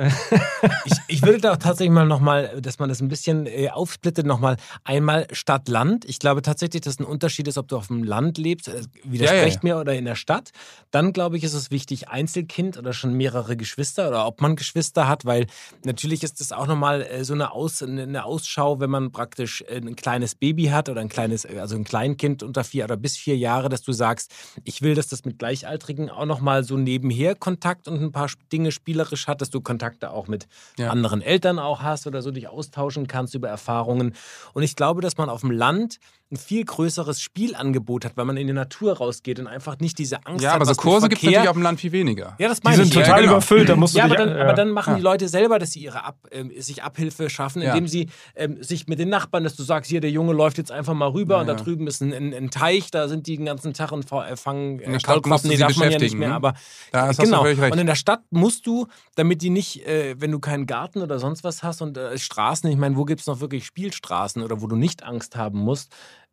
Ich, 0.84 0.92
ich 1.08 1.22
würde 1.22 1.38
da 1.38 1.56
tatsächlich 1.56 1.92
mal 1.92 2.06
nochmal, 2.06 2.60
dass 2.60 2.78
man 2.78 2.88
das 2.88 3.00
ein 3.00 3.08
bisschen 3.08 3.46
äh, 3.46 3.70
aufsplittet, 3.70 4.26
nochmal 4.26 4.56
einmal 4.84 5.26
Stadt-Land. 5.32 6.04
Ich 6.04 6.18
glaube 6.18 6.42
tatsächlich, 6.42 6.82
dass 6.82 6.98
ein 6.98 7.04
Unterschied 7.04 7.46
ist, 7.48 7.58
ob 7.58 7.68
du 7.68 7.76
auf 7.76 7.88
dem 7.88 8.02
Land 8.02 8.38
lebst, 8.38 8.68
äh, 8.68 8.82
widersprecht 9.04 9.62
Ja, 9.64 9.68
ja, 9.70 9.74
mir, 9.76 9.80
oder 9.80 9.94
in 9.94 10.04
der 10.04 10.14
Stadt. 10.16 10.50
Dann 10.90 11.12
glaube 11.12 11.36
ich, 11.36 11.44
ist 11.44 11.54
es 11.54 11.70
wichtig, 11.70 12.08
Einzelkind 12.08 12.76
oder 12.78 12.92
schon 12.92 13.14
mehrere 13.14 13.56
Geschwister 13.56 14.08
oder 14.08 14.26
ob 14.26 14.40
man 14.40 14.56
Geschwister 14.56 15.08
hat, 15.08 15.24
weil 15.24 15.46
natürlich 15.84 16.22
ist 16.22 16.40
das 16.40 16.52
auch 16.52 16.66
nochmal 16.66 17.02
äh, 17.02 17.24
so 17.24 17.34
eine, 17.34 17.52
Aus, 17.52 17.82
eine 17.82 18.17
Ausschau, 18.24 18.81
wenn 18.81 18.90
man 18.90 19.12
praktisch 19.12 19.62
äh, 19.68 19.76
ein 19.76 19.96
kleines 19.96 20.35
Baby 20.35 20.66
hat 20.66 20.88
oder 20.88 21.00
ein 21.00 21.09
kleines, 21.09 21.46
also 21.46 21.76
ein 21.76 21.85
Kleinkind 21.85 22.42
unter 22.42 22.64
vier 22.64 22.85
oder 22.85 22.96
bis 22.96 23.16
vier 23.16 23.37
Jahre, 23.37 23.68
dass 23.68 23.83
du 23.83 23.92
sagst, 23.92 24.33
ich 24.64 24.83
will, 24.83 24.94
dass 24.94 25.09
das 25.09 25.24
mit 25.24 25.38
Gleichaltrigen 25.38 26.11
auch 26.11 26.26
nochmal 26.26 26.64
so 26.64 26.76
nebenher 26.76 27.35
Kontakt 27.35 27.88
und 27.88 28.00
ein 28.02 28.12
paar 28.12 28.28
Dinge 28.52 28.72
spielerisch 28.72 29.26
hat, 29.26 29.40
dass 29.40 29.50
du 29.50 29.61
Kontakte 29.61 30.11
auch 30.11 30.28
mit 30.28 30.46
Ja. 30.78 30.90
anderen 30.90 31.22
Eltern 31.22 31.59
auch 31.59 31.83
hast 31.83 32.07
oder 32.07 32.22
so 32.22 32.31
dich 32.31 32.48
austauschen 32.48 33.07
kannst 33.07 33.35
über 33.35 33.48
Erfahrungen. 33.48 34.14
Und 34.54 34.62
ich 34.62 34.76
glaube, 34.76 35.00
dass 35.00 35.16
man 35.16 35.28
auf 35.28 35.40
dem 35.40 35.50
Land 35.50 35.98
ein 36.30 36.36
viel 36.36 36.62
größeres 36.64 37.20
Spielangebot 37.22 38.04
hat, 38.04 38.16
weil 38.16 38.26
man 38.26 38.36
in 38.36 38.46
die 38.46 38.52
Natur 38.52 38.98
rausgeht 38.98 39.38
und 39.40 39.46
einfach 39.46 39.78
nicht 39.78 39.98
diese 39.98 40.26
Angst 40.26 40.44
Ja, 40.44 40.50
hat. 40.50 40.56
aber 40.56 40.66
so 40.66 40.74
Kurse 40.74 41.08
gibt 41.08 41.22
es 41.22 41.26
natürlich 41.26 41.48
auf 41.48 41.56
dem 41.56 41.62
Land 41.62 41.80
viel 41.80 41.92
weniger. 41.92 42.36
Ja, 42.38 42.48
das 42.48 42.60
Die 42.60 42.64
meine 42.68 42.76
sind 42.76 42.88
ich. 42.88 42.94
ja. 42.96 43.02
total 43.02 43.20
genau. 43.22 43.32
überfüllt. 43.32 43.68
Da 43.70 43.76
musst 43.76 43.94
du 43.94 43.98
Ja, 43.98 44.04
aber 44.04 44.16
dann, 44.16 44.28
ja. 44.36 44.42
aber 44.42 44.52
dann 44.52 44.70
machen 44.70 44.90
Ja. 44.90 44.96
die 44.96 45.02
Leute 45.02 45.28
selber, 45.28 45.58
dass 45.58 45.72
sie 45.72 45.80
ihre 45.80 46.04
Ab, 46.04 46.18
ähm, 46.30 46.52
sich 46.58 46.82
Abhilfe 46.82 47.30
schaffen, 47.30 47.62
Ja. 47.62 47.70
indem 47.70 47.88
sie 47.88 48.08
ähm, 48.36 48.62
sich 48.62 48.86
mit 48.88 48.98
den 48.98 49.08
Nachbarn, 49.08 49.42
dass 49.44 49.56
du 49.56 49.62
sagst, 49.62 49.90
hier, 49.90 50.02
der 50.02 50.10
Junge 50.10 50.34
läuft 50.34 50.58
jetzt 50.58 50.70
einfach 50.70 50.92
mal 50.92 51.08
rüber 51.08 51.36
Ja, 51.36 51.40
und 51.40 51.46
da 51.46 51.54
ja. 51.54 51.58
drüben 51.62 51.86
ist 51.86 52.02
ein, 52.02 52.12
ein, 52.12 52.34
ein 52.34 52.50
Teich, 52.50 52.90
da 52.90 53.08
sind 53.08 53.26
die 53.26 53.36
den 53.38 53.46
ganzen 53.46 53.72
Tag 53.72 53.92
und 53.92 54.10
äh, 54.12 54.36
fangen 54.36 54.80
In 54.80 54.86
der 54.90 54.96
äh, 54.96 55.00
Stadt 55.00 55.14
Kaulquappen. 55.22 55.48
nee, 55.48 55.56
darf 55.56 55.76
man 55.76 55.84
ja 55.84 55.88
nicht 55.88 55.96
beschäftigen, 55.98 56.18
mehr, 56.18 56.28
ne? 56.28 56.34
aber 56.34 56.54
Da 56.92 57.06
hast 57.06 57.18
du 57.20 57.22
genau. 57.24 57.42
völlig 57.42 57.58
recht. 57.58 57.72
Und 57.72 57.78
in 57.78 57.86
der 57.86 57.94
Stadt 57.94 58.20
musst 58.30 58.66
du, 58.66 58.86
damit 59.14 59.40
die 59.40 59.48
nicht, 59.50 59.86
äh, 59.86 60.14
wenn 60.20 60.30
du 60.30 60.40
keinen 60.40 60.66
Garten 60.66 61.00
oder 61.00 61.18
sonst 61.18 61.42
was 61.42 61.62
hast 61.62 61.80
und 61.80 61.96
äh, 61.96 62.18
Straßen, 62.18 62.68
ich 62.70 62.76
meine, 62.76 62.96
wo 62.96 63.04
gibt 63.06 63.22
es 63.22 63.26
noch 63.26 63.40
wirklich 63.40 63.64
Spielstraßen 63.64 64.42
oder 64.42 64.60
wo 64.60 64.66
du 64.66 64.76
nicht 64.76 65.02
Angst 65.04 65.34
haben 65.36 65.58
musst, 65.58 65.90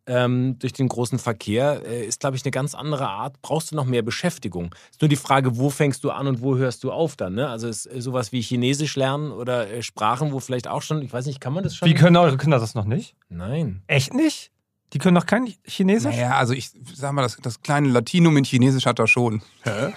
ähm, 0.07 0.57
durch 0.59 0.73
den 0.73 0.87
großen 0.87 1.19
Verkehr, 1.19 1.81
äh, 1.85 2.05
ist, 2.05 2.19
glaube 2.19 2.35
ich, 2.35 2.43
eine 2.43 2.51
ganz 2.51 2.75
andere 2.75 3.07
Art. 3.07 3.41
Brauchst 3.41 3.71
du 3.71 3.75
noch 3.75 3.85
mehr 3.85 4.01
Beschäftigung? 4.01 4.73
Ist 4.91 5.01
nur 5.01 5.09
die 5.09 5.15
Frage, 5.15 5.57
wo 5.57 5.69
fängst 5.69 6.03
du 6.03 6.11
an 6.11 6.27
und 6.27 6.41
wo 6.41 6.57
hörst 6.57 6.83
du 6.83 6.91
auf 6.91 7.15
dann? 7.15 7.35
Ne? 7.35 7.47
Also 7.47 7.67
ist 7.67 7.85
äh, 7.85 8.01
sowas 8.01 8.31
wie 8.31 8.41
Chinesisch 8.41 8.95
lernen 8.95 9.31
oder 9.31 9.69
äh, 9.69 9.81
Sprachen, 9.81 10.31
wo 10.31 10.39
vielleicht 10.39 10.67
auch 10.67 10.81
schon, 10.81 11.01
ich 11.01 11.11
weiß 11.11 11.25
nicht, 11.25 11.41
kann 11.41 11.53
man 11.53 11.63
das 11.63 11.75
schon? 11.75 11.89
Wie 11.89 11.93
können 11.93 12.17
eure 12.17 12.37
Kinder 12.37 12.59
das 12.59 12.75
noch 12.75 12.85
nicht? 12.85 13.15
Nein. 13.29 13.83
Echt 13.87 14.13
nicht? 14.13 14.51
Die 14.93 14.99
können 14.99 15.15
noch 15.15 15.25
kein 15.25 15.51
Chinesisch? 15.65 16.15
Naja, 16.15 16.37
also 16.37 16.53
ich 16.53 16.71
sag 16.93 17.11
mal, 17.11 17.23
das, 17.23 17.35
das 17.41 17.61
kleine 17.61 17.89
Latinum 17.89 18.37
in 18.37 18.45
Chinesisch 18.45 18.85
hat 18.85 18.99
er 18.99 19.07
schon. 19.07 19.41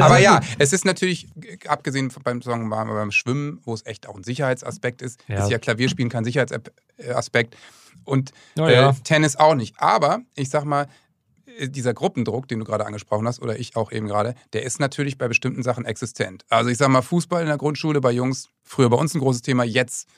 Aber 0.00 0.18
ja, 0.18 0.40
es 0.58 0.72
ist 0.72 0.84
natürlich, 0.84 1.28
abgesehen 1.66 2.10
von- 2.10 2.22
beim, 2.22 2.40
mal, 2.68 2.84
beim 2.84 3.10
Schwimmen, 3.10 3.60
wo 3.64 3.74
es 3.74 3.84
echt 3.86 4.08
auch 4.08 4.16
ein 4.16 4.24
Sicherheitsaspekt 4.24 5.02
ist, 5.02 5.20
Ja. 5.28 5.42
ist 5.44 5.50
ja 5.50 5.58
Klavierspielen 5.58 6.10
kein 6.10 6.24
Sicherheitsaspekt 6.24 7.56
und 8.04 8.32
Oh 8.58 8.66
ja. 8.68 8.90
äh, 8.90 8.94
Tennis 9.04 9.36
auch 9.36 9.54
nicht. 9.54 9.74
Aber 9.80 10.20
ich 10.34 10.50
sag 10.50 10.64
mal, 10.64 10.86
äh, 11.58 11.68
dieser 11.68 11.94
Gruppendruck, 11.94 12.48
den 12.48 12.58
du 12.60 12.64
gerade 12.64 12.86
angesprochen 12.86 13.26
hast, 13.26 13.40
oder 13.40 13.58
ich 13.58 13.76
auch 13.76 13.90
eben 13.92 14.06
gerade, 14.06 14.34
der 14.52 14.62
ist 14.64 14.80
natürlich 14.80 15.18
bei 15.18 15.28
bestimmten 15.28 15.62
Sachen 15.62 15.84
existent. 15.86 16.44
Also 16.50 16.70
ich 16.70 16.78
sag 16.78 16.88
mal, 16.88 17.02
Fußball 17.02 17.42
in 17.42 17.48
der 17.48 17.58
Grundschule 17.58 18.00
bei 18.00 18.10
Jungs, 18.12 18.48
früher 18.62 18.90
bei 18.90 18.96
uns 18.96 19.14
ein 19.14 19.20
großes 19.20 19.42
Thema, 19.42 19.64
jetzt 19.64 20.08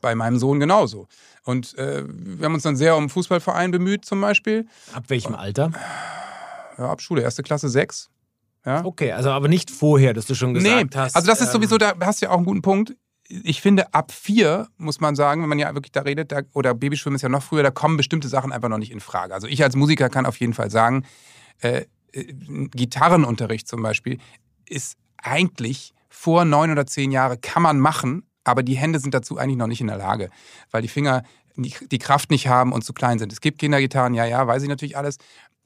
bei 0.00 0.14
meinem 0.14 0.38
Sohn 0.38 0.60
genauso. 0.60 1.08
Und 1.44 1.76
äh, 1.78 2.04
wir 2.06 2.44
haben 2.44 2.54
uns 2.54 2.62
dann 2.62 2.76
sehr 2.76 2.94
um 2.94 3.04
einen 3.04 3.08
Fußballverein 3.08 3.70
bemüht, 3.70 4.04
zum 4.04 4.20
Beispiel. 4.20 4.66
Ab 4.92 5.04
welchem 5.08 5.34
Alter? 5.34 5.72
Ja, 6.76 6.90
ab 6.90 7.00
Schule, 7.00 7.22
erste 7.22 7.42
Klasse, 7.42 7.68
sechs. 7.68 8.10
Ja. 8.64 8.84
Okay, 8.84 9.12
also 9.12 9.30
aber 9.30 9.48
nicht 9.48 9.70
vorher, 9.70 10.12
dass 10.12 10.26
du 10.26 10.34
schon 10.34 10.54
gesagt 10.54 10.94
nee, 10.94 11.00
hast. 11.00 11.16
also 11.16 11.26
das 11.26 11.40
ist 11.40 11.48
ähm, 11.48 11.52
sowieso, 11.54 11.78
da 11.78 11.94
hast 12.00 12.20
du 12.20 12.26
ja 12.26 12.32
auch 12.32 12.36
einen 12.36 12.44
guten 12.44 12.62
Punkt. 12.62 12.96
Ich 13.28 13.60
finde, 13.60 13.92
ab 13.94 14.12
vier, 14.12 14.68
muss 14.78 15.00
man 15.00 15.14
sagen, 15.14 15.42
wenn 15.42 15.48
man 15.48 15.58
ja 15.58 15.74
wirklich 15.74 15.92
da 15.92 16.02
redet, 16.02 16.32
da, 16.32 16.40
oder 16.54 16.74
Babyschwimmen 16.74 17.16
ist 17.16 17.22
ja 17.22 17.28
noch 17.28 17.42
früher, 17.42 17.62
da 17.62 17.70
kommen 17.70 17.96
bestimmte 17.96 18.28
Sachen 18.28 18.52
einfach 18.52 18.68
noch 18.68 18.78
nicht 18.78 18.90
in 18.90 19.00
Frage. 19.00 19.34
Also 19.34 19.46
ich 19.46 19.62
als 19.62 19.76
Musiker 19.76 20.08
kann 20.08 20.26
auf 20.26 20.38
jeden 20.38 20.54
Fall 20.54 20.70
sagen, 20.70 21.04
äh, 21.60 21.84
äh, 22.12 22.24
Gitarrenunterricht 22.24 23.68
zum 23.68 23.82
Beispiel 23.82 24.18
ist 24.66 24.96
eigentlich 25.18 25.94
vor 26.08 26.44
neun 26.44 26.70
oder 26.70 26.86
zehn 26.86 27.10
Jahre 27.10 27.38
kann 27.38 27.62
man 27.62 27.78
machen, 27.80 28.27
aber 28.44 28.62
die 28.62 28.76
Hände 28.76 28.98
sind 29.00 29.14
dazu 29.14 29.38
eigentlich 29.38 29.58
noch 29.58 29.66
nicht 29.66 29.80
in 29.80 29.86
der 29.86 29.98
Lage, 29.98 30.30
weil 30.70 30.82
die 30.82 30.88
Finger 30.88 31.22
die, 31.56 31.98
Kraft 31.98 32.30
nicht 32.30 32.46
haben 32.46 32.72
und 32.72 32.84
zu 32.84 32.92
klein 32.92 33.18
sind. 33.18 33.32
Es 33.32 33.40
gibt 33.40 33.58
Kindergitarren, 33.58 34.14
ja, 34.14 34.24
ja, 34.24 34.46
weiß 34.46 34.62
ich 34.62 34.68
natürlich 34.68 34.96
alles, 34.96 35.18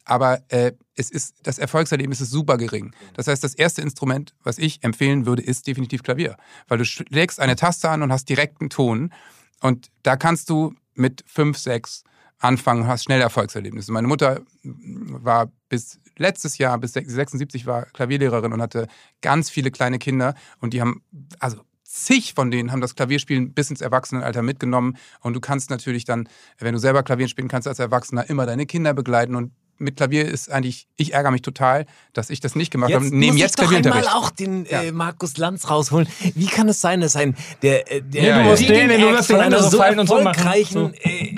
aber 0.05 0.41
äh, 0.49 0.73
es 0.97 1.11
ist, 1.11 1.35
das 1.43 1.59
Erfolgserlebnis 1.59 2.21
ist 2.21 2.31
super 2.31 2.57
gering. 2.57 2.95
Das 3.15 3.29
heißt, 3.29 3.45
das 3.45 3.55
erste 3.55 3.83
Instrument, 3.83 4.35
was 4.43 4.59
ich 4.59 4.83
empfehlen 4.83 5.27
würde, 5.27 5.43
ist 5.43 5.67
definitiv 5.67 6.03
Klavier. 6.03 6.37
Weil 6.67 6.79
du 6.79 6.85
schlägst 6.85 7.41
eine 7.41 7.57
Taste 7.57 7.89
an 7.89 8.03
und 8.03 8.11
hast 8.11 8.29
direkt 8.29 8.61
einen 8.61 8.71
Ton. 8.71 9.13
Und 9.61 9.91
da 10.03 10.17
kannst 10.17 10.51
du 10.51 10.75
mit 10.95 11.25
fünf, 11.27 11.59
sechs 11.59 12.03
anfangen 12.39 12.83
und 12.83 12.89
hast 12.89 13.05
schnell 13.05 13.21
Erfolgserlebnisse. 13.21 13.93
Meine 13.93 14.09
Mutter 14.09 14.41
war 14.65 15.53
bis 15.69 16.01
letztes 16.19 16.59
Jahr, 16.59 16.77
bis 16.79 16.93
76 16.93 17.67
war 17.67 17.87
Klavierlehrerin 17.87 18.53
und 18.53 18.61
hatte 18.61 18.89
ganz 19.21 19.49
viele 19.49 19.71
kleine 19.71 19.99
Kinder 19.99 20.35
und 20.61 20.75
die 20.75 20.81
haben, 20.81 21.03
also 21.39 21.61
zig 21.92 22.33
von 22.35 22.50
denen 22.50 22.72
haben 22.72 22.81
das 22.81 22.94
Klavierspielen 22.94 23.52
bis 23.52 23.70
ins 23.70 23.83
Erwachsenenalter 23.83 24.42
mitgenommen 24.42 24.96
und 25.20 25.35
du 25.35 25.40
kannst 25.40 25.68
natürlich 25.70 26.05
dann, 26.05 26.28
wenn 26.59 26.72
du 26.72 26.78
selber 26.78 27.02
Klavier 27.02 27.28
spielen 27.28 27.48
kannst 27.48 27.68
als 27.68 27.78
Erwachsener, 27.78 28.28
immer 28.31 28.46
deine 28.46 28.64
Kinder 28.64 28.94
begleiten 28.94 29.37
und 29.37 29.52
mit 29.78 29.96
Klavier 29.96 30.26
ist 30.26 30.50
eigentlich, 30.50 30.87
ich 30.96 31.12
ärgere 31.12 31.33
mich 31.33 31.42
total, 31.42 31.87
dass 32.12 32.31
ich 32.31 32.40
das 32.40 32.55
nicht 32.55 32.70
gemacht 32.70 32.94
habe. 32.94 33.05
Nehmen 33.05 33.33
muss 33.33 33.38
jetzt 33.38 33.59
ich 33.59 33.66
doch 33.66 33.72
einmal 33.72 33.83
Klavierunterricht. 33.83 34.14
auch 34.16 34.31
den 34.31 34.64
Ja. 34.66 34.83
äh, 34.83 34.92
Markus 34.92 35.37
Lanz 35.38 35.68
rausholen. 35.68 36.07
Wie 36.35 36.46
kann 36.46 36.68
es 36.68 36.81
sein, 36.81 37.00
dass 37.00 37.16
ein 37.16 37.37
der, 37.62 37.90
äh, 37.90 38.00
der 38.00 38.22
Ja, 38.22 38.38
du 38.42 38.48
musst 38.50 38.62
den, 38.62 38.88
den 38.88 39.00
du 39.00 39.11
wirst 39.11 39.28
den 39.31 39.37
einer 39.40 39.62
so 39.62 39.76
fallen 39.76 39.98
und 39.98 40.07
so 40.07 40.22
machen. 40.22 40.37
erfolgreichen 40.37 40.94
äh, 40.94 41.35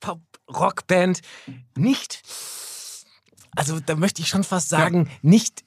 Pop-Rockband 0.00 1.20
nicht, 1.76 2.22
also 3.54 3.78
da 3.80 3.94
möchte 3.94 4.20
ich 4.20 4.28
schon 4.28 4.42
fast 4.44 4.68
sagen, 4.68 5.08
nicht 5.22 5.62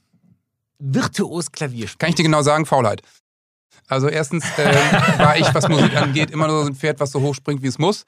virtuos 0.79 1.51
Klavier 1.51 1.87
spielt. 1.87 1.99
Kann 1.99 2.09
ich 2.09 2.15
dir 2.15 2.23
genau 2.23 2.41
sagen, 2.41 2.65
Faulheit. 2.65 3.01
Also 3.87 4.07
erstens 4.09 4.43
ähm, 4.57 4.75
war 5.19 5.37
ich, 5.37 5.53
was 5.53 5.67
Musik 5.69 5.95
angeht, 5.95 6.31
immer 6.31 6.47
nur 6.47 6.63
so 6.63 6.69
ein 6.69 6.75
Pferd, 6.75 6.99
was 6.99 7.11
so 7.11 7.21
hoch 7.21 7.35
springt, 7.35 7.61
wie 7.63 7.67
es 7.67 7.77
muss. 7.77 8.05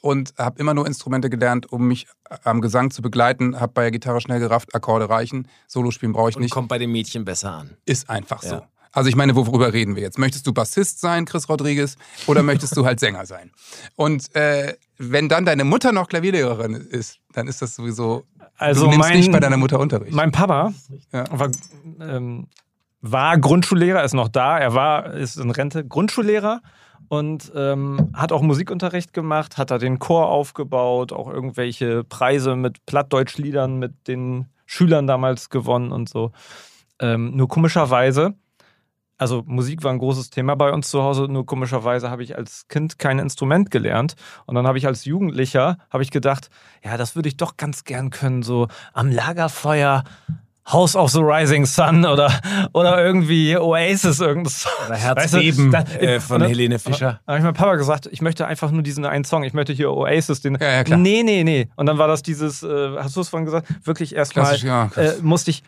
Und 0.00 0.34
habe 0.36 0.58
immer 0.60 0.74
nur 0.74 0.86
Instrumente 0.86 1.30
gelernt, 1.30 1.70
um 1.72 1.86
mich 1.86 2.06
am 2.44 2.60
Gesang 2.60 2.90
zu 2.90 3.02
begleiten. 3.02 3.58
Habe 3.60 3.72
bei 3.72 3.82
der 3.82 3.90
Gitarre 3.92 4.20
schnell 4.20 4.40
gerafft, 4.40 4.74
Akkorde 4.74 5.08
reichen, 5.08 5.46
Solo 5.68 5.90
spielen 5.90 6.12
brauche 6.12 6.30
ich 6.30 6.36
Und 6.36 6.42
nicht. 6.42 6.50
kommt 6.52 6.68
bei 6.68 6.78
den 6.78 6.90
Mädchen 6.90 7.24
besser 7.24 7.52
an. 7.52 7.70
Ist 7.86 8.10
einfach 8.10 8.42
so. 8.42 8.56
Ja. 8.56 8.68
Also 8.94 9.08
ich 9.08 9.16
meine, 9.16 9.34
worüber 9.34 9.72
reden 9.72 9.96
wir 9.96 10.02
jetzt? 10.02 10.18
Möchtest 10.18 10.46
du 10.46 10.52
Bassist 10.52 11.00
sein, 11.00 11.24
Chris 11.24 11.48
Rodriguez, 11.48 11.96
oder 12.26 12.42
möchtest 12.42 12.76
du 12.76 12.84
halt 12.84 13.00
Sänger 13.00 13.24
sein? 13.24 13.50
Und 13.96 14.34
äh, 14.36 14.74
wenn 14.98 15.30
dann 15.30 15.46
deine 15.46 15.64
Mutter 15.64 15.92
noch 15.92 16.08
Klavierlehrerin 16.08 16.74
ist, 16.74 17.16
dann 17.32 17.48
ist 17.48 17.62
das 17.62 17.74
sowieso. 17.74 18.24
Also 18.58 18.82
du 18.84 18.90
nimmst 18.90 19.08
mein, 19.08 19.16
nicht 19.18 19.32
bei 19.32 19.40
deiner 19.40 19.56
Mutter 19.56 19.80
Unterricht. 19.80 20.12
Mein 20.12 20.30
Papa 20.30 20.74
Ja. 21.10 21.24
war, 21.30 21.50
ähm, 22.00 22.48
war 23.02 23.36
Grundschullehrer, 23.36 24.02
ist 24.04 24.14
noch 24.14 24.28
da. 24.28 24.58
Er 24.58 24.74
war, 24.74 25.12
ist 25.12 25.36
in 25.36 25.50
Rente, 25.50 25.84
Grundschullehrer 25.84 26.62
und 27.08 27.52
ähm, 27.54 28.10
hat 28.14 28.32
auch 28.32 28.42
Musikunterricht 28.42 29.12
gemacht, 29.12 29.58
hat 29.58 29.70
da 29.70 29.78
den 29.78 29.98
Chor 29.98 30.28
aufgebaut, 30.28 31.12
auch 31.12 31.28
irgendwelche 31.28 32.04
Preise 32.04 32.56
mit 32.56 32.86
Plattdeutschliedern 32.86 33.78
mit 33.78 34.08
den 34.08 34.46
Schülern 34.64 35.06
damals 35.06 35.50
gewonnen 35.50 35.92
und 35.92 36.08
so. 36.08 36.32
Ähm, 37.00 37.36
nur 37.36 37.48
komischerweise, 37.48 38.34
also 39.18 39.42
Musik 39.46 39.82
war 39.82 39.92
ein 39.92 39.98
großes 39.98 40.30
Thema 40.30 40.54
bei 40.54 40.72
uns 40.72 40.88
zu 40.88 41.02
Hause, 41.02 41.24
nur 41.24 41.44
komischerweise 41.44 42.08
habe 42.08 42.22
ich 42.22 42.36
als 42.36 42.66
Kind 42.68 42.98
kein 42.98 43.18
Instrument 43.18 43.70
gelernt. 43.70 44.14
Und 44.46 44.54
dann 44.54 44.66
habe 44.66 44.78
ich 44.78 44.86
als 44.86 45.04
Jugendlicher, 45.04 45.78
habe 45.90 46.02
ich 46.02 46.10
gedacht, 46.10 46.50
ja, 46.84 46.96
das 46.96 47.14
würde 47.16 47.28
ich 47.28 47.36
doch 47.36 47.56
ganz 47.56 47.84
gern 47.84 48.10
können, 48.10 48.42
so 48.42 48.68
am 48.92 49.10
Lagerfeuer 49.10 50.04
House 50.70 50.94
of 50.94 51.10
the 51.10 51.18
Rising 51.20 51.66
Sun 51.66 52.06
oder, 52.06 52.32
oder 52.72 53.04
irgendwie 53.04 53.56
Oasis, 53.56 54.20
irgendwas. 54.20 54.66
Oder 54.86 54.94
Weißt 55.16 55.34
du, 55.34 55.38
Herzbeben 55.38 55.70
da- 55.72 55.82
äh, 55.98 56.20
von 56.20 56.40
dann- 56.40 56.48
Helene 56.48 56.78
Fischer. 56.78 57.20
Da 57.26 57.32
habe 57.32 57.38
ich 57.38 57.44
meinem 57.44 57.54
Papa 57.54 57.74
gesagt, 57.74 58.08
ich 58.12 58.22
möchte 58.22 58.46
einfach 58.46 58.70
nur 58.70 58.82
diesen 58.82 59.04
einen 59.04 59.24
Song, 59.24 59.42
ich 59.42 59.54
möchte 59.54 59.72
hier 59.72 59.90
Oasis, 59.90 60.40
den. 60.40 60.56
Ja, 60.60 60.70
ja, 60.70 60.84
klar. 60.84 60.98
Nee, 60.98 61.22
nee, 61.24 61.42
nee. 61.42 61.68
Und 61.76 61.86
dann 61.86 61.98
war 61.98 62.06
das 62.06 62.22
dieses, 62.22 62.62
äh, 62.62 62.96
hast 62.96 63.16
du 63.16 63.20
es 63.22 63.28
vorhin 63.28 63.44
gesagt, 63.44 63.66
wirklich 63.84 64.14
erstmal 64.14 64.56
ja. 64.58 64.90
äh, 64.96 65.14
musste 65.20 65.50
ich 65.50 65.64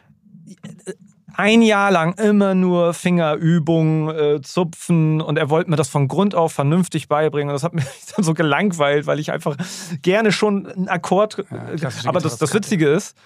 äh, 0.87 0.92
ein 1.37 1.62
Jahr 1.62 1.90
lang 1.90 2.14
immer 2.14 2.54
nur 2.54 2.94
Fingerübungen, 2.94 4.09
äh, 4.37 4.40
zupfen 4.42 5.20
und 5.20 5.37
er 5.37 5.50
wollte 5.50 5.68
mir 5.68 5.76
das 5.76 5.88
von 5.88 6.07
Grund 6.07 6.37
auf 6.37 6.52
vernünftig 6.52 7.09
beibringen 7.09 7.48
und 7.48 7.54
das 7.54 7.64
hat 7.64 7.74
mich 7.74 7.85
dann 8.16 8.24
so 8.24 8.35
gelangweilt, 8.35 9.07
weil 9.07 9.18
ich 9.18 9.33
einfach 9.33 9.57
gerne 10.02 10.30
schon 10.30 10.66
einen 10.68 10.88
Akkord. 10.88 11.44
Ja, 11.50 11.88
äh, 11.88 11.90
aber 12.07 12.20
das, 12.20 12.38
das 12.38 12.54
Witzige 12.54 12.88
ist, 12.88 13.16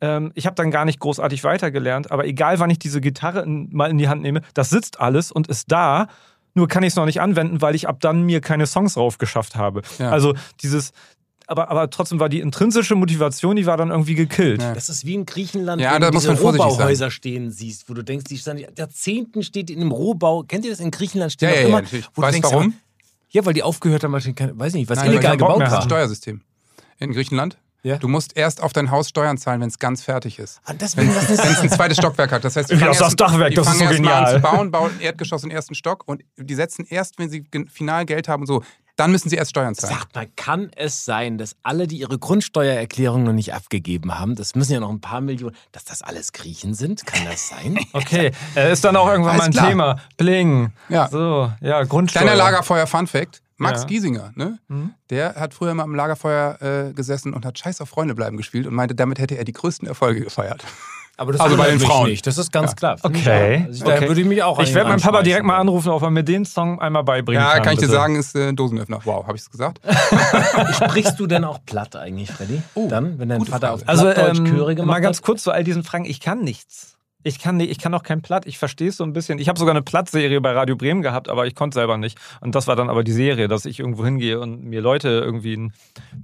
ähm, 0.00 0.32
ich 0.34 0.46
habe 0.46 0.54
dann 0.56 0.70
gar 0.70 0.84
nicht 0.84 0.98
großartig 1.00 1.44
weitergelernt, 1.44 2.10
aber 2.10 2.26
egal 2.26 2.58
wann 2.58 2.70
ich 2.70 2.78
diese 2.78 3.00
Gitarre 3.00 3.42
in, 3.42 3.68
mal 3.72 3.90
in 3.90 3.98
die 3.98 4.08
Hand 4.08 4.22
nehme, 4.22 4.42
das 4.54 4.70
sitzt 4.70 5.00
alles 5.00 5.30
und 5.32 5.46
ist 5.48 5.70
da. 5.72 6.08
Nur 6.56 6.68
kann 6.68 6.82
ich 6.84 6.90
es 6.92 6.96
noch 6.96 7.06
nicht 7.06 7.20
anwenden, 7.20 7.60
weil 7.62 7.74
ich 7.74 7.88
ab 7.88 7.98
dann 8.00 8.22
mir 8.22 8.40
keine 8.40 8.66
Songs 8.66 8.94
drauf 8.94 9.18
geschafft 9.18 9.56
habe. 9.56 9.82
Ja. 9.98 10.10
Also 10.10 10.34
dieses, 10.62 10.92
aber, 11.48 11.68
aber 11.68 11.90
trotzdem 11.90 12.20
war 12.20 12.28
die 12.28 12.38
intrinsische 12.40 12.94
Motivation, 12.94 13.56
die 13.56 13.66
war 13.66 13.76
dann 13.76 13.90
irgendwie 13.90 14.14
gekillt. 14.14 14.62
Ja. 14.62 14.72
Das 14.72 14.88
ist 14.88 15.04
wie 15.04 15.14
in 15.14 15.26
Griechenland, 15.26 15.82
Ja, 15.82 15.94
wenn 15.94 16.00
da 16.02 16.10
du 16.12 16.18
diese 16.18 16.32
Rohbauhäuser 16.40 17.10
stehen 17.10 17.50
siehst, 17.50 17.88
wo 17.90 17.94
du 17.94 18.02
denkst, 18.04 18.24
die 18.26 18.38
standen 18.38 18.64
Jahrzehnten 18.78 19.42
steht 19.42 19.68
in 19.68 19.80
einem 19.80 19.90
Rohbau. 19.90 20.44
Kennt 20.44 20.64
ihr 20.64 20.70
das 20.70 20.78
in 20.80 20.90
Griechenland 20.92 21.32
stehen 21.32 21.48
Ja, 21.48 21.54
ja, 21.56 21.60
ja, 21.62 21.66
immer? 21.68 21.82
natürlich. 21.82 22.06
wo 22.14 22.20
du 22.20 22.26
Weißt 22.28 22.36
du 22.38 22.40
denkst, 22.42 22.54
warum? 22.54 22.74
Ja, 23.30 23.44
weil 23.44 23.52
die 23.54 23.64
aufgehört 23.64 24.04
haben, 24.04 24.12
wahrscheinlich, 24.12 24.36
keine- 24.36 24.56
weiß 24.56 24.74
nicht, 24.74 24.88
was 24.88 24.98
Nein, 24.98 25.10
illegal 25.10 25.36
gebaut 25.36 25.58
mehr 25.58 25.66
Das 25.66 25.74
haben. 25.74 25.80
haben. 25.82 25.88
Steuersystem. 25.90 26.40
In 26.98 27.12
Griechenland. 27.12 27.58
Ja. 27.84 27.98
Du 27.98 28.08
musst 28.08 28.36
erst 28.36 28.62
auf 28.62 28.72
dein 28.72 28.90
Haus 28.90 29.10
Steuern 29.10 29.38
zahlen, 29.38 29.60
wenn 29.60 29.68
es 29.68 29.78
ganz 29.78 30.02
fertig 30.02 30.38
ist. 30.38 30.60
Ah, 30.64 30.72
deswegen, 30.72 31.14
was 31.14 31.30
ist 31.30 31.44
Wenn 31.44 31.52
es 31.52 31.60
ein 31.60 31.70
zweites 31.70 31.98
Stockwerk 31.98 32.32
hat. 32.32 32.42
Das 32.42 32.56
heißt, 32.56 32.70
die 32.70 32.76
fangen 32.76 32.88
das 32.92 33.00
erst- 33.00 33.20
Dachwerk, 33.20 33.50
die 33.50 33.56
das 33.56 33.68
ist 33.68 33.78
so 33.78 33.84
erst 33.84 34.00
mal 34.00 34.12
an 34.14 34.24
genial. 34.24 34.34
zu 34.34 34.40
bauen, 34.40 34.70
bauen 34.70 35.00
Erdgeschoss 35.00 35.44
und 35.44 35.50
ersten 35.50 35.74
Stock 35.74 36.02
und 36.06 36.22
die 36.36 36.54
setzen 36.54 36.86
erst, 36.88 37.18
wenn 37.18 37.28
sie 37.30 37.44
final 37.70 38.06
Geld 38.06 38.26
haben 38.26 38.40
und 38.42 38.46
so, 38.48 38.62
dann 38.96 39.10
müssen 39.10 39.28
sie 39.28 39.34
erst 39.36 39.50
Steuern 39.50 39.74
zahlen. 39.74 39.92
Sagt 39.98 40.14
mal, 40.14 40.26
kann 40.36 40.70
es 40.76 41.04
sein, 41.04 41.36
dass 41.36 41.56
alle, 41.64 41.86
die 41.88 41.96
ihre 41.98 42.16
Grundsteuererklärung 42.18 43.24
noch 43.24 43.32
nicht 43.32 43.52
abgegeben 43.52 44.16
haben, 44.18 44.36
das 44.36 44.54
müssen 44.54 44.72
ja 44.72 44.80
noch 44.80 44.90
ein 44.90 45.00
paar 45.00 45.20
Millionen, 45.20 45.54
dass 45.72 45.84
das 45.84 46.00
alles 46.00 46.32
Griechen 46.32 46.74
sind? 46.74 47.04
Kann 47.04 47.24
das 47.24 47.48
sein? 47.48 47.78
Okay, 47.92 48.30
äh, 48.56 48.72
ist 48.72 48.84
dann 48.84 48.96
auch 48.96 49.08
irgendwann 49.08 49.32
Alles 49.40 49.40
mal 49.42 49.46
ein 49.46 49.52
klar. 49.52 49.68
Thema. 49.68 49.96
Bling. 50.16 50.72
Ja. 50.88 51.08
So, 51.08 51.52
ja, 51.60 51.82
Grundsteuer. 51.82 52.22
Kleiner 52.22 52.36
Lagerfeuer-Fun-Fact. 52.36 53.42
Max 53.56 53.82
Ja. 53.82 53.86
Giesinger, 53.86 54.32
ne? 54.34 54.58
Mhm. 54.68 54.94
der 55.10 55.34
hat 55.36 55.54
früher 55.54 55.74
mal 55.74 55.84
am 55.84 55.94
Lagerfeuer 55.94 56.58
äh, 56.88 56.92
gesessen 56.92 57.32
und 57.34 57.44
hat 57.46 57.58
Scheiß 57.58 57.80
auf 57.80 57.88
Freunde 57.88 58.14
bleiben 58.14 58.36
gespielt 58.36 58.66
und 58.66 58.74
meinte, 58.74 58.94
damit 58.94 59.18
hätte 59.18 59.36
er 59.38 59.44
die 59.44 59.52
größten 59.52 59.86
Erfolge 59.86 60.20
gefeiert. 60.22 60.64
Aber 61.16 61.30
das 61.30 61.40
Also 61.40 61.56
bei 61.56 61.70
den 61.70 61.78
Frauen. 61.78 62.08
Nicht. 62.10 62.26
Das 62.26 62.38
ist 62.38 62.50
ganz 62.50 62.72
Ja. 62.72 62.74
klar. 62.74 62.96
ich 62.96 63.04
Okay. 63.04 63.66
Also, 63.68 63.84
da 63.84 63.94
okay. 63.98 64.08
würde 64.08 64.20
ich 64.20 64.26
mich 64.26 64.42
auch 64.42 64.58
Ich 64.58 64.74
werde 64.74 64.88
meinen 64.90 65.00
Papa 65.00 65.22
direkt 65.22 65.44
mal 65.46 65.58
anrufen, 65.58 65.90
ob 65.90 66.02
er 66.02 66.10
mir 66.10 66.24
den 66.24 66.44
Song 66.44 66.80
einmal 66.80 67.04
beibringen 67.04 67.40
Ja, 67.40 67.54
kann. 67.54 67.62
kann 67.62 67.72
ich 67.74 67.78
dir 67.78 67.86
bitte. 67.86 67.96
sagen, 67.98 68.16
ist 68.16 68.34
äh, 68.34 68.48
ein 68.48 68.56
Dosenöffner. 68.56 68.98
Wow, 69.04 69.24
habe 69.24 69.36
ich 69.36 69.42
es 69.42 69.50
gesagt? 69.50 69.80
Sprichst 70.74 71.20
du 71.20 71.28
denn 71.28 71.44
auch 71.44 71.60
platt 71.64 71.94
eigentlich, 71.94 72.32
Freddy? 72.32 72.60
Oh, 72.74 72.88
Dann, 72.88 73.16
wenn 73.20 73.28
dein 73.28 73.44
Vater 73.44 73.68
Frage. 73.68 73.72
auf 73.74 73.88
Also 73.88 74.08
ähm, 74.10 74.44
Chöre 74.44 74.74
gemacht 74.74 74.88
mal 74.88 75.00
ganz 75.00 75.22
kurz 75.22 75.44
zu 75.44 75.52
all 75.52 75.62
diesen 75.62 75.84
Fragen. 75.84 76.04
Ich 76.04 76.18
kann 76.20 76.40
nichts. 76.40 76.93
Ich 77.24 77.38
kann, 77.40 77.56
nicht, 77.56 77.70
ich 77.70 77.78
kann 77.78 77.92
auch 77.94 78.02
kein 78.02 78.22
Platt. 78.22 78.44
Ich 78.46 78.58
verstehe 78.58 78.90
es 78.90 78.98
so 78.98 79.04
ein 79.04 79.12
bisschen. 79.12 79.38
Ich 79.38 79.48
habe 79.48 79.58
sogar 79.58 79.72
eine 79.74 79.82
Plattserie 79.82 80.40
bei 80.40 80.52
Radio 80.52 80.76
Bremen 80.76 81.02
gehabt, 81.02 81.28
aber 81.28 81.46
ich 81.46 81.54
konnte 81.54 81.74
selber 81.74 81.96
nicht. 81.96 82.18
Und 82.40 82.54
das 82.54 82.66
war 82.66 82.76
dann 82.76 82.90
aber 82.90 83.02
die 83.02 83.12
Serie, 83.12 83.48
dass 83.48 83.64
ich 83.64 83.80
irgendwo 83.80 84.04
hingehe 84.04 84.38
und 84.38 84.62
mir 84.64 84.80
Leute 84.82 85.08
irgendwie 85.08 85.54
einen 85.54 85.72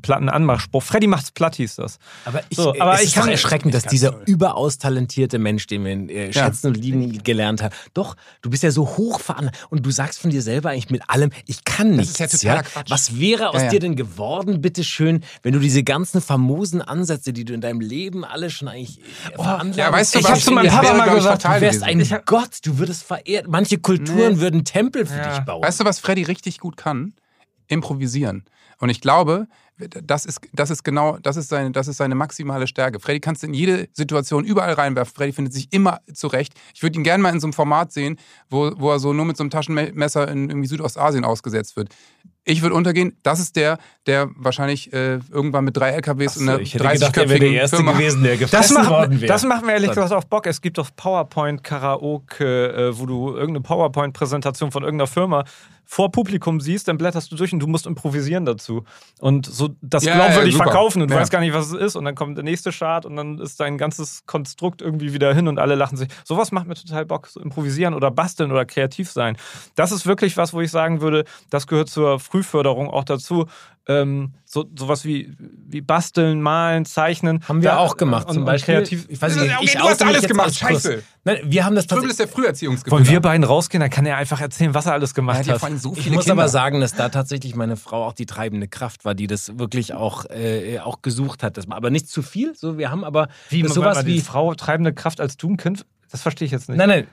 platten 0.02 0.28
Anmachspruch. 0.28 0.82
Freddy 0.82 1.06
macht's 1.06 1.30
platt, 1.30 1.56
hieß 1.56 1.76
das. 1.76 1.98
Aber 2.26 2.42
ich, 2.50 2.56
So, 2.56 2.74
äh, 2.74 2.80
aber 2.80 2.94
es 2.94 3.00
ich 3.00 3.06
ist 3.08 3.14
kann- 3.14 3.24
doch 3.24 3.30
erschreckend, 3.30 3.72
dass 3.74 3.84
dieser 3.84 4.12
toll. 4.12 4.22
überaus 4.26 4.78
talentierte 4.78 5.38
Mensch, 5.38 5.66
den 5.66 5.84
wir 5.84 6.14
äh, 6.14 6.32
schätzen 6.32 6.68
und 6.68 6.76
lieben 6.76 7.22
gelernt 7.22 7.62
haben, 7.62 7.74
doch, 7.94 8.14
du 8.42 8.50
bist 8.50 8.62
ja 8.62 8.70
so 8.70 8.86
hoch 8.86 9.20
veranlagt 9.20 9.66
und 9.70 9.84
du 9.86 9.90
sagst 9.90 10.20
von 10.20 10.30
dir 10.30 10.42
selber 10.42 10.70
eigentlich 10.70 10.90
mit 10.90 11.08
allem, 11.08 11.30
ich 11.46 11.64
kann 11.64 11.96
Das 11.96 12.08
nichts. 12.08 12.20
ist 12.20 12.42
ja 12.42 12.50
totaler 12.56 12.62
Quatsch. 12.68 12.90
Was 12.90 13.18
wäre 13.18 13.48
aus 13.48 13.56
Ja, 13.56 13.62
ja. 13.64 13.68
dir 13.70 13.80
denn 13.80 13.96
geworden, 13.96 14.60
bitteschön, 14.60 15.24
wenn 15.42 15.54
du 15.54 15.60
diese 15.60 15.82
ganzen 15.82 16.20
famosen 16.20 16.82
Ansätze, 16.82 17.32
die 17.32 17.44
du 17.46 17.54
in 17.54 17.62
deinem 17.62 17.80
Leben 17.80 18.24
alle 18.24 18.50
schon 18.50 18.68
eigentlich 18.68 18.98
äh, 19.30 19.34
veranlagt 19.34 19.76
ja, 19.76 19.90
weißt 19.90 20.14
du, 20.14 20.18
Ich 20.18 20.24
was 20.26 20.32
hab 20.32 20.38
zu 20.40 20.50
meinem 20.52 20.66
das 20.66 20.74
Papa 20.74 20.89
wäre, 20.98 21.06
mal 21.06 21.08
ich, 21.08 21.14
gesagt, 21.14 21.44
Du 21.44 21.60
wärst 21.60 21.82
ein 21.82 22.22
Gott, 22.26 22.58
du 22.64 22.78
würdest 22.78 23.02
verehrt. 23.04 23.48
Manche 23.48 23.78
Kulturen 23.78 24.40
würden 24.40 24.64
Tempel 24.64 25.06
für 25.06 25.16
Ja. 25.18 25.28
dich 25.28 25.44
bauen. 25.44 25.62
Weißt 25.62 25.80
du, 25.80 25.84
was 25.84 25.98
Freddy 25.98 26.22
richtig 26.22 26.58
gut 26.58 26.76
kann? 26.76 27.14
Improvisieren. 27.68 28.44
Und 28.78 28.88
ich 28.88 29.00
glaube, 29.00 29.46
das 29.78 30.24
ist, 30.26 30.40
das 30.52 30.70
ist 30.70 30.82
genau, 30.84 31.18
das 31.18 31.36
ist, 31.36 31.48
seine, 31.48 31.70
das 31.70 31.88
ist 31.88 31.98
seine 31.98 32.14
maximale 32.14 32.66
Stärke. 32.66 33.00
Freddy 33.00 33.20
kannst 33.20 33.42
du 33.42 33.46
in 33.46 33.54
jede 33.54 33.88
Situation 33.92 34.44
überall 34.44 34.72
reinwerfen. 34.72 35.14
Freddy 35.14 35.32
findet 35.32 35.54
sich 35.54 35.72
immer 35.72 36.00
zurecht. 36.12 36.54
Ich 36.74 36.82
würde 36.82 36.98
ihn 36.98 37.04
gerne 37.04 37.22
mal 37.22 37.32
in 37.32 37.40
so 37.40 37.46
einem 37.46 37.52
Format 37.52 37.92
sehen, 37.92 38.18
wo, 38.48 38.72
wo 38.76 38.90
er 38.90 38.98
so 38.98 39.12
nur 39.12 39.24
mit 39.24 39.36
so 39.36 39.42
einem 39.42 39.50
Taschenmesser 39.50 40.28
in 40.28 40.50
irgendwie 40.50 40.68
Südostasien 40.68 41.24
ausgesetzt 41.24 41.76
wird. 41.76 41.90
Ich 42.44 42.62
würde 42.62 42.74
untergehen. 42.74 43.16
Das 43.22 43.38
ist 43.38 43.54
der, 43.56 43.78
der 44.06 44.30
wahrscheinlich 44.34 44.92
äh, 44.92 45.18
irgendwann 45.30 45.64
mit 45.64 45.76
drei 45.76 45.90
LKWs 45.90 46.36
in 46.36 46.48
einer 46.48 46.58
30-köpfigen 46.58 47.68
Firma. 47.76 47.92
der 48.24 48.36
Das 48.50 48.70
macht, 48.72 49.28
das 49.28 49.44
macht 49.44 49.64
mir 49.64 49.72
ehrlich 49.72 49.90
gesagt 49.90 50.12
auch 50.12 50.24
Bock. 50.24 50.46
Es 50.46 50.60
gibt 50.60 50.78
doch 50.78 50.88
PowerPoint-Karaoke, 50.96 52.72
äh, 52.72 52.98
wo 52.98 53.06
du 53.06 53.28
irgendeine 53.28 53.60
PowerPoint-Präsentation 53.60 54.72
von 54.72 54.82
irgendeiner 54.82 55.06
Firma 55.06 55.44
vor 55.92 56.12
Publikum 56.12 56.60
siehst, 56.60 56.86
dann 56.86 56.98
blätterst 56.98 57.32
du 57.32 57.36
durch 57.36 57.52
und 57.52 57.58
du 57.58 57.66
musst 57.66 57.84
improvisieren 57.84 58.44
dazu. 58.44 58.84
Und 59.18 59.44
so 59.46 59.70
das 59.82 60.04
Ja, 60.04 60.14
glaubwürdig 60.14 60.54
ja, 60.56 60.62
verkaufen 60.62 61.02
und 61.02 61.10
du 61.10 61.14
Ja. 61.16 61.20
weißt 61.20 61.32
gar 61.32 61.40
nicht, 61.40 61.52
was 61.52 61.66
es 61.66 61.72
ist. 61.72 61.96
Und 61.96 62.04
dann 62.04 62.14
kommt 62.14 62.36
der 62.36 62.44
nächste 62.44 62.70
Chart 62.70 63.04
und 63.04 63.16
dann 63.16 63.40
ist 63.40 63.58
dein 63.58 63.76
ganzes 63.76 64.24
Konstrukt 64.24 64.82
irgendwie 64.82 65.12
wieder 65.12 65.34
hin 65.34 65.48
und 65.48 65.58
alle 65.58 65.74
lachen 65.74 65.96
sich. 65.96 66.06
Sowas 66.24 66.52
macht 66.52 66.68
mir 66.68 66.76
total 66.76 67.06
Bock. 67.06 67.26
So 67.26 67.40
improvisieren 67.40 67.94
oder 67.94 68.12
basteln 68.12 68.52
oder 68.52 68.64
kreativ 68.66 69.10
sein. 69.10 69.36
Das 69.74 69.90
ist 69.90 70.06
wirklich 70.06 70.36
was, 70.36 70.52
wo 70.52 70.60
ich 70.60 70.70
sagen 70.70 71.00
würde, 71.00 71.24
das 71.50 71.66
gehört 71.66 71.88
zur 71.88 72.20
Frühförderung 72.20 72.88
auch 72.88 73.02
dazu. 73.04 73.46
Ähm, 73.88 74.34
so, 74.52 74.64
sowas 74.76 75.04
wie, 75.04 75.32
wie 75.38 75.80
basteln, 75.80 76.42
malen, 76.42 76.84
zeichnen. 76.84 77.40
Haben 77.48 77.62
wir 77.62 77.70
Da- 77.70 77.76
auch 77.78 77.96
gemacht, 77.96 78.26
und, 78.26 78.34
zum 78.34 78.44
Beispiel. 78.44 78.74
Kreativ. 78.74 79.06
ich 79.08 79.22
weiß 79.22 79.36
Okay, 79.36 79.46
nicht, 79.46 79.56
ich 79.62 79.72
du 79.74 79.84
hast 79.84 80.02
alles 80.02 80.26
gemacht, 80.26 80.54
scheiße. 80.56 81.04
Nein, 81.22 81.38
wir 81.44 81.64
haben 81.64 81.76
das 81.76 81.86
tatsächlich. 81.86 82.10
ist 82.10 82.18
der 82.18 82.26
Früherziehungsgewinner. 82.28 82.98
Wollen 83.04 83.08
wir 83.08 83.20
beiden 83.20 83.44
rausgehen? 83.44 83.80
Dann 83.80 83.90
kann 83.90 84.06
er 84.06 84.16
einfach 84.16 84.40
erzählen, 84.40 84.74
was 84.74 84.86
er 84.86 84.94
alles 84.94 85.14
gemacht 85.14 85.38
hat 85.38 85.46
ja 85.46 85.52
hat. 85.62 85.78
so 85.80 85.92
Ich 85.94 86.10
muss 86.10 86.24
Kinder. 86.24 86.32
aber 86.32 86.48
sagen, 86.48 86.80
dass 86.80 86.94
da 86.96 87.10
tatsächlich 87.10 87.54
meine 87.54 87.76
Frau 87.76 88.04
auch 88.06 88.12
die 88.12 88.26
treibende 88.26 88.66
Kraft 88.66 89.04
war, 89.04 89.14
die 89.14 89.28
das 89.28 89.56
wirklich 89.56 89.94
auch, 89.94 90.24
äh, 90.30 90.80
auch 90.80 91.00
gesucht 91.00 91.44
hat. 91.44 91.56
Das, 91.56 91.70
aber 91.70 91.90
nicht 91.90 92.08
zu 92.08 92.22
viel. 92.22 92.56
So, 92.56 92.76
wir 92.76 92.90
haben 92.90 93.04
aber 93.04 93.28
Wie, 93.50 93.60
sowas 93.62 93.74
sowas 93.74 94.06
wie 94.06 94.14
wie. 94.14 94.20
Frau 94.20 94.54
treibende 94.54 94.92
Kraft 94.92 95.20
als 95.20 95.36
du 95.36 95.50
ein 95.50 95.58
Kind? 95.58 95.86
Das 96.10 96.22
verstehe 96.22 96.46
ich 96.46 96.50
jetzt 96.52 96.68
nicht. 96.68 96.78
Nein, 96.78 96.88
nein. 96.88 97.06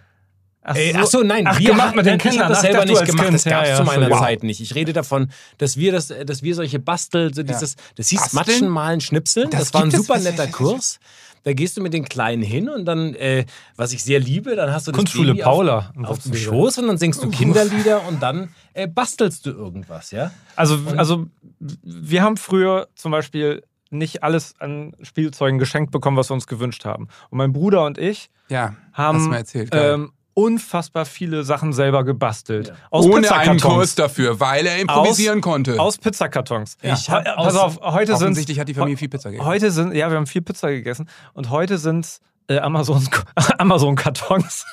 Ach 0.69 0.75
Ey, 0.75 0.93
ach 0.97 1.05
so, 1.07 1.21
nein, 1.23 1.45
Ach, 1.47 1.57
wir 1.59 1.69
gemacht 1.69 1.87
haben- 1.89 1.95
mit 1.95 2.05
den 2.05 2.15
Ich 2.17 2.21
Kindern. 2.23 2.41
habe 2.43 2.53
das 2.53 2.61
selber 2.61 2.85
nicht 2.85 3.05
gemacht. 3.05 3.23
Kind. 3.25 3.33
Das 3.35 3.43
gab 3.45 3.63
es 3.63 3.69
Ja, 3.69 3.73
ja, 3.73 3.77
zu 3.77 3.83
meiner 3.83 3.93
Entschuldigung. 4.03 4.19
Zeit 4.19 4.43
nicht. 4.43 4.59
Ich 4.61 4.75
rede 4.75 4.91
davon, 4.93 5.31
dass 5.57 5.77
wir 5.77 5.91
das, 5.93 6.07
dass 6.25 6.43
wir 6.43 6.55
solche 6.55 6.79
Bastel, 6.79 7.33
so 7.33 7.41
dieses, 7.43 7.75
das 7.95 8.09
hieß 8.09 8.19
Basteln? 8.19 8.45
Matschen, 8.45 8.67
Malen, 8.69 9.01
Schnipseln. 9.01 9.49
Das, 9.49 9.59
Das 9.61 9.73
war 9.73 9.83
ein 9.83 9.91
super 9.91 10.19
netter 10.19 10.47
Kurs. 10.47 10.99
Da 11.43 11.53
gehst 11.53 11.77
du 11.77 11.81
mit 11.81 11.93
den 11.93 12.03
Kleinen 12.03 12.43
hin 12.43 12.67
und 12.67 12.83
dann, 12.83 13.13
äh, 13.15 13.45
was 13.77 13.93
ich 13.93 14.03
sehr 14.03 14.19
liebe, 14.19 14.57
dann 14.57 14.73
hast 14.73 14.87
du 14.87 14.91
das 14.91 14.97
Kunstschule 14.97 15.31
Baby 15.31 15.43
Paula. 15.43 15.93
auf, 16.03 16.09
auf 16.09 16.19
dem 16.19 16.35
Schoß 16.35 16.79
und 16.79 16.87
dann 16.87 16.97
singst 16.97 17.23
du 17.23 17.29
Kinderlieder 17.29 18.05
und 18.05 18.21
dann 18.21 18.49
äh, 18.73 18.85
bastelst 18.87 19.45
du 19.45 19.51
irgendwas, 19.51 20.11
ja? 20.11 20.31
Also, 20.57 20.77
also, 20.97 21.27
wir 21.59 22.21
haben 22.21 22.35
früher 22.35 22.89
zum 22.95 23.11
Beispiel 23.13 23.63
nicht 23.89 24.23
alles 24.23 24.55
an 24.59 24.93
Spielzeugen 25.01 25.59
geschenkt 25.59 25.91
bekommen, 25.91 26.17
was 26.17 26.29
wir 26.29 26.33
uns 26.33 26.47
gewünscht 26.47 26.83
haben. 26.83 27.07
Und 27.29 27.37
mein 27.37 27.53
Bruder 27.53 27.85
und 27.85 27.97
ich 27.97 28.29
Ja, 28.49 28.75
hast 28.91 28.97
haben 28.97 29.19
du 29.23 29.29
mir 29.29 29.37
erzählt. 29.37 29.69
ähm, 29.71 30.11
unfassbar 30.37 31.05
viele 31.05 31.43
Sachen 31.43 31.73
selber 31.73 32.03
gebastelt. 32.03 32.71
Aus 32.91 33.05
Ohne 33.05 33.31
einen. 33.35 33.59
Kurs 33.59 33.95
dafür, 33.95 34.39
weil 34.39 34.67
er 34.67 34.77
improvisieren 34.77 35.41
konnte. 35.41 35.79
Aus 35.79 35.97
Pizzakartons. 35.97 36.77
Ich 36.83 37.09
Ha- 37.09 37.23
hab 37.25 37.35
Pass 37.37 37.55
aus- 37.55 37.77
auf, 37.77 37.93
heute 37.93 38.15
sind 38.15 38.27
Offensichtlich 38.27 38.59
hat 38.59 38.67
die 38.69 38.75
Familie 38.75 38.97
viel 38.97 39.09
Pizza 39.09 39.31
gegessen. 39.31 39.47
Heute 39.47 39.71
sind, 39.71 39.95
ja, 39.95 40.09
wir 40.11 40.17
haben 40.17 40.27
viel 40.27 40.43
Pizza 40.43 40.69
gegessen 40.69 41.09
und 41.33 41.49
heute 41.49 41.79
sind 41.79 42.19
äh, 42.47 42.59
Amazon, 42.59 43.07
Amazon-Kartons, 43.57 44.65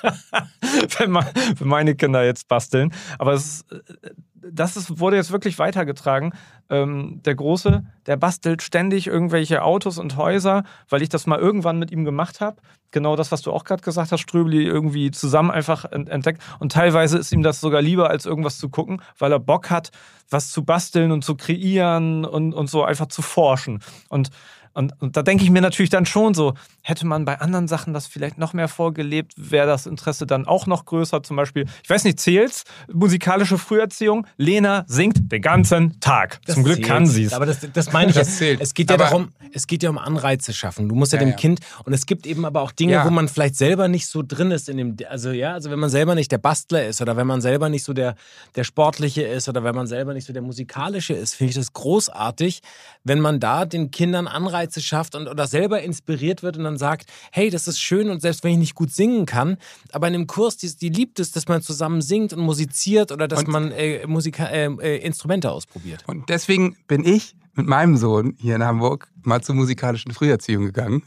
wenn, 0.99 1.11
man, 1.11 1.27
wenn 1.59 1.69
meine 1.69 1.95
Kinder 1.95 2.25
jetzt 2.25 2.49
basteln. 2.49 2.93
Aber 3.19 3.33
es 3.33 3.63
äh, 3.71 4.11
das 4.51 4.77
ist, 4.77 5.01
wurde 5.01 5.17
jetzt 5.17 5.33
wirklich 5.33 5.59
weitergetragen. 5.59 6.33
Ähm, 6.71 7.21
der 7.25 7.35
Große, 7.35 7.85
der 8.07 8.17
bastelt 8.17 8.63
ständig 8.63 9.07
irgendwelche 9.07 9.63
Autos 9.63 9.99
und 9.99 10.17
Häuser, 10.17 10.65
weil 10.89 11.03
ich 11.03 11.09
das 11.09 11.27
mal 11.27 11.39
irgendwann 11.39 11.79
mit 11.79 11.91
ihm 11.91 12.05
gemacht 12.05 12.41
habe. 12.41 12.57
Genau 12.91 13.17
das, 13.17 13.33
was 13.33 13.43
du 13.43 13.53
auch 13.53 13.65
gerade 13.65 13.83
gesagt 13.83 14.13
hast, 14.13 14.21
Ströbli, 14.21 14.65
irgendwie 14.65 15.11
zusammen 15.11 15.51
einfach 15.51 15.85
ent- 15.87 16.09
entdeckt. 16.09 16.43
Und 16.59 16.73
teilweise 16.73 17.19
ist 17.19 17.33
ihm 17.33 17.43
das 17.43 17.61
sogar 17.61 17.83
lieber, 17.83 18.11
als 18.11 18.27
irgendwas 18.27 18.59
zu 18.59 18.69
gucken, 18.69 19.03
weil 19.19 19.33
er 19.33 19.41
Bock 19.41 19.71
hat, 19.71 19.91
was 20.31 20.51
zu 20.51 20.65
basteln 20.65 21.11
und 21.11 21.25
zu 21.25 21.37
kreieren 21.37 22.25
und, 22.25 22.55
und 22.55 22.69
so 22.69 22.85
einfach 22.85 23.07
zu 23.07 23.23
forschen. 23.23 23.83
Und 24.09 24.31
und, 24.75 24.93
und 25.01 25.17
da 25.17 25.23
denke 25.23 25.45
ich 25.45 25.51
mir 25.51 25.63
natürlich 25.63 25.91
dann 25.91 26.05
schon 26.07 26.35
so, 26.35 26.55
hätte 26.83 27.07
man 27.07 27.25
bei 27.25 27.41
anderen 27.41 27.69
Sachen 27.69 27.95
das 27.95 28.07
vielleicht 28.07 28.39
noch 28.39 28.53
mehr 28.53 28.69
vorgelebt, 28.69 29.33
wäre 29.37 29.67
das 29.67 29.87
Interesse 29.87 30.27
dann 30.27 30.47
auch 30.47 30.67
noch 30.67 30.85
größer. 30.85 31.23
Zum 31.23 31.37
Beispiel, 31.37 31.65
ich 31.83 31.89
weiß 31.89 32.05
nicht, 32.05 32.21
zählt's? 32.21 32.65
Musikalische 32.93 33.59
Früherziehung. 33.59 34.27
Lena 34.37 34.85
singt 34.87 35.31
den 35.33 35.41
ganzen 35.43 35.99
Tag. 36.01 36.41
Das 36.47 36.55
Zum 36.57 36.65
Glück 36.65 36.77
zählt. 36.77 36.87
kann 36.89 37.07
sie 37.07 37.25
es. 37.25 37.33
Aber 37.33 37.47
das, 37.47 37.59
das 37.73 37.93
meine 37.93 38.11
ich 38.11 38.17
Das 38.17 38.37
zählt. 38.37 38.61
Es 38.61 38.75
geht 38.75 38.91
ja 38.91 38.97
Aber- 38.97 39.05
darum, 39.05 39.29
es 39.53 39.67
geht 39.67 39.83
ja 39.83 39.91
um 39.91 39.99
Anreize 39.99 40.53
schaffen. 40.53 40.89
Du 40.89 40.95
musst 40.95 41.13
ja, 41.13 41.19
Ja, 41.19 41.25
dem 41.27 41.31
ja. 41.31 41.37
Kind 41.37 41.61
und 41.85 41.93
es 41.93 42.07
gibt 42.07 42.27
eben 42.27 42.45
aber 42.45 42.61
auch 42.61 42.73
Dinge, 42.73 42.93
Ja. 42.95 43.05
wo 43.07 43.11
man 43.11 43.29
vielleicht 43.29 43.57
selber 43.57 43.89
nicht 43.89 44.07
so 44.09 44.23
drin 44.27 44.51
ist 44.51 44.69
in 44.69 44.77
dem, 44.77 44.97
also 45.09 45.31
ja, 45.31 45.53
also 45.53 45.71
wenn 45.71 45.79
man 45.79 45.91
selber 45.91 46.15
nicht 46.15 46.33
der 46.33 46.39
Bastler 46.39 46.87
ist 46.87 47.01
oder 47.01 47.17
wenn 47.17 47.27
man 47.27 47.41
selber 47.41 47.69
nicht 47.69 47.85
so 47.85 47.93
der, 47.93 48.17
der 48.57 48.65
sportliche 48.65 49.23
ist 49.23 49.49
oder 49.49 49.63
wenn 49.65 49.75
man 49.75 49.87
selber 49.87 50.13
nicht 50.15 50.27
so 50.27 50.33
der 50.33 50.43
musikalische 50.43 51.15
ist, 51.15 51.35
finde 51.35 51.51
ich 51.51 51.57
das 51.57 51.73
großartig, 51.73 52.63
wenn 53.05 53.21
man 53.21 53.39
da 53.39 53.65
den 53.65 53.91
Kindern 53.91 54.27
Anreize 54.27 54.64
schafft 54.73 55.15
und 55.15 55.29
oder 55.29 55.47
selber 55.47 55.83
inspiriert 55.83 56.43
wird 56.43 56.57
und 56.57 56.65
dann 56.65 56.79
sagt, 56.79 57.11
hey, 57.33 57.51
das 57.51 57.69
ist 57.69 57.81
schön 57.81 58.11
und 58.11 58.21
selbst 58.21 58.45
wenn 58.45 58.53
ich 58.53 58.59
nicht 58.59 58.75
gut 58.75 58.91
singen 58.91 59.27
kann, 59.27 59.57
aber 59.93 60.09
in 60.09 60.15
einem 60.15 60.27
Kurs, 60.27 60.57
die, 60.57 60.75
die 60.77 60.89
liebt 60.89 61.21
es, 61.21 61.31
dass 61.33 61.49
man 61.49 61.63
zusammen 61.63 62.03
singt 62.03 62.33
und 62.33 62.41
musiziert 62.41 63.13
oder 63.13 63.29
dass 63.29 63.41
Und- 63.41 63.49
man 63.49 63.73
äh, 63.73 64.07
Musika 64.07 64.47
äh, 64.47 64.67
äh, 64.81 64.97
Instrumente 64.99 65.51
ausprobiert. 65.51 66.05
Und 66.07 66.29
deswegen 66.29 66.77
bin 66.87 67.05
ich 67.05 67.37
mit 67.55 67.67
meinem 67.67 67.97
Sohn 67.97 68.37
hier 68.41 68.57
in 68.57 68.65
Hamburg 68.65 69.09
mal 69.23 69.41
zur 69.43 69.55
musikalischen 69.55 70.13
Früherziehung 70.13 70.65
gegangen 70.65 71.03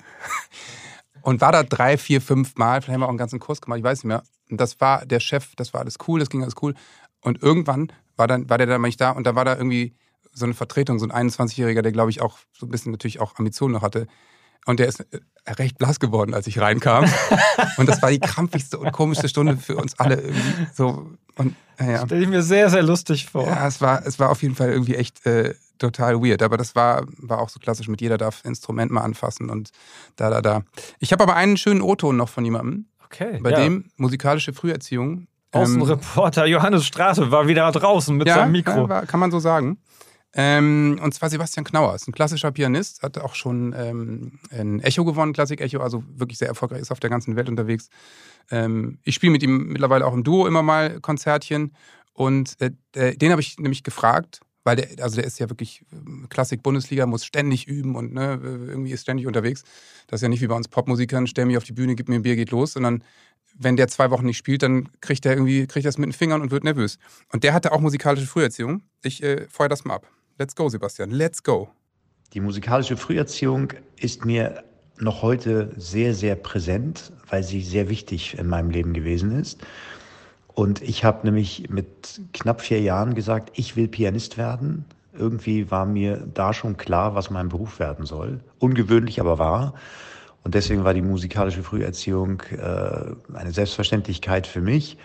und 1.21 1.41
war 1.41 1.51
da 1.51 1.63
drei, 1.63 1.97
vier, 1.97 2.21
fünf 2.21 2.55
Mal, 2.55 2.81
vielleicht 2.81 2.93
haben 2.93 3.01
wir 3.01 3.05
auch 3.05 3.09
einen 3.09 3.17
ganzen 3.17 3.39
Kurs 3.39 3.61
gemacht, 3.61 3.79
ich 3.79 3.83
weiß 3.83 3.99
nicht 3.99 4.07
mehr. 4.07 4.23
Und 4.49 4.61
das 4.61 4.79
war 4.79 5.05
der 5.05 5.19
Chef, 5.19 5.55
das 5.57 5.73
war 5.73 5.81
alles 5.81 5.95
cool, 6.07 6.19
das 6.19 6.29
ging 6.29 6.41
alles 6.41 6.55
cool. 6.61 6.73
Und 7.21 7.43
irgendwann 7.43 7.91
war, 8.15 8.27
dann, 8.27 8.49
war 8.49 8.57
der 8.57 8.67
dann 8.67 8.79
mal 8.79 8.87
nicht 8.87 9.01
da 9.01 9.11
und 9.11 9.25
da 9.27 9.35
war 9.35 9.43
da 9.43 9.57
irgendwie 9.57 9.93
so 10.37 10.45
eine 10.45 10.53
Vertretung, 10.53 10.99
so 10.99 11.07
ein 11.07 11.29
21-Jähriger, 11.29 11.81
der 11.81 11.91
glaube 11.91 12.11
ich 12.11 12.21
auch 12.21 12.37
so 12.53 12.65
ein 12.65 12.69
bisschen 12.69 12.91
natürlich 12.91 13.19
auch 13.19 13.35
Ambitionen 13.37 13.73
noch 13.73 13.81
hatte. 13.81 14.07
Und 14.65 14.79
der 14.79 14.87
ist 14.87 14.99
äh, 14.99 15.19
recht 15.47 15.77
blass 15.77 15.99
geworden, 15.99 16.33
als 16.33 16.45
ich 16.45 16.59
reinkam. 16.59 17.05
und 17.77 17.87
das 17.87 18.01
war 18.01 18.11
die 18.11 18.19
krampfigste 18.19 18.77
und 18.77 18.91
komischste 18.91 19.29
Stunde 19.29 19.57
für 19.57 19.77
uns 19.77 19.97
alle 19.97 20.15
irgendwie. 20.15 20.67
So, 20.73 21.09
und, 21.35 21.55
naja. 21.79 22.05
Stelle 22.05 22.21
ich 22.21 22.27
mir 22.27 22.43
sehr, 22.43 22.69
sehr 22.69 22.83
lustig 22.83 23.27
vor. 23.27 23.47
Ja, 23.47 23.67
es 23.67 23.79
war, 23.79 24.05
es 24.05 24.19
war 24.19 24.29
auf 24.29 24.41
jeden 24.41 24.55
Fall 24.55 24.69
irgendwie 24.69 24.95
echt 24.95 25.25
äh, 25.25 25.55
total 25.77 26.21
weird. 26.21 26.43
Aber 26.43 26.57
das 26.57 26.75
war, 26.75 27.05
war 27.17 27.39
auch 27.39 27.49
so 27.49 27.59
klassisch 27.59 27.87
mit 27.87 28.01
jeder 28.01 28.17
darf 28.17 28.43
Instrument 28.43 28.91
mal 28.91 29.01
anfassen 29.01 29.49
und 29.49 29.69
da, 30.17 30.29
da, 30.29 30.41
da. 30.41 30.63
Ich 30.99 31.13
habe 31.13 31.23
aber 31.23 31.35
einen 31.35 31.55
schönen 31.55 31.81
O-Ton 31.81 32.17
noch 32.17 32.29
von 32.29 32.43
jemandem, 32.43 32.87
Okay. 33.05 33.39
bei 33.41 33.51
ja. 33.51 33.61
dem 33.61 33.85
musikalische 33.95 34.51
Früherziehung. 34.53 35.27
ähm, 35.53 35.61
Außenreporter 35.61 36.45
Johannes 36.45 36.85
Straße 36.85 37.31
war 37.31 37.47
wieder 37.47 37.71
draußen 37.71 38.17
mit 38.17 38.27
ja, 38.27 38.35
seinem 38.35 38.51
Mikro. 38.51 38.81
Ja, 38.81 38.89
war, 38.89 39.05
kann 39.05 39.19
man 39.19 39.31
so 39.31 39.39
sagen. 39.39 39.77
Ähm, 40.39 40.99
und 41.01 41.15
zwar 41.15 41.31
Sebastian 41.31 41.65
Knauer, 41.65 41.95
ist 41.95 42.07
ein 42.07 42.11
klassischer 42.11 42.51
Pianist, 42.51 43.01
hat 43.01 43.17
auch 43.17 43.33
schon 43.33 43.73
ähm, 43.75 44.39
ein 44.51 44.79
Echo 44.81 45.03
gewonnen, 45.03 45.33
Klassik-Echo, 45.33 45.79
also 45.79 46.03
wirklich 46.15 46.37
sehr 46.37 46.47
erfolgreich, 46.47 46.79
ist 46.79 46.91
auf 46.91 46.99
der 46.99 47.09
ganzen 47.09 47.35
Welt 47.35 47.49
unterwegs. 47.49 47.89
Ähm, 48.51 48.99
ich 49.03 49.15
spiele 49.15 49.31
mit 49.31 49.41
ihm 49.41 49.69
mittlerweile 49.69 50.05
auch 50.05 50.13
im 50.13 50.23
Duo 50.23 50.45
immer 50.45 50.61
mal 50.61 50.99
Konzertchen 50.99 51.73
und 52.13 52.55
äh, 52.61 53.17
den 53.17 53.31
habe 53.31 53.41
ich 53.41 53.57
nämlich 53.57 53.81
gefragt, 53.81 54.41
weil 54.63 54.75
der, 54.75 55.03
also 55.03 55.15
der 55.15 55.25
ist 55.25 55.39
ja 55.39 55.49
wirklich 55.49 55.83
ähm, 55.91 56.27
Klassik-Bundesliga, 56.29 57.07
muss 57.07 57.25
ständig 57.25 57.67
üben 57.67 57.95
und 57.95 58.13
ne, 58.13 58.39
irgendwie 58.43 58.91
ist 58.91 59.01
ständig 59.01 59.25
unterwegs. 59.25 59.63
Das 60.05 60.19
ist 60.19 60.21
ja 60.21 60.29
nicht 60.29 60.41
wie 60.41 60.47
bei 60.47 60.55
uns 60.55 60.67
Popmusikern, 60.67 61.25
stell 61.25 61.45
mich 61.45 61.57
auf 61.57 61.63
die 61.63 61.73
Bühne, 61.73 61.95
gib 61.95 62.09
mir 62.09 62.15
ein 62.15 62.21
Bier, 62.21 62.35
geht 62.35 62.51
los, 62.51 62.73
sondern 62.73 63.03
wenn 63.55 63.75
der 63.75 63.87
zwei 63.87 64.11
Wochen 64.11 64.27
nicht 64.27 64.37
spielt, 64.37 64.61
dann 64.61 64.89
kriegt 65.01 65.25
er 65.25 65.33
irgendwie, 65.33 65.65
kriegt 65.65 65.87
es 65.87 65.97
mit 65.97 66.09
den 66.09 66.13
Fingern 66.13 66.41
und 66.41 66.51
wird 66.51 66.63
nervös. 66.63 66.99
Und 67.33 67.43
der 67.43 67.55
hatte 67.55 67.71
auch 67.71 67.79
musikalische 67.79 68.27
Früherziehung. 68.27 68.83
Ich 69.01 69.23
äh, 69.23 69.47
feuer 69.49 69.67
das 69.67 69.83
mal 69.83 69.95
ab. 69.95 70.07
Let's 70.39 70.55
go, 70.55 70.69
Sebastian. 70.69 71.09
Let's 71.09 71.41
go. 71.41 71.69
Die 72.33 72.41
musikalische 72.41 72.95
Früherziehung 72.95 73.73
ist 73.99 74.23
mir 74.23 74.63
noch 74.99 75.23
heute 75.23 75.71
sehr, 75.77 76.13
sehr 76.13 76.35
präsent, 76.35 77.11
weil 77.27 77.41
sie 77.41 77.61
sehr 77.61 77.89
wichtig 77.89 78.37
in 78.37 78.47
meinem 78.47 78.69
Leben 78.69 78.93
gewesen 78.93 79.31
ist. 79.39 79.65
Und 80.53 80.83
ich 80.83 81.03
habe 81.03 81.25
nämlich 81.25 81.69
mit 81.69 82.21
knapp 82.33 82.61
vier 82.61 82.81
Jahren 82.81 83.15
gesagt, 83.15 83.51
ich 83.55 83.75
will 83.75 83.87
Pianist 83.87 84.37
werden. 84.37 84.85
Irgendwie 85.17 85.71
war 85.71 85.87
mir 85.87 86.17
da 86.31 86.53
schon 86.53 86.77
klar, 86.77 87.15
was 87.15 87.31
mein 87.31 87.49
Beruf 87.49 87.79
werden 87.79 88.05
soll. 88.05 88.39
Ungewöhnlich, 88.59 89.19
aber 89.19 89.39
wahr. 89.39 89.73
Und 90.43 90.53
deswegen 90.53 90.83
war 90.83 90.93
die 90.93 91.01
musikalische 91.01 91.63
Früherziehung 91.63 92.41
äh, 92.51 93.15
eine 93.33 93.51
Selbstverständlichkeit 93.51 94.45
für 94.45 94.61
mich. 94.61 94.97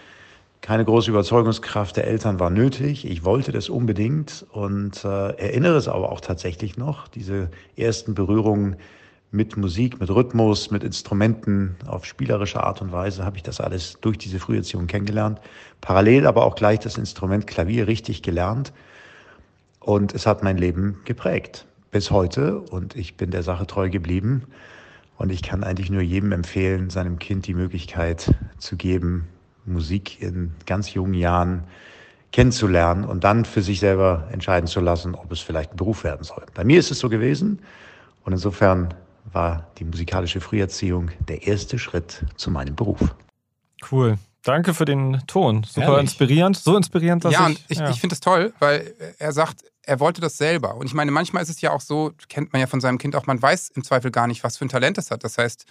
Keine 0.62 0.84
große 0.84 1.10
Überzeugungskraft 1.10 1.96
der 1.96 2.06
Eltern 2.06 2.38
war 2.38 2.48
nötig. 2.48 3.04
Ich 3.04 3.24
wollte 3.24 3.50
das 3.50 3.68
unbedingt 3.68 4.46
und 4.52 5.04
äh, 5.04 5.30
erinnere 5.36 5.76
es 5.76 5.88
aber 5.88 6.12
auch 6.12 6.20
tatsächlich 6.20 6.76
noch, 6.76 7.08
diese 7.08 7.50
ersten 7.76 8.14
Berührungen 8.14 8.76
mit 9.32 9.56
Musik, 9.56 9.98
mit 9.98 10.08
Rhythmus, 10.08 10.70
mit 10.70 10.84
Instrumenten 10.84 11.74
auf 11.88 12.04
spielerische 12.04 12.62
Art 12.62 12.80
und 12.80 12.92
Weise 12.92 13.24
habe 13.24 13.38
ich 13.38 13.42
das 13.42 13.60
alles 13.60 13.98
durch 14.02 14.18
diese 14.18 14.38
Früherziehung 14.38 14.86
kennengelernt. 14.86 15.40
Parallel 15.80 16.28
aber 16.28 16.46
auch 16.46 16.54
gleich 16.54 16.78
das 16.78 16.96
Instrument 16.96 17.48
Klavier 17.48 17.88
richtig 17.88 18.22
gelernt 18.22 18.72
und 19.80 20.14
es 20.14 20.28
hat 20.28 20.44
mein 20.44 20.58
Leben 20.58 21.00
geprägt 21.04 21.66
bis 21.90 22.12
heute 22.12 22.60
und 22.60 22.94
ich 22.94 23.16
bin 23.16 23.32
der 23.32 23.42
Sache 23.42 23.66
treu 23.66 23.90
geblieben 23.90 24.44
und 25.18 25.32
ich 25.32 25.42
kann 25.42 25.64
eigentlich 25.64 25.90
nur 25.90 26.02
jedem 26.02 26.30
empfehlen, 26.30 26.88
seinem 26.88 27.18
Kind 27.18 27.48
die 27.48 27.54
Möglichkeit 27.54 28.32
zu 28.58 28.76
geben, 28.76 29.26
Musik 29.64 30.20
in 30.20 30.52
ganz 30.66 30.92
jungen 30.94 31.14
Jahren 31.14 31.64
kennenzulernen 32.32 33.04
und 33.04 33.24
dann 33.24 33.44
für 33.44 33.62
sich 33.62 33.78
selber 33.80 34.28
entscheiden 34.32 34.66
zu 34.66 34.80
lassen, 34.80 35.14
ob 35.14 35.30
es 35.30 35.40
vielleicht 35.40 35.72
ein 35.72 35.76
Beruf 35.76 36.04
werden 36.04 36.24
soll. 36.24 36.44
Bei 36.54 36.64
mir 36.64 36.78
ist 36.78 36.90
es 36.90 36.98
so 36.98 37.08
gewesen 37.08 37.60
und 38.24 38.32
insofern 38.32 38.94
war 39.30 39.68
die 39.78 39.84
musikalische 39.84 40.40
Früherziehung 40.40 41.10
der 41.28 41.46
erste 41.46 41.78
Schritt 41.78 42.24
zu 42.36 42.50
meinem 42.50 42.74
Beruf. 42.74 43.14
Cool. 43.90 44.18
Danke 44.42 44.74
für 44.74 44.84
den 44.84 45.22
Ton. 45.26 45.62
Super 45.62 45.86
Herrlich. 45.86 46.02
inspirierend. 46.02 46.56
So 46.56 46.76
inspirierend, 46.76 47.24
dass 47.24 47.32
ja, 47.32 47.48
ich... 47.48 47.58
und 47.58 47.64
ich, 47.68 47.80
ich 47.80 48.00
finde 48.00 48.14
das 48.14 48.20
toll, 48.20 48.52
weil 48.58 48.92
er 49.18 49.32
sagt, 49.32 49.64
er 49.82 50.00
wollte 50.00 50.20
das 50.20 50.36
selber. 50.36 50.76
Und 50.76 50.86
ich 50.86 50.94
meine, 50.94 51.10
manchmal 51.10 51.42
ist 51.42 51.48
es 51.48 51.60
ja 51.60 51.70
auch 51.70 51.80
so, 51.80 52.12
kennt 52.28 52.52
man 52.52 52.60
ja 52.60 52.66
von 52.66 52.80
seinem 52.80 52.98
Kind 52.98 53.14
auch, 53.14 53.26
man 53.26 53.40
weiß 53.40 53.70
im 53.70 53.84
Zweifel 53.84 54.10
gar 54.10 54.26
nicht, 54.26 54.42
was 54.42 54.56
für 54.56 54.64
ein 54.64 54.68
Talent 54.68 54.98
es 54.98 55.10
hat. 55.10 55.22
Das 55.22 55.38
heißt, 55.38 55.64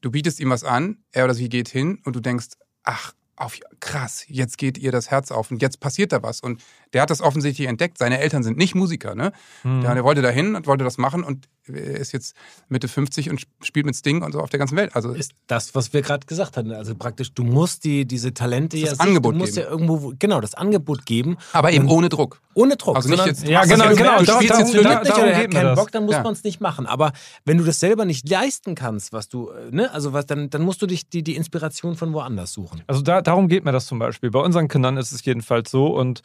du 0.00 0.10
bietest 0.10 0.40
ihm 0.40 0.50
was 0.50 0.64
an, 0.64 0.98
er 1.12 1.24
oder 1.24 1.34
sie 1.34 1.48
geht 1.48 1.68
hin 1.68 2.00
und 2.04 2.16
du 2.16 2.20
denkst, 2.20 2.48
ach, 2.82 3.12
auf, 3.36 3.58
krass, 3.80 4.24
jetzt 4.28 4.58
geht 4.58 4.78
ihr 4.78 4.92
das 4.92 5.10
Herz 5.10 5.30
auf 5.30 5.50
und 5.50 5.62
jetzt 5.62 5.80
passiert 5.80 6.12
da 6.12 6.22
was. 6.22 6.40
Und 6.40 6.62
der 6.96 7.02
hat 7.02 7.10
das 7.10 7.20
offensichtlich 7.20 7.68
entdeckt. 7.68 7.98
Seine 7.98 8.18
Eltern 8.20 8.42
sind 8.42 8.56
nicht 8.56 8.74
Musiker, 8.74 9.14
ne? 9.14 9.32
Hm. 9.62 9.82
Der, 9.82 9.94
der 9.94 10.02
wollte 10.02 10.22
da 10.22 10.30
hin 10.30 10.54
und 10.56 10.66
wollte 10.66 10.82
das 10.82 10.96
machen 10.96 11.22
und 11.22 11.44
er 11.68 11.96
ist 11.98 12.12
jetzt 12.12 12.34
Mitte 12.68 12.86
50 12.88 13.28
und 13.28 13.42
spielt 13.62 13.84
mit 13.84 13.94
Sting 13.96 14.22
und 14.22 14.32
so 14.32 14.40
auf 14.40 14.48
der 14.48 14.58
ganzen 14.58 14.76
Welt. 14.76 14.94
Also 14.96 15.10
ist 15.12 15.32
das, 15.48 15.74
was 15.74 15.92
wir 15.92 16.00
gerade 16.00 16.24
gesagt 16.24 16.56
hatten. 16.56 16.72
Also 16.72 16.94
praktisch, 16.94 17.34
du 17.34 17.42
musst 17.44 17.84
die, 17.84 18.06
diese 18.06 18.32
Talente 18.32 18.80
Das 18.80 18.92
ja 18.92 18.96
Angebot 19.04 19.34
du 19.34 19.38
musst 19.38 19.54
geben. 19.56 19.66
ja 19.66 19.70
irgendwo, 19.72 20.12
genau, 20.18 20.40
das 20.40 20.54
Angebot 20.54 21.04
geben. 21.04 21.36
aber 21.52 21.72
eben 21.72 21.88
ohne 21.90 22.08
Druck. 22.08 22.40
ohne 22.54 22.76
Druck. 22.76 22.96
Also 22.96 23.08
nicht 23.10 23.18
sondern- 23.18 23.34
jetzt, 23.36 23.48
Ja, 23.48 23.60
das 23.62 23.68
genau, 23.68 23.94
genau, 23.94 24.18
Du 24.20 24.24
spielst 24.32 24.58
jetzt 24.60 24.74
für 24.74 24.82
da- 24.82 25.00
nicht 25.00 25.12
oder 25.12 25.26
er 25.26 25.36
hat 25.42 25.50
keinen 25.50 25.64
das. 25.66 25.78
Bock, 25.78 25.90
dann 25.92 26.04
muss 26.04 26.14
Ja. 26.14 26.22
man 26.22 26.32
es 26.32 26.44
nicht 26.44 26.60
machen. 26.60 26.86
Aber 26.86 27.12
wenn 27.44 27.58
du 27.58 27.64
das 27.64 27.78
selber 27.80 28.04
nicht 28.04 28.28
leisten 28.28 28.74
kannst, 28.76 29.12
was 29.12 29.28
du, 29.28 29.50
äh, 29.50 29.70
ne, 29.72 29.90
also 29.92 30.12
was, 30.12 30.24
dann, 30.26 30.48
dann 30.50 30.62
musst 30.62 30.80
du 30.82 30.86
dich 30.86 31.08
die, 31.08 31.22
die 31.24 31.34
Inspiration 31.36 31.96
von 31.96 32.12
woanders 32.12 32.52
suchen. 32.52 32.82
Also 32.86 33.02
da, 33.02 33.20
darum 33.22 33.48
geht 33.48 33.64
mir 33.64 33.72
das 33.72 33.86
zum 33.86 33.98
Beispiel. 33.98 34.30
Bei 34.30 34.38
unseren 34.40 34.68
Kindern 34.68 34.96
ist 34.96 35.10
es 35.10 35.24
jedenfalls 35.24 35.68
so 35.70 35.88
und 35.88 36.22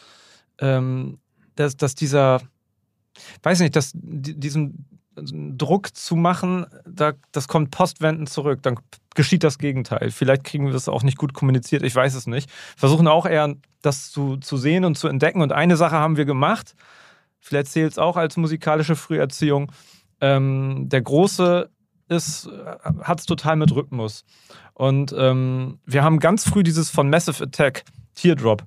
ähm, 0.60 1.20
dass, 1.56 1.78
dass 1.78 1.96
dieser, 1.96 2.42
weiß 3.44 3.60
nicht, 3.60 3.76
dass 3.76 3.92
di- 3.94 4.40
diesen 4.40 4.88
Druck 5.14 5.96
zu 5.96 6.16
machen, 6.16 6.66
da, 6.86 7.14
das 7.34 7.48
kommt 7.48 7.72
postwendend 7.72 8.30
zurück. 8.30 8.64
Dann 8.64 8.80
geschieht 9.14 9.44
das 9.44 9.58
Gegenteil. 9.58 10.10
Vielleicht 10.10 10.46
kriegen 10.46 10.66
wir 10.66 10.74
das 10.74 10.88
auch 10.88 11.04
nicht 11.04 11.18
gut 11.18 11.34
kommuniziert, 11.34 11.84
ich 11.84 11.94
weiß 11.94 12.16
es 12.16 12.28
nicht. 12.28 12.50
Versuchen 12.78 13.08
auch 13.08 13.26
eher, 13.26 13.56
das 13.82 14.12
zu, 14.12 14.38
zu 14.38 14.56
sehen 14.56 14.86
und 14.86 14.98
zu 14.98 15.10
entdecken. 15.10 15.42
Und 15.42 15.52
eine 15.52 15.76
Sache 15.76 15.96
haben 15.96 16.16
wir 16.16 16.26
gemacht, 16.26 16.76
vielleicht 17.40 17.68
zählt 17.68 17.92
es 17.92 17.98
auch 17.98 18.16
als 18.16 18.38
musikalische 18.38 18.96
Früherziehung. 18.96 19.72
Ähm, 20.22 20.88
der 20.88 21.02
Große 21.02 21.70
hat 22.10 23.20
es 23.20 23.26
total 23.26 23.56
mit 23.56 23.74
Rhythmus. 23.74 24.24
Und 24.74 25.14
ähm, 25.18 25.80
wir 25.86 26.04
haben 26.04 26.20
ganz 26.20 26.48
früh 26.48 26.64
dieses 26.64 26.90
von 26.90 27.10
Massive 27.10 27.44
Attack, 27.44 27.84
Teardrop. 28.16 28.64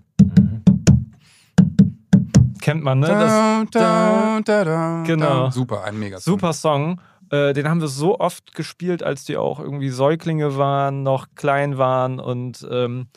Kennt 2.64 2.82
man, 2.82 3.00
ne? 3.00 3.08
Das, 3.08 3.70
Da, 3.72 4.40
da, 4.42 4.64
da, 4.64 5.02
Genau. 5.06 5.50
Super, 5.50 5.84
ein 5.84 5.98
mega 5.98 6.18
Super 6.18 6.54
Song. 6.54 6.98
Äh, 7.28 7.52
den 7.52 7.68
haben 7.68 7.82
wir 7.82 7.88
so 7.88 8.18
oft 8.18 8.54
gespielt, 8.54 9.02
als 9.02 9.24
die 9.24 9.36
auch 9.36 9.60
irgendwie 9.60 9.90
Säuglinge 9.90 10.56
waren, 10.56 11.02
noch 11.02 11.26
klein 11.34 11.76
waren 11.76 12.18
und, 12.18 12.66
ähm, 12.70 13.08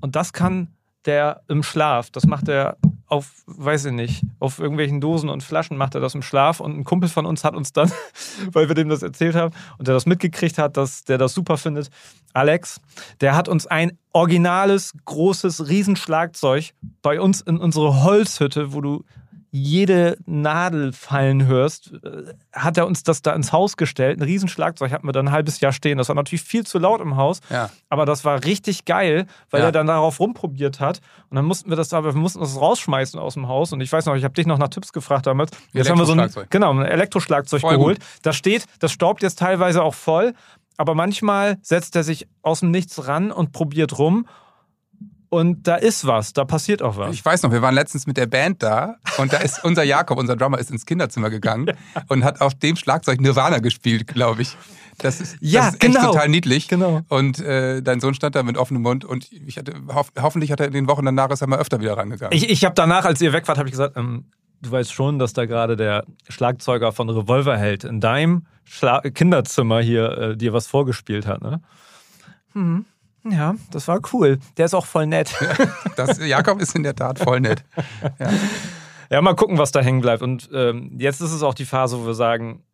und 0.00 0.16
das 0.16 0.32
kann 0.32 0.68
der 1.04 1.42
im 1.48 1.62
Schlaf. 1.62 2.10
Das 2.10 2.26
macht 2.26 2.48
er 2.48 2.78
auf, 3.08 3.30
weiß 3.46 3.86
ich 3.86 3.92
nicht, 3.92 4.22
auf 4.40 4.58
irgendwelchen 4.58 5.00
Dosen 5.00 5.28
und 5.28 5.42
Flaschen 5.42 5.76
macht 5.76 5.94
er 5.94 6.00
das 6.00 6.14
im 6.14 6.22
Schlaf 6.22 6.60
und 6.60 6.76
ein 6.76 6.84
Kumpel 6.84 7.08
von 7.08 7.26
uns 7.26 7.44
hat 7.44 7.54
uns 7.54 7.72
dann, 7.72 7.90
weil 8.52 8.68
wir 8.68 8.74
dem 8.74 8.88
das 8.88 9.02
erzählt 9.02 9.36
haben 9.36 9.54
und 9.78 9.86
der 9.86 9.94
das 9.94 10.06
mitgekriegt 10.06 10.58
hat, 10.58 10.76
dass 10.76 11.04
der 11.04 11.18
das 11.18 11.34
super 11.34 11.56
findet, 11.56 11.90
Alex, 12.32 12.80
der 13.20 13.34
hat 13.34 13.48
uns 13.48 13.66
ein 13.66 13.96
originales, 14.12 14.92
großes 15.04 15.68
Riesenschlagzeug 15.68 16.72
bei 17.02 17.20
uns 17.20 17.40
in 17.40 17.58
unsere 17.58 18.02
Holzhütte, 18.02 18.72
wo 18.72 18.80
du 18.80 19.04
jede 19.50 20.16
Nadel 20.26 20.92
fallen 20.92 21.46
hörst, 21.46 21.92
äh, 22.04 22.34
hat 22.52 22.76
er 22.76 22.86
uns 22.86 23.02
das 23.02 23.22
da 23.22 23.32
ins 23.34 23.52
Haus 23.52 23.76
gestellt. 23.76 24.18
Ein 24.18 24.22
Riesenschlagzeug 24.24 24.90
hatten 24.92 25.06
wir 25.06 25.12
dann 25.12 25.28
ein 25.28 25.32
halbes 25.32 25.60
Jahr 25.60 25.72
stehen. 25.72 25.98
Das 25.98 26.08
war 26.08 26.14
natürlich 26.14 26.42
viel 26.42 26.66
zu 26.66 26.78
laut 26.78 27.00
im 27.00 27.16
Haus, 27.16 27.40
Ja. 27.50 27.70
aber 27.88 28.06
das 28.06 28.24
war 28.24 28.44
richtig 28.44 28.84
geil, 28.84 29.26
weil 29.50 29.60
Ja. 29.60 29.66
er 29.66 29.72
dann 29.72 29.86
darauf 29.86 30.20
rumprobiert 30.20 30.80
hat. 30.80 31.00
Und 31.30 31.36
dann 31.36 31.44
mussten 31.44 31.70
wir 31.70 31.76
das 31.76 31.92
aber, 31.92 32.14
wir 32.14 32.20
mussten 32.20 32.40
das 32.40 32.60
rausschmeißen 32.60 33.18
aus 33.18 33.34
dem 33.34 33.48
Haus. 33.48 33.72
Und 33.72 33.80
ich 33.80 33.92
weiß 33.92 34.06
noch, 34.06 34.14
ich 34.16 34.24
habe 34.24 34.34
dich 34.34 34.46
noch 34.46 34.58
nach 34.58 34.68
Tipps 34.68 34.92
gefragt 34.92 35.26
damals. 35.26 35.50
Jetzt 35.72 35.88
haben 35.90 35.98
wir 35.98 36.06
so 36.06 36.12
ein, 36.12 36.30
genau, 36.50 36.72
ein 36.72 36.82
Elektroschlagzeug 36.84 37.60
Voll 37.60 37.76
geholt. 37.76 37.98
Das 38.22 38.36
steht, 38.36 38.66
das 38.80 38.92
staubt 38.92 39.22
jetzt 39.22 39.38
teilweise 39.38 39.82
auch 39.82 39.94
voll, 39.94 40.34
aber 40.76 40.94
manchmal 40.94 41.56
setzt 41.62 41.96
er 41.96 42.02
sich 42.02 42.28
aus 42.42 42.60
dem 42.60 42.70
Nichts 42.70 43.06
ran 43.08 43.32
und 43.32 43.52
probiert 43.52 43.98
rum. 43.98 44.26
Und 45.28 45.66
da 45.66 45.76
ist 45.76 46.06
was, 46.06 46.32
da 46.32 46.44
passiert 46.44 46.82
auch 46.82 46.96
was. 46.96 47.12
Ich 47.14 47.24
weiß 47.24 47.42
noch, 47.42 47.50
wir 47.50 47.62
waren 47.62 47.74
letztens 47.74 48.06
mit 48.06 48.16
der 48.16 48.26
Band 48.26 48.62
da 48.62 48.96
und 49.18 49.32
da 49.32 49.38
ist 49.38 49.64
unser 49.64 49.82
Jakob, 49.82 50.18
unser 50.18 50.36
Drummer, 50.36 50.58
ist 50.58 50.70
ins 50.70 50.86
Kinderzimmer 50.86 51.30
gegangen 51.30 51.72
und 52.08 52.24
hat 52.24 52.40
auf 52.40 52.54
dem 52.54 52.76
Schlagzeug 52.76 53.20
Nirvana 53.20 53.58
gespielt, 53.58 54.06
glaube 54.06 54.42
ich. 54.42 54.56
Das 54.98 55.20
ist, 55.20 55.36
Ja, 55.40 55.66
das 55.66 55.74
ist 55.74 55.84
echt 55.84 55.94
genau. 55.94 56.12
total 56.12 56.28
niedlich. 56.28 56.68
Genau. 56.68 57.02
Und 57.08 57.40
äh, 57.40 57.82
dein 57.82 58.00
Sohn 58.00 58.14
stand 58.14 58.34
da 58.34 58.42
mit 58.42 58.56
offenem 58.56 58.82
Mund 58.82 59.04
und 59.04 59.30
ich 59.32 59.58
hatte, 59.58 59.74
hoff, 59.92 60.12
hoffentlich 60.20 60.52
hat 60.52 60.60
er 60.60 60.66
in 60.66 60.72
den 60.72 60.88
Wochen 60.88 61.04
danach 61.04 61.30
ist 61.30 61.40
er 61.40 61.48
mal 61.48 61.58
öfter 61.58 61.80
wieder 61.80 61.96
rangegangen. 61.96 62.36
Ich, 62.36 62.48
ich 62.48 62.64
habe 62.64 62.74
danach, 62.74 63.04
als 63.04 63.20
ihr 63.20 63.32
weg 63.32 63.46
wart, 63.48 63.58
habe 63.58 63.68
ich 63.68 63.72
gesagt, 63.72 63.96
ähm, 63.96 64.26
du 64.62 64.70
weißt 64.70 64.92
schon, 64.92 65.18
dass 65.18 65.32
da 65.32 65.44
gerade 65.44 65.76
der 65.76 66.04
Schlagzeuger 66.28 66.92
von 66.92 67.10
Revolverheld 67.10 67.84
in 67.84 68.00
deinem 68.00 68.46
Schla 68.64 69.00
Kinderzimmer 69.00 69.80
hier 69.80 70.18
äh, 70.18 70.36
dir 70.36 70.52
was 70.52 70.66
vorgespielt 70.66 71.26
hat, 71.26 71.42
ne? 71.42 71.60
Hm. 72.52 72.86
Ja, 73.30 73.54
das 73.70 73.88
war 73.88 74.00
cool. 74.12 74.38
Der 74.56 74.66
ist 74.66 74.74
auch 74.74 74.86
voll 74.86 75.06
nett. 75.06 75.34
das, 75.96 76.18
Jakob 76.24 76.60
ist 76.60 76.74
in 76.74 76.82
der 76.82 76.94
Tat 76.94 77.18
voll 77.18 77.40
nett. 77.40 77.64
Ja. 78.18 78.30
Ja, 79.10 79.22
mal 79.22 79.34
gucken, 79.34 79.58
was 79.58 79.70
da 79.70 79.80
hängen 79.80 80.00
bleibt. 80.00 80.22
Und 80.22 80.50
ähm, 80.52 80.96
jetzt 80.98 81.20
ist 81.20 81.32
es 81.32 81.42
auch 81.42 81.54
die 81.54 81.64
Phase, 81.64 81.98
wo 82.00 82.06
wir 82.06 82.14
sagen, 82.14 82.64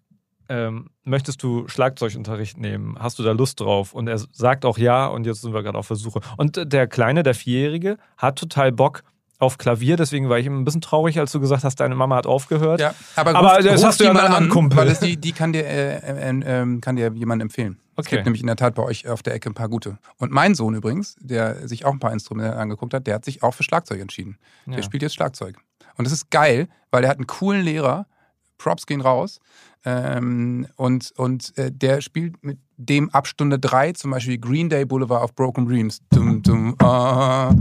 ähm, 0.49 0.91
möchtest 1.05 1.43
du 1.43 1.69
Schlagzeugunterricht 1.69 2.59
nehmen? 2.59 2.97
Hast 2.99 3.19
du 3.19 3.23
da 3.23 3.33
Lust 3.33 3.61
drauf? 3.61 3.93
Und 3.93 4.09
er 4.09 4.19
sagt 4.19 4.65
auch 4.65 4.79
ja 4.79 5.07
und 5.07 5.27
jetzt 5.27 5.43
sind 5.43 5.55
wir 5.55 5.63
gerade 5.63 5.79
auf 5.79 5.89
der 5.89 5.97
Suche. 5.97 6.21
Und 6.37 6.73
der 6.73 6.87
Kleine, 6.87 7.23
der 7.23 7.35
Vierjährige, 7.35 7.99
hat 8.17 8.39
total 8.39 8.73
Bock 8.73 9.03
auf 9.43 9.59
Klavier, 9.59 9.97
deswegen 9.97 10.29
war 10.29 10.39
ich 10.39 10.47
ein 10.47 10.65
bisschen 10.65 10.81
traurig, 10.81 11.19
als 11.19 11.33
du 11.33 11.41
gesagt 11.41 11.65
hast, 11.65 11.77
deine 11.81 11.95
Mama 11.97 12.17
hat 12.17 12.27
aufgehört. 12.27 12.81
Ja, 12.81 12.95
aber, 13.17 13.35
Aber 13.35 13.57
ruf, 13.57 13.65
das 13.65 13.81
ruf 13.81 13.87
hast 13.89 14.01
du 14.01 14.05
ja 14.05 14.13
mal 14.13 14.27
an, 14.27 14.49
Kumpel. 14.49 14.79
weil 14.79 14.89
das, 14.89 15.01
die, 15.01 15.17
die 15.17 15.33
kann 15.33 15.53
dir, 15.53 15.67
äh, 15.67 16.31
äh, 16.31 16.63
äh, 16.63 16.81
kann 16.81 16.97
dir 16.97 17.13
jemand 17.15 17.43
empfehlen. 17.43 17.79
Es 17.97 18.07
Okay. 18.07 18.17
gibt 18.17 18.25
nämlich 18.27 18.41
in 18.41 18.47
der 18.47 18.57
Tat 18.57 18.75
bei 18.75 18.83
euch 18.83 19.07
auf 19.09 19.23
der 19.23 19.35
Ecke 19.35 19.51
ein 19.51 19.55
paar 19.55 19.69
gute. 19.69 19.99
Und 20.17 20.33
mein 20.33 20.55
Sohn 20.55 20.75
übrigens, 20.75 21.17
der 21.21 21.69
sich 21.69 21.85
auch 21.85 21.93
ein 21.93 21.99
paar 21.99 22.13
Instrumente 22.13 22.57
angeguckt 22.57 22.95
hat, 22.95 23.07
der 23.07 23.17
hat 23.17 23.25
sich 23.25 23.43
auch 23.43 23.53
für 23.53 23.65
Schlagzeug 23.65 24.01
entschieden. 24.01 24.39
Ja. 24.67 24.77
Der 24.77 24.83
spielt 24.83 25.03
jetzt 25.03 25.15
Schlagzeug. 25.15 25.57
Und 25.99 26.05
das 26.07 26.13
ist 26.13 26.31
geil, 26.31 26.69
weil 26.91 27.05
er 27.05 27.11
hat 27.11 27.19
einen 27.19 27.27
coolen 27.27 27.63
Lehrer. 27.63 28.07
Props 28.59 28.87
gehen 28.87 29.01
raus. 29.01 29.41
Ähm, 29.85 30.67
und 30.77 31.13
und 31.17 31.57
äh, 31.59 31.73
der 31.73 32.01
spielt 32.01 32.43
mit 32.45 32.59
dem 32.77 33.11
ab 33.11 33.27
Stunde 33.27 33.59
3 33.59 33.93
zum 33.93 34.11
Beispiel 34.13 34.39
Green 34.39 34.69
Day 34.69 34.85
Boulevard 34.85 35.23
of 35.25 35.35
Broken 35.35 35.67
Dreams. 35.67 36.01
Dum, 36.11 36.43
dum, 36.43 36.75
ah, 36.81 37.53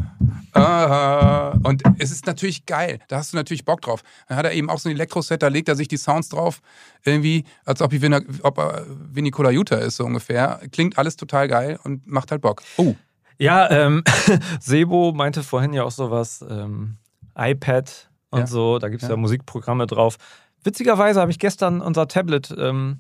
ah. 0.54 1.58
Und 1.64 1.84
es 2.00 2.12
ist 2.12 2.26
natürlich 2.28 2.66
geil. 2.66 3.00
Da 3.08 3.18
hast 3.18 3.34
du 3.34 3.38
natürlich 3.38 3.66
Bock 3.66 3.82
drauf. 3.82 4.02
Dann 4.28 4.38
hat 4.38 4.46
er 4.46 4.54
eben 4.54 4.70
auch 4.70 4.80
so 4.80 4.90
ein 4.90 4.96
Elektroset, 4.96 5.42
da 5.42 5.48
legt 5.48 5.70
er 5.70 5.76
sich 5.76 5.88
die 5.88 5.98
Sounds 5.98 6.30
drauf, 6.30 6.62
irgendwie, 7.04 7.44
als 7.66 7.82
ob, 7.82 7.94
ich 7.94 8.02
Vina, 8.02 8.22
ob 8.44 8.58
er 8.58 8.86
Vinny 8.88 9.32
Colaiuta 9.32 9.76
ist, 9.76 9.98
so 9.98 10.06
ungefähr. 10.06 10.60
Klingt 10.72 10.98
alles 10.98 11.16
total 11.16 11.48
geil 11.48 11.80
und 11.84 12.08
macht 12.08 12.32
halt 12.32 12.42
Bock. 12.42 12.62
Oh, 12.78 12.96
Ja, 13.38 13.70
ähm, 13.72 14.04
Sebo 14.60 15.12
meinte 15.14 15.44
vorhin 15.44 15.74
ja 15.74 15.84
auch 15.84 15.92
sowas, 15.92 16.44
ähm, 16.48 16.98
iPad 17.38 18.10
und 18.30 18.42
Ja. 18.42 18.48
so, 18.48 18.80
da 18.80 18.90
gibt 18.90 19.02
es 19.02 19.10
ja. 19.10 19.16
Ja. 19.16 19.18
Musikprogramme 19.18 19.88
drauf. 19.88 20.18
Witzigerweise 20.64 21.22
habe 21.22 21.32
ich 21.32 21.40
gestern 21.40 21.82
unser 21.82 22.08
Tablet, 22.08 22.54
ähm, 22.58 23.00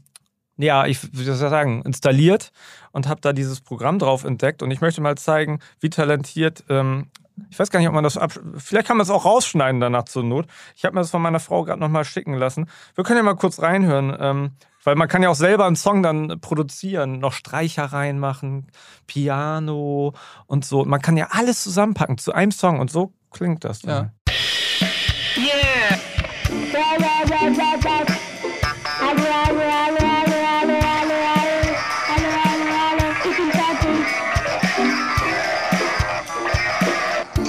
ja, 0.57 0.85
ich 0.85 1.13
würde 1.15 1.35
sagen, 1.35 1.81
installiert 1.83 2.51
und 2.91 3.07
habe 3.07 3.21
da 3.21 3.33
dieses 3.33 3.61
Programm 3.61 3.99
drauf 3.99 4.23
entdeckt 4.23 4.61
und 4.63 4.71
ich 4.71 4.81
möchte 4.81 5.01
mal 5.01 5.17
zeigen, 5.17 5.59
wie 5.79 5.89
talentiert, 5.89 6.63
ähm, 6.69 7.09
ich 7.49 7.57
weiß 7.57 7.71
gar 7.71 7.79
nicht, 7.79 7.87
ob 7.87 7.95
man 7.95 8.03
das 8.03 8.17
ab, 8.17 8.33
vielleicht 8.57 8.87
kann 8.87 8.97
man 8.97 9.03
es 9.03 9.09
auch 9.09 9.25
rausschneiden 9.25 9.79
danach 9.79 10.03
zur 10.03 10.23
Not. 10.23 10.47
Ich 10.75 10.85
habe 10.85 10.95
mir 10.95 11.01
das 11.01 11.11
von 11.11 11.21
meiner 11.21 11.39
Frau 11.39 11.63
gerade 11.63 11.79
nochmal 11.79 12.05
schicken 12.05 12.33
lassen. 12.33 12.69
Wir 12.95 13.03
können 13.03 13.17
ja 13.17 13.23
mal 13.23 13.35
kurz 13.35 13.61
reinhören, 13.61 14.15
ähm, 14.19 14.51
weil 14.83 14.95
man 14.95 15.07
kann 15.07 15.23
ja 15.23 15.29
auch 15.29 15.35
selber 15.35 15.65
einen 15.65 15.75
Song 15.75 16.03
dann 16.03 16.39
produzieren, 16.41 17.19
noch 17.19 17.33
Streicher 17.33 17.85
reinmachen, 17.85 18.67
Piano 19.07 20.13
und 20.47 20.65
so. 20.65 20.85
Man 20.85 21.01
kann 21.01 21.17
ja 21.17 21.29
alles 21.31 21.63
zusammenpacken 21.63 22.17
zu 22.17 22.33
einem 22.33 22.51
Song 22.51 22.79
und 22.79 22.91
so 22.91 23.13
klingt 23.31 23.63
das. 23.63 23.79
Dann. 23.79 24.05
Ja. 24.05 24.11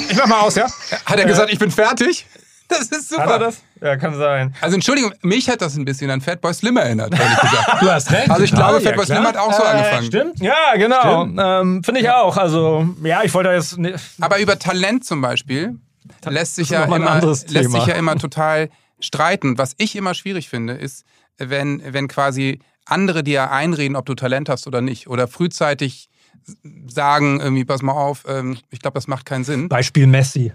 Ich 0.08 0.18
mach 0.18 0.26
mal 0.26 0.40
aus, 0.40 0.54
ja? 0.56 0.66
Hat 1.06 1.18
er 1.18 1.24
gesagt, 1.24 1.50
ich 1.52 1.58
bin 1.58 1.70
fertig? 1.70 2.26
Das 2.68 2.88
ist 2.88 3.10
super. 3.10 3.24
Hat 3.24 3.30
er 3.30 3.38
das? 3.38 3.62
Ja, 3.82 3.96
kann 3.96 4.16
sein. 4.16 4.54
Also 4.60 4.74
Entschuldigung, 4.76 5.12
mich 5.22 5.48
hat 5.48 5.60
das 5.60 5.76
ein 5.76 5.84
bisschen 5.84 6.10
an 6.10 6.20
Fatboy 6.20 6.54
Slim 6.54 6.76
erinnert, 6.76 7.12
ehrlich 7.12 7.40
gesagt. 7.40 7.68
Du 7.80 7.90
hast 7.90 8.10
recht. 8.12 8.30
Also 8.30 8.42
ich 8.44 8.52
glaube, 8.52 8.80
Fatboy 8.80 9.04
Slim 9.04 9.24
hat 9.24 9.36
auch 9.36 9.52
so 9.52 9.62
angefangen. 9.62 10.06
Stimmt. 10.06 10.40
Ja, 10.40 10.74
genau. 10.76 11.24
Ähm, 11.24 11.82
Finde 11.84 12.00
ich 12.00 12.10
auch. 12.10 12.36
Also, 12.36 12.86
ja, 13.02 13.22
ich 13.24 13.34
wollte 13.34 13.50
jetzt. 13.50 13.76
Ne, 13.78 13.94
Aber 14.20 14.38
über 14.38 14.58
Talent 14.58 15.04
zum 15.04 15.20
Beispiel 15.20 15.76
lässt 16.26 16.54
sich 16.54 16.70
ja 16.70 16.80
noch 16.80 16.88
mal 16.88 16.96
ein 16.96 17.22
immer, 17.22 17.36
lässt 17.48 17.72
sich 17.72 17.86
ja 17.86 17.94
immer 17.94 18.16
total 18.16 18.68
streiten. 19.02 19.58
Was 19.58 19.74
ich 19.78 19.96
immer 19.96 20.14
schwierig 20.14 20.48
finde, 20.48 20.74
ist, 20.74 21.04
wenn, 21.38 21.82
wenn 21.84 22.08
quasi 22.08 22.60
andere 22.84 23.22
dir 23.22 23.50
einreden, 23.50 23.96
ob 23.96 24.06
du 24.06 24.14
Talent 24.14 24.48
hast 24.48 24.66
oder 24.66 24.80
nicht. 24.80 25.08
Oder 25.08 25.28
frühzeitig 25.28 26.08
sagen, 26.86 27.40
irgendwie, 27.40 27.64
pass 27.64 27.82
mal 27.82 27.92
auf, 27.92 28.24
ähm, 28.26 28.58
ich 28.70 28.80
glaube, 28.80 28.94
das 28.94 29.06
macht 29.06 29.26
keinen 29.26 29.44
Sinn. 29.44 29.68
Beispiel 29.68 30.06
Messi. 30.06 30.52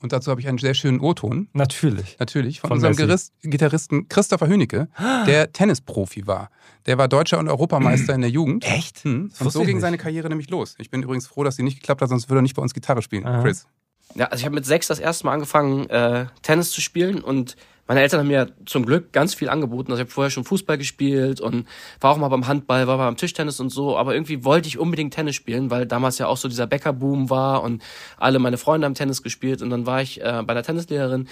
Und 0.00 0.12
dazu 0.12 0.30
habe 0.30 0.40
ich 0.40 0.48
einen 0.48 0.58
sehr 0.58 0.74
schönen 0.74 1.00
O-Ton. 1.00 1.48
Natürlich. 1.52 2.16
Natürlich, 2.18 2.60
von, 2.60 2.68
Von 2.68 2.76
unserem. 2.76 2.96
Gerist, 2.96 3.32
Gitarristen 3.42 4.08
Christopher 4.08 4.46
Hünecke, 4.46 4.88
der 5.26 5.52
Tennisprofi 5.52 6.26
war. 6.26 6.50
Der 6.84 6.98
war 6.98 7.08
Deutscher 7.08 7.38
und 7.38 7.48
Europameister 7.48 8.14
in 8.14 8.20
der 8.20 8.30
Jugend. 8.30 8.64
Echt? 8.64 9.04
Hm. 9.04 9.30
Und 9.40 9.52
so 9.52 9.60
ging 9.60 9.76
nicht. 9.76 9.80
seine 9.80 9.96
Karriere 9.96 10.28
nämlich 10.28 10.50
los. 10.50 10.74
Ich 10.78 10.90
bin 10.90 11.02
übrigens 11.02 11.26
froh, 11.26 11.44
dass 11.44 11.56
sie 11.56 11.62
nicht 11.62 11.80
geklappt 11.80 12.02
hat, 12.02 12.10
sonst 12.10 12.28
würde 12.28 12.40
er 12.40 12.42
nicht 12.42 12.54
bei 12.54 12.62
uns 12.62 12.74
Gitarre 12.74 13.00
spielen. 13.00 13.26
Aha. 13.26 13.42
Chris. 13.42 13.66
Ja, 14.14 14.26
also 14.26 14.40
ich 14.40 14.44
habe 14.44 14.54
mit 14.54 14.64
sechs 14.64 14.86
das 14.86 14.98
erste 14.98 15.26
Mal 15.26 15.32
angefangen, 15.32 15.90
äh, 15.90 16.26
Tennis 16.42 16.70
zu 16.70 16.80
spielen 16.80 17.22
und 17.22 17.56
meine 17.88 18.00
Eltern 18.00 18.20
haben 18.20 18.26
mir 18.26 18.48
zum 18.64 18.84
Glück 18.84 19.12
ganz 19.12 19.34
viel 19.34 19.48
angeboten. 19.48 19.92
Also 19.92 20.02
ich 20.02 20.06
habe 20.06 20.12
vorher 20.12 20.30
schon 20.30 20.44
Fußball 20.44 20.76
gespielt 20.76 21.40
und 21.40 21.68
war 22.00 22.10
auch 22.12 22.16
mal 22.16 22.28
beim 22.28 22.48
Handball, 22.48 22.88
war 22.88 22.98
beim 22.98 23.16
Tischtennis 23.16 23.60
und 23.60 23.70
so. 23.70 23.96
Aber 23.96 24.12
irgendwie 24.12 24.44
wollte 24.44 24.66
ich 24.66 24.78
unbedingt 24.78 25.14
Tennis 25.14 25.36
spielen, 25.36 25.70
weil 25.70 25.86
damals 25.86 26.18
ja 26.18 26.26
auch 26.26 26.36
so 26.36 26.48
dieser 26.48 26.66
Bäckerboom 26.66 27.30
war 27.30 27.62
und 27.62 27.82
alle 28.16 28.40
meine 28.40 28.58
Freunde 28.58 28.86
haben 28.86 28.94
Tennis 28.94 29.22
gespielt. 29.22 29.62
Und 29.62 29.70
dann 29.70 29.86
war 29.86 30.02
ich 30.02 30.20
äh, 30.20 30.42
bei 30.44 30.54
der 30.54 30.64
Tennislehrerin, 30.64 31.28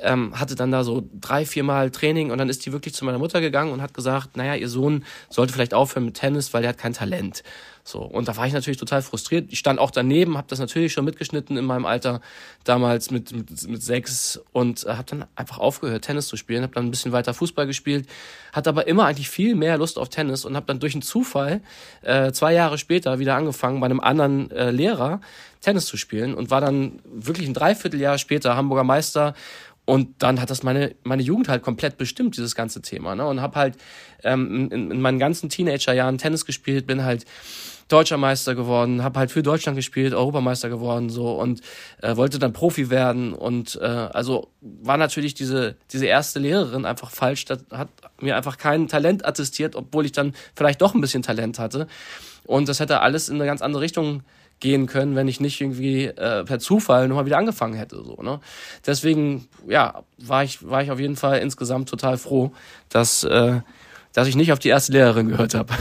ähm, 0.00 0.38
hatte 0.38 0.54
dann 0.54 0.70
da 0.70 0.84
so 0.84 1.02
drei, 1.20 1.44
vier 1.44 1.64
Mal 1.64 1.90
Training 1.90 2.30
und 2.30 2.38
dann 2.38 2.48
ist 2.48 2.64
die 2.64 2.72
wirklich 2.72 2.94
zu 2.94 3.04
meiner 3.04 3.18
Mutter 3.18 3.40
gegangen 3.40 3.72
und 3.72 3.82
hat 3.82 3.92
gesagt, 3.92 4.36
naja, 4.36 4.54
ihr 4.54 4.68
Sohn 4.68 5.04
sollte 5.28 5.52
vielleicht 5.52 5.74
aufhören 5.74 6.04
mit 6.04 6.14
Tennis, 6.14 6.54
weil 6.54 6.62
der 6.62 6.68
hat 6.68 6.78
kein 6.78 6.92
Talent. 6.92 7.42
So, 7.88 8.00
und 8.00 8.26
da 8.26 8.36
war 8.36 8.48
ich 8.48 8.52
natürlich 8.52 8.78
total 8.78 9.00
frustriert. 9.00 9.46
Ich 9.52 9.60
stand 9.60 9.78
auch 9.78 9.92
daneben, 9.92 10.36
habe 10.36 10.48
das 10.50 10.58
natürlich 10.58 10.92
schon 10.92 11.04
mitgeschnitten 11.04 11.56
in 11.56 11.64
meinem 11.64 11.86
Alter, 11.86 12.20
damals 12.64 13.12
mit, 13.12 13.30
mit, 13.30 13.68
mit 13.68 13.80
sechs 13.80 14.40
und 14.50 14.84
äh, 14.84 14.94
habe 14.94 15.04
dann 15.08 15.24
einfach 15.36 15.58
aufgehört, 15.58 16.04
Tennis 16.04 16.26
zu 16.26 16.36
spielen, 16.36 16.64
habe 16.64 16.74
dann 16.74 16.86
ein 16.86 16.90
bisschen 16.90 17.12
weiter 17.12 17.32
Fußball 17.32 17.64
gespielt, 17.64 18.08
hatte 18.52 18.70
aber 18.70 18.88
immer 18.88 19.06
eigentlich 19.06 19.30
viel 19.30 19.54
mehr 19.54 19.78
Lust 19.78 20.00
auf 20.00 20.08
Tennis 20.08 20.44
und 20.44 20.56
habe 20.56 20.66
dann 20.66 20.80
durch 20.80 20.94
einen 20.94 21.02
Zufall 21.02 21.60
äh, 22.02 22.32
zwei 22.32 22.52
Jahre 22.54 22.76
später 22.76 23.20
wieder 23.20 23.36
angefangen, 23.36 23.78
bei 23.78 23.86
einem 23.86 24.00
anderen 24.00 24.50
äh, 24.50 24.72
Lehrer 24.72 25.20
Tennis 25.60 25.86
zu 25.86 25.96
spielen 25.96 26.34
und 26.34 26.50
war 26.50 26.60
dann 26.60 26.98
wirklich 27.04 27.46
ein 27.46 27.54
Dreivierteljahr 27.54 28.18
später 28.18 28.56
Hamburger 28.56 28.82
Meister 28.82 29.34
Und 29.84 30.20
dann 30.20 30.40
hat 30.40 30.50
das 30.50 30.64
meine, 30.64 30.96
meine 31.04 31.22
Jugend 31.22 31.48
halt 31.48 31.62
komplett 31.62 31.96
bestimmt, 31.96 32.36
dieses 32.36 32.56
ganze 32.56 32.82
Thema. 32.82 33.14
Ne? 33.14 33.24
Und 33.24 33.40
habe 33.40 33.54
halt 33.54 33.76
ähm, 34.24 34.68
in, 34.72 34.90
in 34.90 35.00
meinen 35.00 35.20
ganzen 35.20 35.48
Teenagerjahren 35.48 36.18
Tennis 36.18 36.44
gespielt, 36.44 36.88
bin 36.88 37.04
halt 37.04 37.24
deutscher 37.88 38.16
Meister 38.16 38.54
geworden, 38.54 39.02
habe 39.02 39.18
halt 39.18 39.30
für 39.30 39.42
Deutschland 39.42 39.76
gespielt, 39.76 40.14
Europameister 40.14 40.68
geworden 40.68 41.08
so 41.08 41.40
und 41.40 41.60
äh, 42.02 42.16
wollte 42.16 42.38
dann 42.38 42.52
Profi 42.52 42.90
werden 42.90 43.32
und 43.32 43.78
äh, 43.80 43.84
also 43.84 44.48
war 44.60 44.96
natürlich 44.96 45.34
diese 45.34 45.76
diese 45.92 46.06
erste 46.06 46.38
Lehrerin 46.38 46.84
einfach 46.84 47.10
falsch, 47.10 47.44
das 47.44 47.64
hat 47.70 47.88
mir 48.20 48.36
einfach 48.36 48.58
kein 48.58 48.88
Talent 48.88 49.24
attestiert, 49.24 49.76
obwohl 49.76 50.04
ich 50.04 50.12
dann 50.12 50.34
vielleicht 50.54 50.82
doch 50.82 50.94
ein 50.94 51.00
bisschen 51.00 51.22
Talent 51.22 51.58
hatte 51.58 51.86
und 52.44 52.68
das 52.68 52.80
hätte 52.80 53.00
alles 53.00 53.28
in 53.28 53.36
eine 53.36 53.46
ganz 53.46 53.62
andere 53.62 53.82
Richtung 53.82 54.22
gehen 54.60 54.86
können, 54.86 55.16
wenn 55.16 55.28
ich 55.28 55.40
nicht 55.40 55.60
irgendwie 55.60 56.06
äh, 56.06 56.44
per 56.44 56.58
Zufall 56.58 57.08
nochmal 57.08 57.26
wieder 57.26 57.38
angefangen 57.38 57.74
hätte. 57.74 58.02
So, 58.02 58.22
ne? 58.22 58.40
Deswegen, 58.86 59.48
ja, 59.68 60.02
war 60.16 60.44
ich, 60.44 60.66
war 60.66 60.82
ich 60.82 60.90
auf 60.90 60.98
jeden 60.98 61.16
Fall 61.16 61.40
insgesamt 61.40 61.88
total 61.88 62.16
froh, 62.16 62.52
dass, 62.88 63.22
äh, 63.24 63.60
dass 64.16 64.26
ich 64.28 64.34
nicht 64.34 64.50
auf 64.50 64.58
die 64.58 64.68
erste 64.70 64.92
Lehrerin 64.92 65.28
gehört 65.28 65.52
habe. 65.54 65.74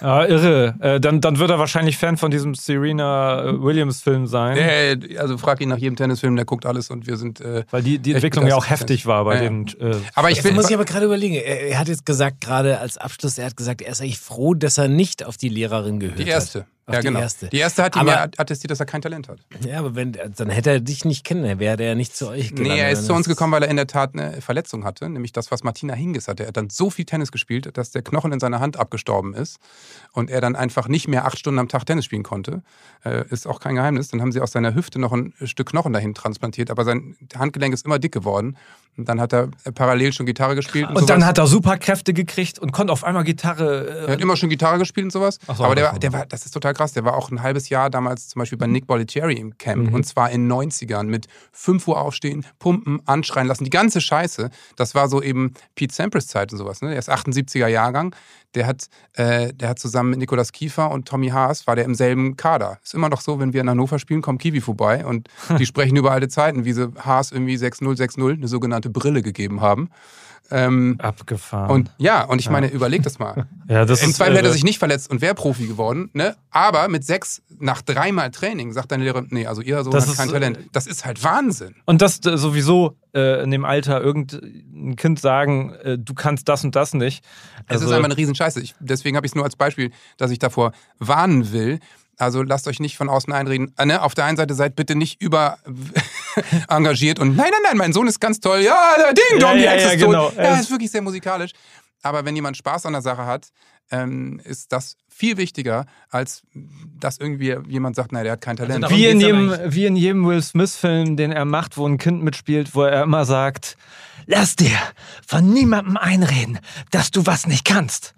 Ja, 0.00 0.24
irre. 0.26 0.76
Äh, 0.78 1.00
dann, 1.00 1.20
dann 1.20 1.40
wird 1.40 1.50
er 1.50 1.58
wahrscheinlich 1.58 1.98
Fan 1.98 2.16
von 2.16 2.30
diesem 2.30 2.54
Serena 2.54 3.42
äh, 3.46 3.60
Williams-Film 3.60 4.28
sein. 4.28 4.56
Äh, 4.56 5.18
also 5.18 5.36
frag 5.38 5.60
ihn 5.60 5.70
nach 5.70 5.76
jedem 5.78 5.96
Tennisfilm, 5.96 6.36
der 6.36 6.44
guckt 6.44 6.66
alles 6.66 6.88
und 6.90 7.08
wir 7.08 7.16
sind. 7.16 7.40
Äh, 7.40 7.64
Weil 7.72 7.82
die, 7.82 7.98
die 7.98 8.14
Entwicklung 8.14 8.46
ja 8.46 8.54
auch 8.54 8.70
heftig 8.70 9.06
war 9.06 9.24
bei 9.24 9.34
Ja, 9.34 9.40
den. 9.40 9.66
Äh, 9.80 9.96
aber 10.14 10.30
ich 10.30 10.36
Jetzt 10.36 10.44
will. 10.44 10.52
muss 10.52 10.68
ich 10.70 10.74
aber 10.74 10.84
gerade 10.84 11.04
überlegen. 11.06 11.34
Er, 11.34 11.62
er 11.68 11.78
hat 11.80 11.88
jetzt 11.88 12.06
gesagt, 12.06 12.40
gerade 12.40 12.78
als 12.78 12.96
Abschluss, 12.96 13.38
er 13.38 13.46
hat 13.46 13.56
gesagt, 13.56 13.82
er 13.82 13.90
ist 13.90 14.00
eigentlich 14.00 14.20
froh, 14.20 14.54
dass 14.54 14.78
er 14.78 14.86
nicht 14.86 15.26
auf 15.26 15.36
die 15.36 15.48
Lehrerin 15.48 15.98
gehört 15.98 16.20
die 16.20 16.28
erste. 16.28 16.60
hat. 16.60 16.66
Auf 16.90 16.94
Ja, 16.94 17.00
die 17.00 17.06
genau. 17.08 17.20
erste. 17.20 17.48
Die 17.48 17.56
erste 17.58 17.82
hat 17.82 17.96
ihm 17.96 18.06
ja 18.06 18.24
attestiert, 18.36 18.70
dass 18.70 18.80
er 18.80 18.86
kein 18.86 19.00
Talent 19.02 19.28
hat. 19.28 19.38
Ja, 19.66 19.78
aber 19.78 19.94
wenn, 19.94 20.12
dann 20.12 20.50
hätte 20.50 20.70
er 20.70 20.80
dich 20.80 21.04
nicht 21.04 21.24
kennen, 21.24 21.58
wäre 21.58 21.82
er 21.82 21.94
nicht 21.94 22.14
zu 22.16 22.28
euch 22.28 22.50
gelandet. 22.50 22.72
Nee, 22.74 22.80
er 22.80 22.90
ist 22.90 23.06
zu 23.06 23.14
uns 23.14 23.26
gekommen, 23.26 23.52
weil 23.52 23.62
er 23.62 23.68
in 23.70 23.76
der 23.76 23.86
Tat 23.86 24.10
eine 24.14 24.40
Verletzung 24.40 24.84
hatte, 24.84 25.08
nämlich 25.08 25.32
das, 25.32 25.50
was 25.50 25.62
Martina 25.64 25.94
Hingis 25.94 26.28
hatte. 26.28 26.44
Er 26.44 26.48
hat 26.48 26.56
dann 26.56 26.70
so 26.70 26.90
viel 26.90 27.04
Tennis 27.04 27.32
gespielt, 27.32 27.70
dass 27.76 27.90
der 27.90 28.02
Knochen 28.02 28.32
in 28.32 28.40
seiner 28.40 28.60
Hand 28.60 28.78
abgestorben 28.78 29.34
ist 29.34 29.58
und 30.12 30.30
er 30.30 30.40
dann 30.40 30.56
einfach 30.56 30.88
nicht 30.88 31.08
mehr 31.08 31.24
acht 31.26 31.38
Stunden 31.38 31.58
am 31.58 31.68
Tag 31.68 31.86
Tennis 31.86 32.04
spielen 32.04 32.22
konnte. 32.22 32.62
Äh, 33.04 33.24
ist 33.30 33.46
auch 33.46 33.60
kein 33.60 33.76
Geheimnis. 33.76 34.08
Dann 34.08 34.20
haben 34.20 34.32
sie 34.32 34.40
aus 34.40 34.52
seiner 34.52 34.74
Hüfte 34.74 34.98
noch 34.98 35.12
ein 35.12 35.32
Stück 35.44 35.70
Knochen 35.70 35.92
dahin 35.92 36.14
transplantiert, 36.14 36.70
aber 36.70 36.84
sein 36.84 37.16
Handgelenk 37.36 37.72
ist 37.74 37.86
immer 37.86 37.98
dick 37.98 38.12
geworden. 38.12 38.56
Und 38.96 39.08
dann 39.08 39.20
hat 39.20 39.32
er 39.32 39.48
äh, 39.64 39.72
parallel 39.72 40.12
schon 40.12 40.26
Gitarre 40.26 40.56
gespielt. 40.56 40.88
Und, 40.90 40.96
und 40.96 41.10
dann 41.10 41.24
hat 41.24 41.38
er 41.38 41.46
Superkräfte 41.46 42.12
gekriegt 42.12 42.58
und 42.58 42.72
konnte 42.72 42.92
auf 42.92 43.04
einmal 43.04 43.24
Gitarre. 43.24 43.88
Er 43.88 44.08
Äh, 44.08 44.12
hat 44.12 44.20
immer 44.20 44.36
schon 44.36 44.48
Gitarre 44.48 44.78
gespielt 44.78 45.04
und 45.04 45.10
sowas. 45.12 45.38
So, 45.46 45.64
aber 45.64 45.74
der, 45.74 45.92
so. 45.92 45.98
der 45.98 46.12
war, 46.12 46.26
das 46.26 46.44
ist 46.44 46.50
total 46.52 46.74
krass. 46.74 46.79
Der 46.92 47.04
war 47.04 47.16
auch 47.16 47.30
ein 47.30 47.42
halbes 47.42 47.68
Jahr 47.68 47.90
damals 47.90 48.28
zum 48.28 48.40
Beispiel 48.40 48.58
bei 48.58 48.66
Nick 48.66 48.86
Bollettieri 48.86 49.34
im 49.34 49.56
Camp. 49.58 49.88
Mhm. 49.88 49.94
Und 49.94 50.06
zwar 50.06 50.30
in 50.30 50.50
90ern 50.50 51.04
mit 51.04 51.26
5 51.52 51.86
Uhr 51.88 52.00
aufstehen, 52.00 52.44
pumpen, 52.58 53.00
anschreien 53.06 53.46
lassen. 53.46 53.64
Die 53.64 53.70
ganze 53.70 54.00
Scheiße. 54.00 54.50
Das 54.76 54.94
war 54.94 55.08
so 55.08 55.22
eben 55.22 55.54
Pete 55.74 55.94
Sampras 55.94 56.26
Zeit 56.26 56.52
und 56.52 56.58
sowas. 56.58 56.82
Ne? 56.82 56.90
Der 56.90 56.98
ist 56.98 57.10
78er 57.10 57.68
Jahrgang. 57.68 58.14
Der 58.54 58.66
hat, 58.66 58.88
äh, 59.12 59.52
der 59.52 59.68
hat 59.68 59.78
zusammen 59.78 60.10
mit 60.10 60.18
Nikolaus 60.18 60.50
Kiefer 60.50 60.90
und 60.90 61.06
Tommy 61.06 61.28
Haas 61.28 61.66
war 61.66 61.76
der 61.76 61.84
im 61.84 61.94
selben 61.94 62.36
Kader. 62.36 62.78
Ist 62.82 62.94
immer 62.94 63.08
noch 63.08 63.20
so, 63.20 63.38
wenn 63.38 63.52
wir 63.52 63.60
in 63.60 63.70
Hannover 63.70 63.98
spielen, 63.98 64.22
kommt 64.22 64.42
Kiwi 64.42 64.60
vorbei 64.60 65.06
und 65.06 65.28
die 65.58 65.66
sprechen 65.66 65.96
über 65.96 66.10
alte 66.10 66.28
Zeiten, 66.28 66.64
wie 66.64 66.72
sie 66.72 66.92
Haas 66.98 67.30
irgendwie 67.30 67.56
6-0-6-0 67.56 68.32
eine 68.32 68.48
sogenannte 68.48 68.90
Brille 68.90 69.22
gegeben 69.22 69.60
haben. 69.60 69.90
Ähm, 70.50 70.96
abgefahren. 70.98 71.70
und 71.70 71.90
ja, 71.98 72.24
und 72.24 72.40
ich 72.40 72.50
meine, 72.50 72.68
überleg 72.68 73.02
das 73.02 73.18
mal. 73.18 73.46
ja, 73.68 73.84
das 73.84 74.02
Im 74.02 74.12
Zweifel 74.12 74.34
hätte 74.36 74.46
er 74.46 74.50
äh, 74.50 74.54
sich 74.54 74.64
nicht 74.64 74.78
verletzt 74.78 75.10
und 75.10 75.20
wäre 75.20 75.34
Profi 75.34 75.66
geworden, 75.66 76.10
ne? 76.12 76.36
Aber 76.50 76.88
mit 76.88 77.04
sechs, 77.04 77.42
nach 77.58 77.82
dreimal 77.82 78.30
Training, 78.30 78.72
sagt 78.72 78.90
deine 78.90 79.04
Lehrerin, 79.04 79.28
nee, 79.30 79.46
also 79.46 79.62
ihr 79.62 79.82
Sohn 79.84 79.92
Das 79.92 80.04
hat 80.04 80.12
ist, 80.12 80.18
kein 80.18 80.28
äh, 80.28 80.32
Talent. 80.32 80.58
Das 80.72 80.86
ist 80.86 81.04
halt 81.04 81.22
Wahnsinn. 81.22 81.76
Und 81.86 82.02
das 82.02 82.24
äh, 82.26 82.36
sowieso 82.36 82.96
äh, 83.14 83.42
in 83.42 83.50
dem 83.50 83.64
Alter 83.64 84.00
irgendein 84.00 84.96
Kind 84.96 85.20
sagen, 85.20 85.72
äh, 85.82 85.98
du 85.98 86.14
kannst 86.14 86.48
das 86.48 86.64
und 86.64 86.74
das 86.74 86.94
nicht. 86.94 87.24
Es 87.66 87.74
Also, 87.76 87.86
ist 87.86 87.92
einfach 87.92 88.06
eine 88.06 88.16
Riesenscheiße. 88.16 88.60
Ich, 88.60 88.74
deswegen 88.80 89.16
habe 89.16 89.26
ich 89.26 89.30
es 89.32 89.36
nur 89.36 89.44
als 89.44 89.56
Beispiel, 89.56 89.92
dass 90.16 90.30
ich 90.30 90.38
davor 90.38 90.72
warnen 90.98 91.52
will. 91.52 91.78
Also 92.18 92.42
lasst 92.42 92.68
euch 92.68 92.80
nicht 92.80 92.96
von 92.98 93.08
außen 93.08 93.32
einreden. 93.32 93.72
Äh, 93.78 93.86
ne? 93.86 94.02
Auf 94.02 94.14
der 94.14 94.26
einen 94.26 94.36
Seite 94.36 94.54
seid 94.54 94.76
bitte 94.76 94.94
nicht 94.94 95.22
über 95.22 95.58
engagiert 96.68 97.18
und 97.18 97.36
nein, 97.36 97.48
nein, 97.50 97.60
nein, 97.64 97.76
mein 97.76 97.92
Sohn 97.92 98.06
ist 98.06 98.20
ganz 98.20 98.40
toll. 98.40 98.60
Ja, 98.60 98.94
der 98.98 99.12
Ding 99.14 99.38
Dong, 99.40 99.50
Ja, 99.50 99.54
die 99.56 99.62
ja, 99.62 99.74
ja, 99.74 99.90
ist 99.92 100.00
tot. 100.00 100.08
genau. 100.08 100.30
Ja, 100.36 100.54
Es- 100.54 100.60
ist 100.62 100.70
wirklich 100.70 100.90
sehr 100.90 101.02
musikalisch. 101.02 101.52
Aber 102.02 102.24
wenn 102.24 102.34
jemand 102.34 102.56
Spaß 102.56 102.86
an 102.86 102.92
der 102.94 103.02
Sache 103.02 103.26
hat, 103.26 103.48
ähm, 103.90 104.40
ist 104.44 104.72
das 104.72 104.96
viel 105.08 105.36
wichtiger, 105.36 105.84
als 106.08 106.42
dass 106.98 107.18
irgendwie 107.18 107.56
jemand 107.68 107.96
sagt, 107.96 108.12
nein, 108.12 108.22
der 108.24 108.32
hat 108.34 108.40
kein 108.40 108.56
Talent. 108.56 108.84
darum 108.84 108.96
wie, 108.96 109.06
in 109.06 109.20
jedem, 109.20 109.54
wie 109.66 109.84
in 109.84 109.96
jedem 109.96 110.26
Will 110.26 110.40
Smith-Film, 110.40 111.16
den 111.16 111.32
er 111.32 111.44
macht, 111.44 111.76
wo 111.76 111.86
ein 111.86 111.98
Kind 111.98 112.22
mitspielt, 112.22 112.74
wo 112.74 112.84
er 112.84 113.02
immer 113.02 113.24
sagt, 113.26 113.76
lass 114.26 114.56
dir 114.56 114.78
von 115.26 115.52
niemandem 115.52 115.96
einreden, 115.98 116.58
dass 116.90 117.10
du 117.10 117.26
was 117.26 117.46
nicht 117.46 117.64
kannst. 117.66 118.14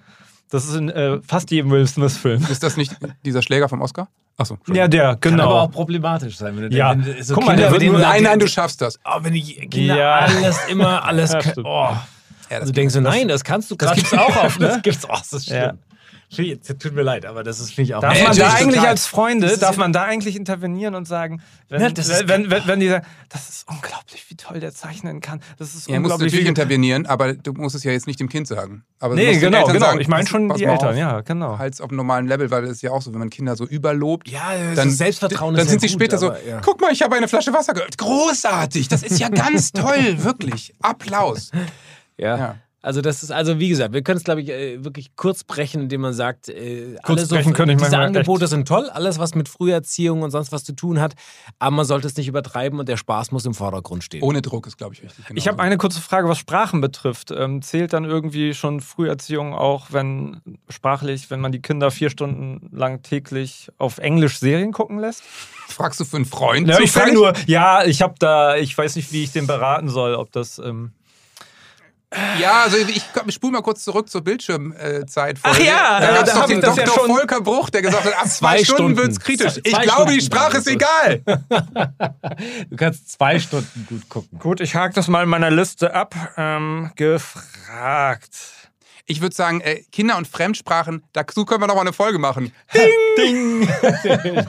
Das 0.52 0.64
ist 0.66 0.74
in 0.76 0.90
äh, 0.90 1.18
fast 1.26 1.50
jedem 1.50 1.70
Will 1.70 1.86
Smith-Film. 1.86 2.46
ist 2.50 2.62
das 2.62 2.76
nicht 2.76 2.94
dieser 3.24 3.42
Schläger 3.42 3.68
vom 3.68 3.80
Oscar? 3.80 4.08
Achso. 4.36 4.58
Ja, 4.72 4.86
der, 4.86 5.16
Kann 5.16 5.32
genau. 5.32 5.44
aber 5.44 5.62
auch 5.62 5.70
problematisch 5.70 6.36
sein. 6.36 6.56
Wenn 6.56 6.70
du, 6.70 6.76
Ja. 6.76 6.90
wenn 6.92 7.02
du 7.02 7.22
so 7.24 7.34
Guck 7.34 7.44
mal, 7.44 7.52
Kinder, 7.54 7.70
der 7.70 7.80
wird 7.80 7.90
nur- 7.90 7.98
Nein, 8.00 8.22
nein, 8.22 8.38
du 8.38 8.46
schaffst 8.48 8.80
das. 8.80 8.98
Oh, 9.04 9.18
wenn 9.22 9.32
die 9.34 9.42
Kinder 9.68 9.96
Ja. 9.96 10.14
alles, 10.20 10.58
immer 10.68 11.04
alles 11.04 11.32
Ja. 11.32 11.40
Oh. 11.64 11.88
Ja, 12.50 12.58
Also 12.58 12.66
du 12.66 12.72
denkst 12.72 12.94
du, 12.94 13.00
nein, 13.00 13.28
das 13.28 13.44
kannst 13.44 13.70
du 13.70 13.76
das 13.76 13.94
gibt's 13.94 14.12
auch 14.12 14.36
oft, 14.44 14.60
ne? 14.60 14.68
Das 14.68 14.82
gibt's 14.82 15.04
auch, 15.06 15.18
das 15.18 15.32
ist 15.32 15.46
Ja. 15.48 15.64
schlimm. 15.64 15.78
Tut 16.78 16.94
mir 16.94 17.02
leid, 17.02 17.26
aber 17.26 17.42
das 17.44 17.60
ist 17.60 17.74
finde 17.74 17.82
ich 17.90 17.94
auch. 17.94 18.00
Darf 18.00 18.14
man 18.14 18.22
da 18.22 18.28
natürlich 18.28 18.52
eigentlich 18.54 18.74
total. 18.76 18.88
als 18.90 19.06
Freunde, 19.06 19.58
darf 19.58 19.72
ja- 19.76 19.80
man 19.80 19.92
da 19.92 20.04
eigentlich 20.04 20.34
intervenieren 20.36 20.94
und 20.94 21.06
sagen, 21.06 21.42
wenn, 21.68 21.80
Ja, 21.82 21.90
das 21.90 22.08
ist- 22.08 22.28
wenn, 22.28 22.50
wenn, 22.50 22.66
wenn 22.66 22.80
die 22.80 22.88
sagen, 22.88 23.06
das 23.28 23.48
ist 23.50 23.68
unglaublich, 23.68 24.24
wie 24.28 24.36
toll 24.36 24.58
der 24.60 24.72
zeichnen 24.72 25.20
kann. 25.20 25.40
Das 25.58 25.74
ist 25.74 25.88
Er 25.88 26.00
muss 26.00 26.04
unglaublich. 26.12 26.26
natürlich 26.32 26.44
wie, 26.46 26.48
intervenieren, 26.48 27.04
aber 27.06 27.34
du 27.34 27.52
musst 27.52 27.74
es 27.76 27.84
ja 27.84 27.92
jetzt 27.92 28.06
nicht 28.06 28.18
dem 28.18 28.28
Kind 28.30 28.46
sagen. 28.46 28.84
Aber 28.98 29.14
du 29.14 29.22
nee, 29.22 29.38
genau, 29.38 29.66
genau. 29.66 29.78
sagen, 29.86 30.00
ich 30.00 30.08
meine 30.08 30.26
schon 30.26 30.48
die 30.54 30.64
Eltern, 30.64 30.90
auf. 30.90 30.96
ja, 30.96 31.20
genau. 31.20 31.58
Halt 31.58 31.80
auf 31.82 31.90
einem 31.90 31.96
normalen 31.98 32.26
Level, 32.26 32.50
weil 32.50 32.62
das 32.62 32.70
ist 32.72 32.82
ja 32.82 32.92
auch 32.92 33.02
so, 33.02 33.12
wenn 33.12 33.18
man 33.18 33.30
Kinder 33.30 33.54
so 33.56 33.66
überlobt, 33.66 34.28
ja, 34.28 34.52
das 34.68 34.76
dann, 34.76 34.88
ist 34.88 34.98
Selbstvertrauen 34.98 35.54
dann 35.54 35.64
ist 35.66 35.70
sind 35.70 35.82
ja 35.82 35.88
sie 35.88 35.94
gut, 35.94 36.00
später 36.02 36.18
so, 36.18 36.28
aber, 36.30 36.42
ja. 36.44 36.60
guck 36.64 36.80
mal, 36.80 36.92
ich 36.92 37.02
habe 37.02 37.14
eine 37.16 37.28
Flasche 37.28 37.52
Wasser 37.52 37.74
geöffnet. 37.74 37.98
Großartig, 37.98 38.88
das 38.88 39.02
ist 39.02 39.18
ja 39.20 39.28
ganz 39.28 39.72
toll, 39.72 40.22
wirklich. 40.24 40.74
Applaus. 40.80 41.50
Ja. 42.16 42.56
Also 42.82 43.00
das 43.00 43.22
ist, 43.22 43.30
also 43.30 43.60
wie 43.60 43.68
gesagt, 43.68 43.94
wir 43.94 44.02
können 44.02 44.16
es, 44.16 44.24
glaube 44.24 44.40
ich, 44.42 44.48
äh, 44.48 44.84
wirklich 44.84 45.14
kurz 45.14 45.44
brechen, 45.44 45.82
indem 45.82 46.00
man 46.00 46.12
sagt, 46.12 46.48
äh, 46.48 46.96
Kurz 47.04 47.20
alle 47.20 47.28
brechen 47.28 47.52
könnte 47.52 47.74
ich 47.74 47.80
diese 47.80 47.96
Angebote 47.96 48.44
echt. 48.44 48.50
sind 48.50 48.66
toll, 48.66 48.90
alles, 48.90 49.20
was 49.20 49.36
mit 49.36 49.48
Früherziehung 49.48 50.22
und 50.22 50.32
sonst 50.32 50.50
was 50.50 50.64
zu 50.64 50.74
tun 50.74 51.00
hat, 51.00 51.14
aber 51.60 51.76
man 51.76 51.86
sollte 51.86 52.08
es 52.08 52.16
nicht 52.16 52.26
übertreiben 52.26 52.80
und 52.80 52.88
der 52.88 52.96
Spaß 52.96 53.30
muss 53.30 53.46
im 53.46 53.54
Vordergrund 53.54 54.02
stehen. 54.02 54.22
Ohne 54.22 54.42
Druck 54.42 54.66
ist, 54.66 54.78
glaube 54.78 54.94
ich, 54.94 55.02
wichtig. 55.04 55.24
Genau 55.26 55.38
Ich 55.38 55.46
habe 55.46 55.62
eine 55.62 55.78
kurze 55.78 56.00
Frage, 56.00 56.28
was 56.28 56.38
Sprachen 56.38 56.80
betrifft. 56.80 57.30
Ähm, 57.30 57.62
zählt 57.62 57.92
dann 57.92 58.04
irgendwie 58.04 58.52
schon 58.52 58.80
Früherziehung 58.80 59.54
auch, 59.54 59.86
wenn 59.90 60.40
sprachlich, 60.68 61.30
wenn 61.30 61.40
man 61.40 61.52
die 61.52 61.62
Kinder 61.62 61.92
vier 61.92 62.10
Stunden 62.10 62.68
lang 62.76 63.02
täglich 63.02 63.70
auf 63.78 63.98
Englisch 63.98 64.40
Serien 64.40 64.72
gucken 64.72 64.98
lässt? 64.98 65.22
Fragst 65.68 66.00
du 66.00 66.04
für 66.04 66.16
einen 66.16 66.26
Freund? 66.26 66.66
Ja, 66.68 66.80
ich 66.80 66.90
frage 66.90 67.14
nur, 67.14 67.32
ja, 67.46 67.84
ich 67.84 68.02
habe 68.02 68.14
da, 68.18 68.56
ich 68.56 68.76
weiß 68.76 68.96
nicht, 68.96 69.12
wie 69.12 69.22
ich 69.22 69.30
den 69.30 69.46
beraten 69.46 69.88
soll, 69.88 70.16
ob 70.16 70.32
das. 70.32 70.58
Ähm 70.58 70.92
Ja, 72.40 72.62
also 72.64 72.76
ich, 72.76 72.88
ich 73.26 73.34
spule 73.34 73.52
mal 73.52 73.62
kurz 73.62 73.84
zurück 73.84 74.08
zur 74.08 74.22
Bildschirmzeit. 74.22 75.38
Ach 75.42 75.58
ja, 75.58 76.00
da 76.00 76.10
äh, 76.10 76.14
gab 76.14 76.26
es 76.26 76.34
doch 76.34 76.46
den 76.46 76.60
ja 76.60 76.72
Dr. 76.74 76.86
schon- 76.94 77.06
Volker 77.06 77.40
Bruch, 77.40 77.70
der 77.70 77.82
gesagt 77.82 78.04
hat, 78.04 78.14
ab 78.14 78.26
zwei, 78.28 78.56
Zwei 78.58 78.64
Stunden 78.64 78.82
Stunden. 78.82 78.96
wird's 78.98 79.20
kritisch. 79.20 79.54
Zwei 79.54 79.60
Ich 79.64 79.80
glaube, 79.80 80.12
die 80.12 80.20
Stunden 80.20 80.36
Sprache 80.36 80.56
ist 80.58 80.66
egal. 80.68 81.22
Du 82.70 82.76
kannst 82.76 83.12
zwei 83.12 83.38
Stunden 83.38 83.86
gut 83.88 84.08
gucken. 84.08 84.38
Gut, 84.38 84.60
ich 84.60 84.74
hake 84.74 84.94
das 84.94 85.08
mal 85.08 85.22
in 85.22 85.28
meiner 85.28 85.50
Liste 85.50 85.94
ab. 85.94 86.14
Ähm, 86.36 86.90
gefragt. 86.96 88.36
Ich 89.06 89.20
würde 89.20 89.34
sagen, 89.34 89.60
äh, 89.60 89.82
Kinder- 89.90 90.16
und 90.16 90.28
Fremdsprachen, 90.28 91.02
dazu 91.12 91.44
können 91.44 91.60
wir 91.62 91.66
noch 91.66 91.74
mal 91.74 91.80
eine 91.82 91.92
Folge 91.92 92.18
machen. 92.18 92.52
Ding! 93.18 93.68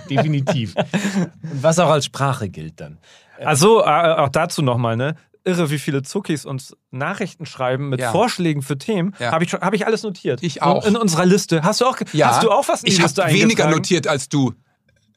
Definitiv. 0.09 0.76
Und 0.76 1.64
was 1.64 1.80
auch 1.80 1.89
als 1.89 2.05
Sprache 2.05 2.49
gilt 2.49 2.80
dann. 2.80 2.97
Also, 3.43 3.82
äh, 3.82 3.86
auch 3.86 4.30
dazu 4.30 4.61
nochmal, 4.61 4.95
ne? 4.95 5.16
Irre, 5.46 5.70
wie 5.70 5.80
viele 5.80 6.04
Zuckis 6.04 6.46
uns 6.46 6.76
Nachrichten 6.91 7.46
schreiben 7.46 7.89
mit 7.89 8.00
Ja. 8.00 8.12
Vorschlägen 8.12 8.62
für 8.62 8.78
Themen. 8.78 9.14
Ja. 9.20 9.32
Habe 9.32 9.44
ich, 9.44 9.50
schon- 9.50 9.60
hab 9.62 9.74
ich 9.74 9.86
alles 9.86 10.04
notiert. 10.04 10.41
Ich 10.41 10.62
auch. 10.62 10.84
In, 10.86 10.91
in 10.96 11.02
unserer 11.02 11.26
Liste. 11.26 11.64
Hast 11.64 11.82
du 11.82 11.86
auch, 11.86 11.98
Ja. 12.14 12.28
hast 12.30 12.44
du 12.44 12.50
auch 12.52 12.68
was 12.68 12.82
in 12.82 12.86
die 12.88 12.91
Ich 12.94 13.02
Liste 13.02 13.24
habe 13.24 13.34
weniger 13.34 13.68
notiert 13.70 14.08
als 14.08 14.30
du. 14.30 14.54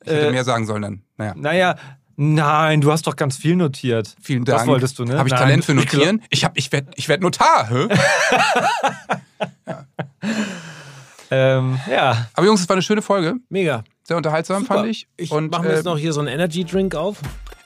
Ich 0.05 0.11
hätte 0.13 0.29
Äh, 0.29 0.31
mehr 0.33 0.45
sagen 0.45 0.67
sollen 0.67 0.83
dann. 0.83 1.03
Naja. 1.17 1.35
Naja, 1.37 1.75
nein, 2.17 2.81
du 2.81 2.91
hast 2.93 3.07
doch 3.07 3.15
ganz 3.17 3.37
viel 3.37 3.57
notiert. 3.57 4.15
Vielen 4.21 4.45
Dank. 4.45 4.59
Das 4.61 4.67
wolltest 4.67 4.99
du, 4.99 5.05
ne? 5.05 5.17
Habe 5.19 5.29
ich 5.29 5.33
Nein, 5.33 5.43
Talent 5.43 5.65
für 5.65 5.75
Notieren? 5.75 6.23
Ich, 6.31 6.45
hab, 6.45 6.57
ich 6.59 6.71
werde 6.73 6.89
ich 6.97 7.09
werd 7.09 7.23
Notar. 7.23 7.69
Hä? 7.71 7.89
Ähm, 11.31 11.79
ja. 11.91 12.29
Aber 12.35 12.47
Jungs, 12.47 12.61
es 12.61 12.69
war 12.69 12.75
eine 12.75 12.83
schöne 12.83 13.03
Folge. 13.03 13.35
Mega. 13.49 13.83
Sehr 14.05 14.17
unterhaltsam, 14.17 14.63
Super. 14.63 14.75
fand 14.77 14.89
ich. 14.89 15.09
Ich 15.17 15.33
Und 15.33 15.51
mache 15.51 15.63
mir 15.65 15.71
äh, 15.71 15.75
jetzt 15.75 15.85
noch 15.85 15.99
hier 15.99 16.13
so 16.13 16.21
einen 16.21 16.29
Energy 16.29 16.65
Drink 16.65 16.95
auf. 16.95 17.19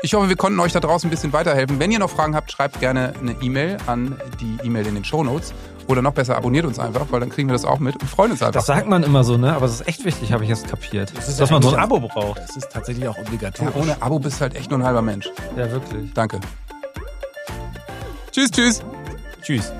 Ich 0.02 0.14
hoffe, 0.14 0.28
wir 0.28 0.36
konnten 0.36 0.58
euch 0.60 0.72
da 0.72 0.80
draußen 0.80 1.08
ein 1.08 1.10
bisschen 1.10 1.32
weiterhelfen. 1.32 1.78
Wenn 1.78 1.90
ihr 1.90 1.98
noch 1.98 2.10
Fragen 2.10 2.34
habt, 2.34 2.50
schreibt 2.50 2.80
gerne 2.80 3.12
eine 3.20 3.32
E-Mail 3.40 3.76
an 3.86 4.16
die 4.40 4.58
E-Mail 4.64 4.86
in 4.86 4.94
den 4.94 5.04
Shownotes. 5.04 5.52
Oder 5.88 6.02
noch 6.02 6.12
besser, 6.12 6.36
abonniert 6.36 6.66
uns 6.66 6.78
einfach, 6.78 7.06
weil 7.10 7.18
dann 7.18 7.30
kriegen 7.30 7.48
wir 7.48 7.52
das 7.52 7.64
auch 7.64 7.80
mit 7.80 8.00
und 8.00 8.08
freuen 8.08 8.30
uns 8.30 8.42
einfach. 8.42 8.52
Das 8.52 8.66
sagt 8.66 8.86
man 8.86 9.02
immer 9.02 9.24
so, 9.24 9.36
ne? 9.36 9.54
Aber 9.54 9.66
das 9.66 9.80
ist 9.80 9.88
echt 9.88 10.04
wichtig, 10.04 10.32
habe 10.32 10.44
ich 10.44 10.50
jetzt 10.50 10.68
kapiert. 10.68 11.10
ist 11.10 11.40
dass 11.40 11.50
man 11.50 11.62
so 11.62 11.70
ein 11.70 11.80
Abo 11.80 11.98
braucht. 11.98 12.38
Das 12.38 12.56
ist 12.56 12.70
tatsächlich 12.70 13.08
auch 13.08 13.16
ja, 13.16 13.22
obligatorisch. 13.22 13.74
ohne 13.74 14.00
Abo 14.00 14.20
bist 14.20 14.36
du 14.36 14.42
halt 14.42 14.54
echt 14.54 14.70
nur 14.70 14.78
ein 14.78 14.84
halber 14.84 15.02
Mensch. 15.02 15.28
Ja, 15.56 15.70
wirklich. 15.70 16.12
Danke. 16.14 16.38
Tschüss, 18.30 18.50
tschüss. 18.52 18.82
Tschüss. 19.42 19.72